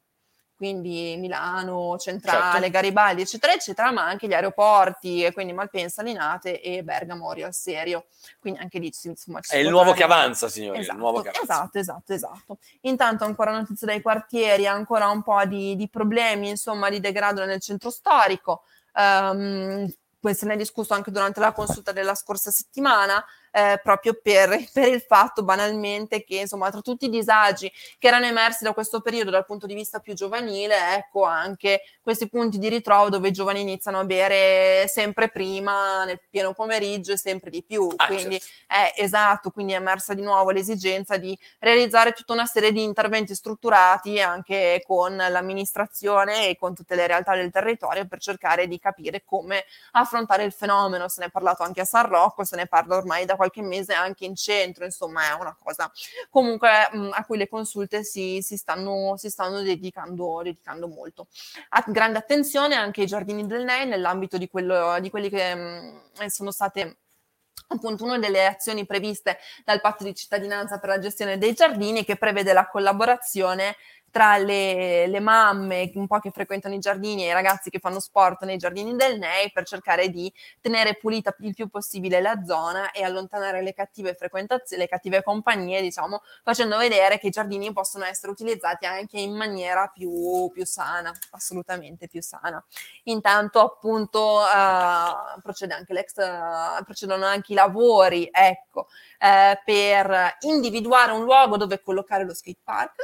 Quindi 0.62 1.16
Milano, 1.18 1.98
Centrale, 1.98 2.60
Certo. 2.60 2.70
Garibaldi, 2.70 3.24
eccetera, 3.24 3.52
eccetera, 3.52 3.90
ma 3.92 4.06
anche 4.06 4.28
gli 4.28 4.34
aeroporti, 4.34 5.24
e 5.24 5.34
quindi 5.34 5.54
Malpensa, 5.54 6.04
Linate 6.04 6.62
e 6.62 6.84
Bergamo, 6.84 7.26
Orio 7.26 7.48
al 7.48 7.54
Serio. 7.56 8.06
Quindi 8.40 8.60
anche 8.60 8.78
lì 8.78 8.94
insomma, 9.02 9.40
è 9.50 9.58
il 9.58 9.70
nuovo 9.70 9.94
che 9.94 10.04
avanza, 10.04 10.50
signori, 10.50 10.78
il 10.78 10.84
Esatto, 10.84 11.00
nuovo 11.00 11.22
che 11.22 11.30
avanza. 11.30 11.52
esatto, 11.52 11.80
esatto, 11.80 12.14
esatto. 12.14 12.58
Intanto 12.82 13.24
ancora 13.24 13.52
notizie 13.54 13.88
dai 13.88 14.02
quartieri, 14.04 14.68
ancora 14.68 15.10
un 15.10 15.24
po' 15.24 15.44
di, 15.46 15.76
di 15.76 15.90
problemi, 15.90 16.50
insomma, 16.50 16.92
di 16.92 17.00
degrado 17.00 17.44
nel 17.44 17.60
centro 17.60 17.90
storico. 17.90 18.62
Ehm, 18.94 19.92
poi 20.20 20.36
se 20.36 20.46
ne 20.46 20.54
è 20.54 20.58
discusso 20.58 20.94
anche 20.94 21.10
durante 21.10 21.40
la 21.40 21.54
consulta 21.54 21.92
della 21.92 22.14
scorsa 22.14 22.52
settimana. 22.52 23.26
Eh, 23.52 23.80
proprio 23.84 24.18
per, 24.22 24.50
per, 24.74 24.88
il 24.88 25.02
fatto 25.02 25.44
banalmente 25.44 26.24
che 26.24 26.38
insomma 26.38 26.72
tra 26.72 26.82
tutti 26.82 27.06
i 27.06 27.10
disagi 27.10 27.72
che 28.00 28.08
erano 28.08 28.26
emersi 28.26 28.64
da 28.64 28.74
questo 28.74 29.02
periodo 29.02 29.30
dal 29.30 29.46
punto 29.46 29.68
di 29.68 29.74
vista 29.74 30.00
più 30.00 30.14
giovanile, 30.14 30.96
ecco 30.96 31.24
anche 31.24 31.82
questi 32.02 32.28
punti 32.28 32.58
di 32.58 32.70
ritrovo 32.70 33.10
dove 33.10 33.28
i 33.28 33.32
giovani 33.32 33.62
iniziano 33.62 34.00
a 34.00 34.06
bere 34.06 34.88
sempre 34.88 35.30
prima, 35.30 36.04
nel 36.06 36.20
pieno 36.30 36.54
pomeriggio 36.54 37.12
e 37.12 37.18
sempre 37.18 37.50
di 37.50 37.64
più. 37.64 37.92
Ah, 37.96 38.08
quindi 38.08 38.40
certo. 38.40 38.48
è 38.68 38.94
esatto, 38.98 39.52
quindi 39.52 39.74
è 39.74 39.76
emersa 39.76 40.14
di 40.14 40.22
nuovo 40.22 40.52
l'esigenza 40.52 41.18
di 41.18 41.38
realizzare 41.60 42.14
tutta 42.14 42.34
una 42.34 42.46
serie 42.46 42.72
di 42.72 42.84
interventi 42.84 43.36
strutturati 43.36 44.20
anche 44.22 44.82
con 44.86 45.16
l'amministrazione 45.16 46.48
e 46.48 46.58
con 46.58 46.74
tutte 46.74 46.96
le 46.96 47.08
realtà 47.08 47.36
del 47.36 47.52
territorio 47.52 48.08
per 48.08 48.20
cercare 48.20 48.68
di 48.68 48.80
capire 48.80 49.24
come 49.24 49.66
affrontare 49.92 50.44
il 50.44 50.52
fenomeno. 50.52 51.08
Se 51.08 51.22
ne 51.22 51.28
è 51.28 51.32
parlato 51.32 51.64
anche 51.64 51.82
a 51.82 51.86
San 51.86 52.08
Rocco, 52.08 52.44
se 52.44 52.56
ne 52.56 52.68
parla 52.68 52.96
ormai 52.96 53.26
da 53.26 53.36
qualche 53.42 53.64
mese 53.64 53.94
anche 53.94 54.26
in 54.26 54.36
centro, 54.36 54.86
insomma 54.86 55.30
è 55.30 55.34
una 55.34 55.58
cosa 55.60 55.92
comunque 56.30 56.70
mh, 56.92 57.10
a 57.14 57.26
cui 57.26 57.38
le 57.38 57.50
consulte 57.50 58.04
si, 58.04 58.40
si 58.44 58.56
stanno, 58.56 59.16
si 59.18 59.30
stanno 59.30 59.62
dedicando, 59.62 60.42
dedicando 60.44 60.88
molto. 60.88 61.28
A, 61.70 61.84
grande 61.88 62.20
attenzione 62.20 62.76
anche 62.76 63.02
ai 63.02 63.08
giardini 63.08 63.48
del 63.48 63.64
NEI 63.64 63.88
nell'ambito 63.88 64.38
di, 64.38 64.48
quello, 64.48 65.00
di 65.00 65.10
quelli 65.10 65.30
che 65.30 65.56
mh, 65.56 66.26
sono 66.28 66.52
state 66.52 66.98
appunto 67.68 68.04
una 68.04 68.20
delle 68.20 68.46
azioni 68.46 68.86
previste 68.86 69.40
dal 69.64 69.82
patto 69.82 70.04
di 70.04 70.14
cittadinanza 70.14 70.78
per 70.78 70.90
la 70.90 71.00
gestione 71.00 71.38
dei 71.38 71.54
giardini 71.54 72.04
che 72.04 72.18
prevede 72.18 72.54
la 72.54 72.68
collaborazione 72.68 73.76
tra 74.12 74.38
le, 74.38 75.08
le, 75.08 75.20
mamme 75.22 75.90
un 75.96 76.06
po' 76.06 76.20
che 76.20 76.32
frequentano 76.32 76.76
i 76.76 76.80
giardini 76.80 77.24
e 77.24 77.30
i 77.30 77.34
ragazzi 77.34 77.70
che 77.70 77.80
fanno 77.80 78.00
sport 78.00 78.44
nei 78.44 78.58
giardini 78.58 78.96
del 78.96 79.18
NEI 79.18 79.52
per 79.52 79.66
cercare 79.66 80.10
di 80.10 80.32
tenere 80.60 80.96
pulita 80.96 81.34
il 81.40 81.56
più 81.56 81.70
possibile 81.70 82.22
la 82.22 82.44
zona 82.44 82.92
e 82.92 83.04
allontanare 83.04 83.62
le 83.64 83.74
cattive 83.74 84.14
frequentazioni, 84.14 84.82
le 84.82 84.90
cattive 84.90 85.24
compagnie, 85.24 85.82
diciamo, 85.82 86.22
facendo 86.44 86.78
vedere 86.78 87.18
che 87.20 87.28
i 87.28 87.30
giardini 87.30 87.72
possono 87.72 88.04
essere 88.04 88.32
utilizzati 88.32 88.86
anche 88.86 89.18
in 89.18 89.34
maniera 89.36 89.88
più, 89.88 90.50
più 90.54 90.66
sana, 90.66 91.12
assolutamente 91.32 92.08
più 92.08 92.22
sana. 92.22 92.64
Intanto 93.04 93.60
appunto 93.62 94.40
uh, 94.40 95.42
procede 95.42 95.74
anche 95.74 95.94
l'ex, 95.94 96.14
procedono 96.84 97.26
anche 97.26 97.54
i 97.54 97.56
lavori, 97.56 98.28
ecco, 98.30 98.88
uh, 99.20 99.58
per 99.64 100.38
individuare 100.42 101.14
un 101.14 101.24
luogo 101.24 101.56
dove 101.56 101.82
collocare 101.82 102.26
lo 102.26 102.34
skate 102.34 102.60
park 102.62 102.96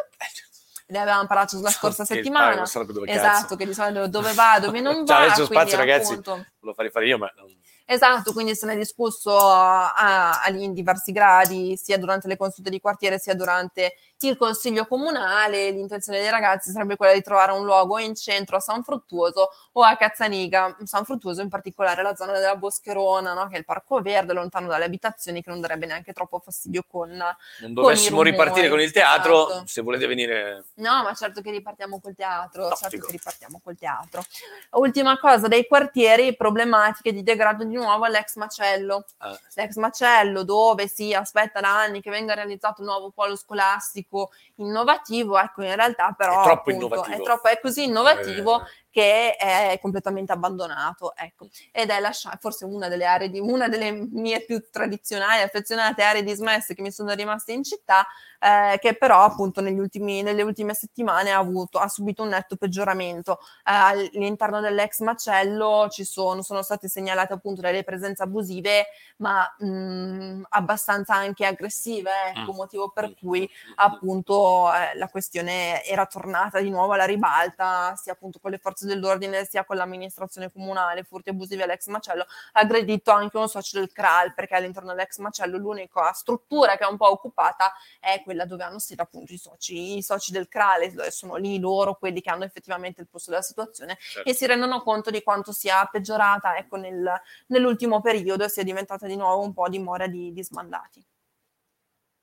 ne 0.89 0.99
avevamo 0.99 1.25
parlato 1.27 1.59
la 1.61 1.69
scorsa 1.69 2.05
Che 2.05 2.15
settimana. 2.15 2.63
Esatto, 2.63 3.05
cazzo. 3.05 3.55
che 3.55 3.65
di 3.65 3.73
solito 3.73 4.07
dove 4.07 4.33
va, 4.33 4.59
dove 4.59 4.79
non 4.81 5.05
Cioè, 5.05 5.27
va. 5.27 5.33
quindi, 5.33 5.53
spazio, 5.53 5.77
ragazzi. 5.77 6.11
appunto, 6.13 6.45
Lo 6.61 6.73
farei 6.73 6.91
fare 6.91 7.07
io, 7.07 7.17
ma 7.17 7.31
non- 7.35 7.55
Esatto, 7.89 8.33
quindi 8.33 8.53
se 8.53 8.65
ne 8.65 8.73
è 8.73 8.77
discusso 8.77 9.33
a, 9.33 10.43
in 10.49 10.73
diversi 10.73 11.13
gradi, 11.13 11.77
sia 11.77 11.97
durante 11.97 12.27
le 12.27 12.35
consulte 12.35 12.69
di 12.69 12.81
quartiere, 12.81 13.17
sia 13.17 13.33
durante 13.33 13.95
il 14.19 14.35
consiglio 14.35 14.85
comunale. 14.85 15.71
L'intenzione 15.71 16.19
dei 16.19 16.29
ragazzi 16.29 16.71
sarebbe 16.71 16.97
quella 16.97 17.13
di 17.13 17.21
trovare 17.21 17.53
un 17.53 17.63
luogo 17.63 17.97
in 17.97 18.13
centro 18.13 18.57
a 18.57 18.59
San 18.59 18.83
Fruttuoso 18.83 19.51
o 19.71 19.83
a 19.83 19.95
Cazzaniga. 19.95 20.75
San 20.83 21.05
Fruttuoso 21.05 21.41
in 21.41 21.47
particolare 21.47 22.03
la 22.03 22.13
zona 22.13 22.33
della 22.33 22.57
Boscherona, 22.57 23.31
no? 23.31 23.47
che 23.47 23.55
è 23.55 23.59
il 23.59 23.63
parco 23.63 24.01
verde, 24.01 24.33
lontano 24.33 24.67
dalle 24.67 24.83
abitazioni, 24.83 25.41
che 25.41 25.49
non 25.49 25.61
darebbe 25.61 25.85
neanche 25.85 26.11
troppo 26.11 26.39
fastidio 26.39 26.83
con... 26.85 27.09
non 27.11 27.73
dovessimo 27.73 28.21
rumori, 28.21 28.31
ripartire 28.31 28.67
con 28.67 28.81
il 28.81 28.91
teatro, 28.91 29.47
esatto. 29.49 29.65
se 29.65 29.81
volete 29.81 30.07
venire... 30.07 30.65
No, 30.75 31.03
ma 31.03 31.13
certo 31.13 31.39
che 31.39 31.51
ripartiamo 31.51 32.01
col 32.01 32.15
teatro, 32.15 32.67
No, 32.67 32.75
certo 32.75 32.97
che 32.97 33.11
ripartiamo 33.13 33.61
col 33.63 33.77
teatro. 33.77 34.23
Ultima 34.71 35.17
cosa, 35.17 35.47
dei 35.47 35.65
quartieri, 35.65 36.35
problematiche 36.35 37.13
di 37.13 37.23
degrado 37.23 37.63
di 37.63 37.76
nuovo 37.77 38.05
all'ex 38.05 38.35
macello. 38.35 39.05
Ah, 39.17 39.39
L'ex 39.55 39.75
macello 39.75 40.43
dove 40.43 40.87
si 40.87 41.13
aspetta 41.13 41.59
da 41.59 41.79
anni 41.79 42.01
che 42.01 42.09
venga 42.09 42.33
realizzato 42.33 42.81
un 42.81 42.87
nuovo 42.87 43.11
polo 43.11 43.35
scolastico 43.35 44.31
innovativo, 44.55 45.37
ecco 45.37 45.63
in 45.63 45.75
realtà 45.75 46.13
però 46.17 46.41
È 46.41 46.43
troppo 46.43 46.69
appunto, 46.69 46.85
innovativo. 46.85 47.15
È, 47.15 47.21
troppo, 47.23 47.47
è 47.47 47.59
così 47.59 47.83
innovativo 47.85 48.61
Eh, 48.61 48.65
che 48.89 49.35
è 49.35 49.77
completamente 49.79 50.31
abbandonato, 50.31 51.15
ecco. 51.15 51.49
Ed 51.71 51.89
è 51.91 51.99
lascia- 51.99 52.35
forse 52.41 52.65
una 52.65 52.87
delle 52.87 53.05
aree 53.05 53.29
di 53.29 53.39
una 53.39 53.67
delle 53.67 53.91
mie 53.91 54.43
più 54.43 54.69
tradizionali, 54.71 55.43
affezionate 55.43 56.01
aree 56.01 56.23
dismesse 56.23 56.73
che 56.73 56.81
mi 56.81 56.91
sono 56.91 57.13
rimaste 57.13 57.51
in 57.51 57.63
città, 57.63 58.07
eh, 58.39 58.77
che 58.79 58.95
però 58.95 59.23
appunto 59.23 59.61
negli 59.61 59.79
ultimi, 59.79 60.21
nelle 60.21 60.41
ultime 60.43 60.73
settimane 60.73 61.31
ha, 61.31 61.37
avuto, 61.37 61.79
ha 61.79 61.87
subito 61.87 62.23
un 62.23 62.29
netto 62.29 62.55
peggioramento. 62.55 63.39
Eh, 63.65 63.71
all'interno 63.71 64.59
dell'ex 64.61 64.99
macello 65.01 65.87
ci 65.89 66.03
sono, 66.03 66.41
sono 66.41 66.61
state 66.61 66.87
segnalate 66.87 67.33
appunto 67.33 67.61
delle 67.61 67.83
presenze 67.83 68.23
abusive, 68.23 68.87
ma 69.17 69.47
mh, 69.57 70.43
abbastanza 70.49 71.15
anche 71.15 71.45
aggressive, 71.45 72.09
ecco, 72.35 72.53
Mm. 72.53 72.55
motivo 72.55 72.89
per 72.89 73.13
cui 73.19 73.49
appunto 73.75 74.71
eh, 74.73 74.95
la 74.97 75.07
questione 75.09 75.83
era 75.83 76.05
tornata 76.05 76.59
di 76.59 76.69
nuovo 76.69 76.93
alla 76.93 77.05
ribalta, 77.05 77.95
sia 77.95 78.13
appunto 78.13 78.39
con 78.39 78.51
le 78.51 78.57
forze 78.57 78.85
dell'ordine 78.85 79.45
sia 79.45 79.65
con 79.65 79.75
l'amministrazione 79.77 80.51
comunale, 80.51 81.03
furti 81.03 81.29
abusivi 81.29 81.61
all'ex 81.61 81.87
macello, 81.87 82.25
ha 82.53 82.59
aggredito 82.59 83.11
anche 83.11 83.37
uno 83.37 83.47
socio 83.47 83.79
del 83.79 83.91
CRAL, 83.91 84.33
perché 84.33 84.55
all'interno 84.55 84.89
dell'ex 84.93 85.17
macello 85.19 85.57
l'unica 85.57 86.11
struttura 86.13 86.77
che 86.77 86.83
è 86.85 86.87
un 86.89 86.97
po' 86.97 87.11
occupata 87.11 87.73
è 87.99 88.21
quella 88.27 88.43
dove 88.43 88.63
hanno 88.63 88.77
sede 88.77 89.01
appunto 89.01 89.31
i 89.31 89.37
soci, 89.37 89.95
i 89.95 90.03
soci 90.03 90.33
del 90.33 90.49
CRAL, 90.49 90.81
e 90.81 91.11
sono 91.11 91.35
lì 91.35 91.59
loro 91.59 91.95
quelli 91.95 92.19
che 92.19 92.29
hanno 92.29 92.43
effettivamente 92.43 92.99
il 92.99 93.07
posto 93.07 93.29
della 93.29 93.41
situazione 93.41 93.97
certo. 94.01 94.29
e 94.29 94.33
si 94.33 94.45
rendono 94.45 94.83
conto 94.83 95.09
di 95.09 95.23
quanto 95.23 95.53
sia 95.53 95.87
peggiorata 95.89 96.57
ecco, 96.57 96.75
nel, 96.75 97.09
nell'ultimo 97.47 98.01
periodo 98.01 98.43
e 98.43 98.49
sia 98.49 98.63
diventata 98.63 99.07
di 99.07 99.15
nuovo 99.15 99.43
un 99.43 99.53
po' 99.53 99.69
dimora 99.69 100.07
di, 100.07 100.33
di 100.33 100.43
smandati. 100.43 101.05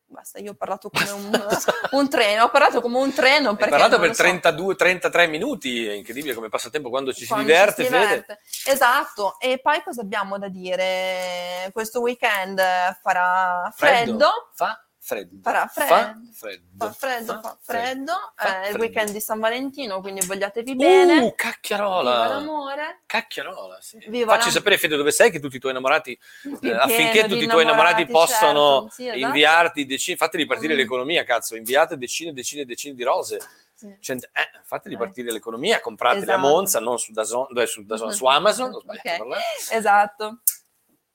Basta, 0.06 0.38
io 0.38 0.50
ho 0.50 0.54
parlato 0.54 0.90
come 0.90 1.10
un, 1.10 1.30
un 1.92 2.08
treno, 2.10 2.44
ho 2.44 2.50
parlato 2.50 2.82
come 2.82 2.98
un 2.98 3.12
treno 3.14 3.50
Hai 3.50 3.56
perché 3.56 3.70
parlato 3.70 3.98
per 3.98 4.14
so. 4.14 4.22
32, 4.22 4.74
33 4.76 5.26
minuti, 5.26 5.86
è 5.86 5.92
incredibile 5.92 6.34
come 6.34 6.50
passa 6.50 6.68
tempo 6.68 6.90
quando 6.90 7.14
ci 7.14 7.22
si 7.22 7.28
Quando 7.28 7.46
diverte, 7.46 7.82
ci 7.82 7.88
si 7.88 7.96
diverte. 7.98 8.40
Esatto, 8.66 9.40
e 9.40 9.58
poi 9.58 9.82
cosa 9.82 10.02
abbiamo 10.02 10.38
da 10.38 10.48
dire? 10.48 11.70
Questo 11.72 12.00
weekend 12.00 12.60
farà 13.02 13.72
freddo, 13.74 14.50
Fa 14.52 14.83
freddo. 15.06 15.36
Farà 15.42 15.66
Fa 15.66 15.84
freddo. 15.86 16.20
freddo. 16.32 16.62
fa 16.78 16.92
freddo, 16.92 17.40
fa 17.42 17.58
freddo, 17.60 18.12
Fa 18.34 18.44
è 18.44 18.58
il 18.60 18.64
freddo. 18.68 18.78
weekend 18.78 19.10
di 19.10 19.20
San 19.20 19.38
Valentino, 19.38 20.00
quindi 20.00 20.24
vogliatevi 20.26 20.74
bene. 20.74 21.12
Uh, 21.18 21.20
Viva 21.20 21.32
cacchiarola. 21.36 22.26
l'amore. 22.26 23.00
Cacchiarola, 23.06 23.78
sì. 23.82 23.98
Viva 24.08 24.32
Facci 24.34 24.46
la- 24.46 24.52
sapere, 24.52 24.78
Fede, 24.78 24.96
dove 24.96 25.10
sei, 25.10 25.30
che 25.30 25.40
tutti 25.40 25.56
i 25.56 25.58
tuoi 25.58 25.72
innamorati, 25.72 26.18
eh, 26.62 26.72
affinché 26.72 27.26
tutti 27.26 27.44
i 27.44 27.46
tuoi 27.46 27.62
innamorati 27.64 28.06
possano 28.06 28.80
certo, 28.88 28.94
sì, 28.94 29.06
esatto. 29.08 29.18
inviarti 29.18 29.84
decine, 29.86 30.16
fate 30.16 30.36
ripartire 30.38 30.72
Mm. 30.74 30.78
l'economia, 30.78 31.22
cazzo, 31.24 31.54
inviate 31.54 31.96
decine 31.98 32.30
e 32.30 32.32
decine 32.32 32.62
e 32.62 32.64
decine 32.64 32.94
di 32.94 33.02
rose. 33.02 33.38
Sì. 33.74 33.94
Cent- 34.00 34.30
eh, 34.32 34.60
fate 34.64 34.86
Eh. 34.88 34.92
ripartire 34.92 35.30
l'economia, 35.32 35.80
compratele 35.80 36.22
a 36.32 36.34
Esatto. 36.36 36.38
Monza, 36.48 36.80
non 36.80 36.98
su, 36.98 37.12
Dazon, 37.12 37.46
su, 37.66 37.84
Dazon, 37.84 38.12
su 38.12 38.24
Amazon, 38.24 38.72
ho 38.72 38.80
sbagliato 38.80 39.08
Ok. 39.08 39.14
a 39.14 39.18
parlare. 39.18 39.42
Esatto. 39.70 40.38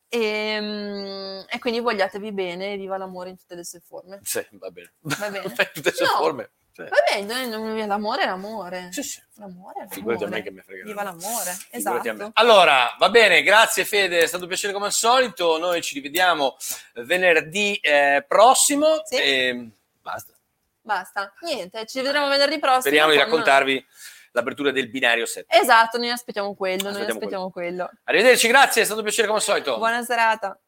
E, 0.09 1.45
e 1.47 1.59
quindi 1.59 1.79
vogliatevi 1.79 2.31
bene, 2.31 2.75
viva 2.77 2.97
l'amore 2.97 3.29
in 3.29 3.37
tutte 3.37 3.55
le 3.55 3.63
sue 3.63 3.79
forme. 3.79 4.19
Sì, 4.23 4.45
va 4.51 4.69
bene. 4.71 4.91
Va 5.01 5.15
bene. 5.29 5.45
In 5.45 5.53
tutte 5.73 5.89
le 5.89 5.95
sue 5.95 6.05
No. 6.05 6.11
forme. 6.17 6.49
Sì. 6.71 6.83
Va 6.83 6.97
bene, 7.11 7.85
l'amore 7.85 8.21
è 8.23 8.25
l'amore. 8.25 8.87
Sì, 8.91 9.03
sì. 9.03 9.21
L'amore 9.35 9.83
è 9.83 9.93
Figurati 9.93 10.23
a 10.23 10.27
me 10.27 10.31
l'amore. 10.37 10.43
che 10.43 10.51
mi 10.55 10.61
frega. 10.61 10.83
Viva 10.85 11.03
l'amore, 11.03 11.57
esatto. 11.71 12.31
Allora, 12.33 12.95
va 12.97 13.09
bene, 13.09 13.43
grazie 13.43 13.83
Fede, 13.85 14.19
è 14.19 14.27
stato 14.27 14.43
un 14.43 14.49
piacere 14.49 14.71
come 14.73 14.85
al 14.85 14.93
solito. 14.93 15.57
Noi 15.57 15.81
ci 15.81 15.93
rivediamo 15.95 16.55
venerdì 16.95 17.75
eh, 17.75 18.23
prossimo 18.27 19.01
Sì. 19.03 19.15
e 19.15 19.69
basta. 20.01 20.33
Basta, 20.81 21.33
niente, 21.41 21.85
ci 21.85 22.01
vedremo 22.01 22.29
venerdì 22.29 22.57
prossimo. 22.59 22.81
Speriamo 22.81 23.11
di 23.11 23.17
con- 23.17 23.25
raccontarvi 23.25 23.85
l'apertura 24.31 24.71
del 24.71 24.89
binario 24.89 25.25
7. 25.25 25.45
Esatto, 25.59 25.97
noi 25.97 26.09
aspettiamo 26.09 26.55
quello, 26.55 26.83
noi 26.83 26.91
Aspettiamo 26.91 27.19
aspettiamo 27.19 27.49
quello. 27.51 27.89
Arrivederci, 28.03 28.47
grazie, 28.47 28.81
è 28.81 28.85
stato 28.85 28.99
un 28.99 29.05
piacere 29.05 29.27
come 29.27 29.39
al 29.39 29.45
solito. 29.45 29.77
Buona 29.77 30.03
serata. 30.03 30.59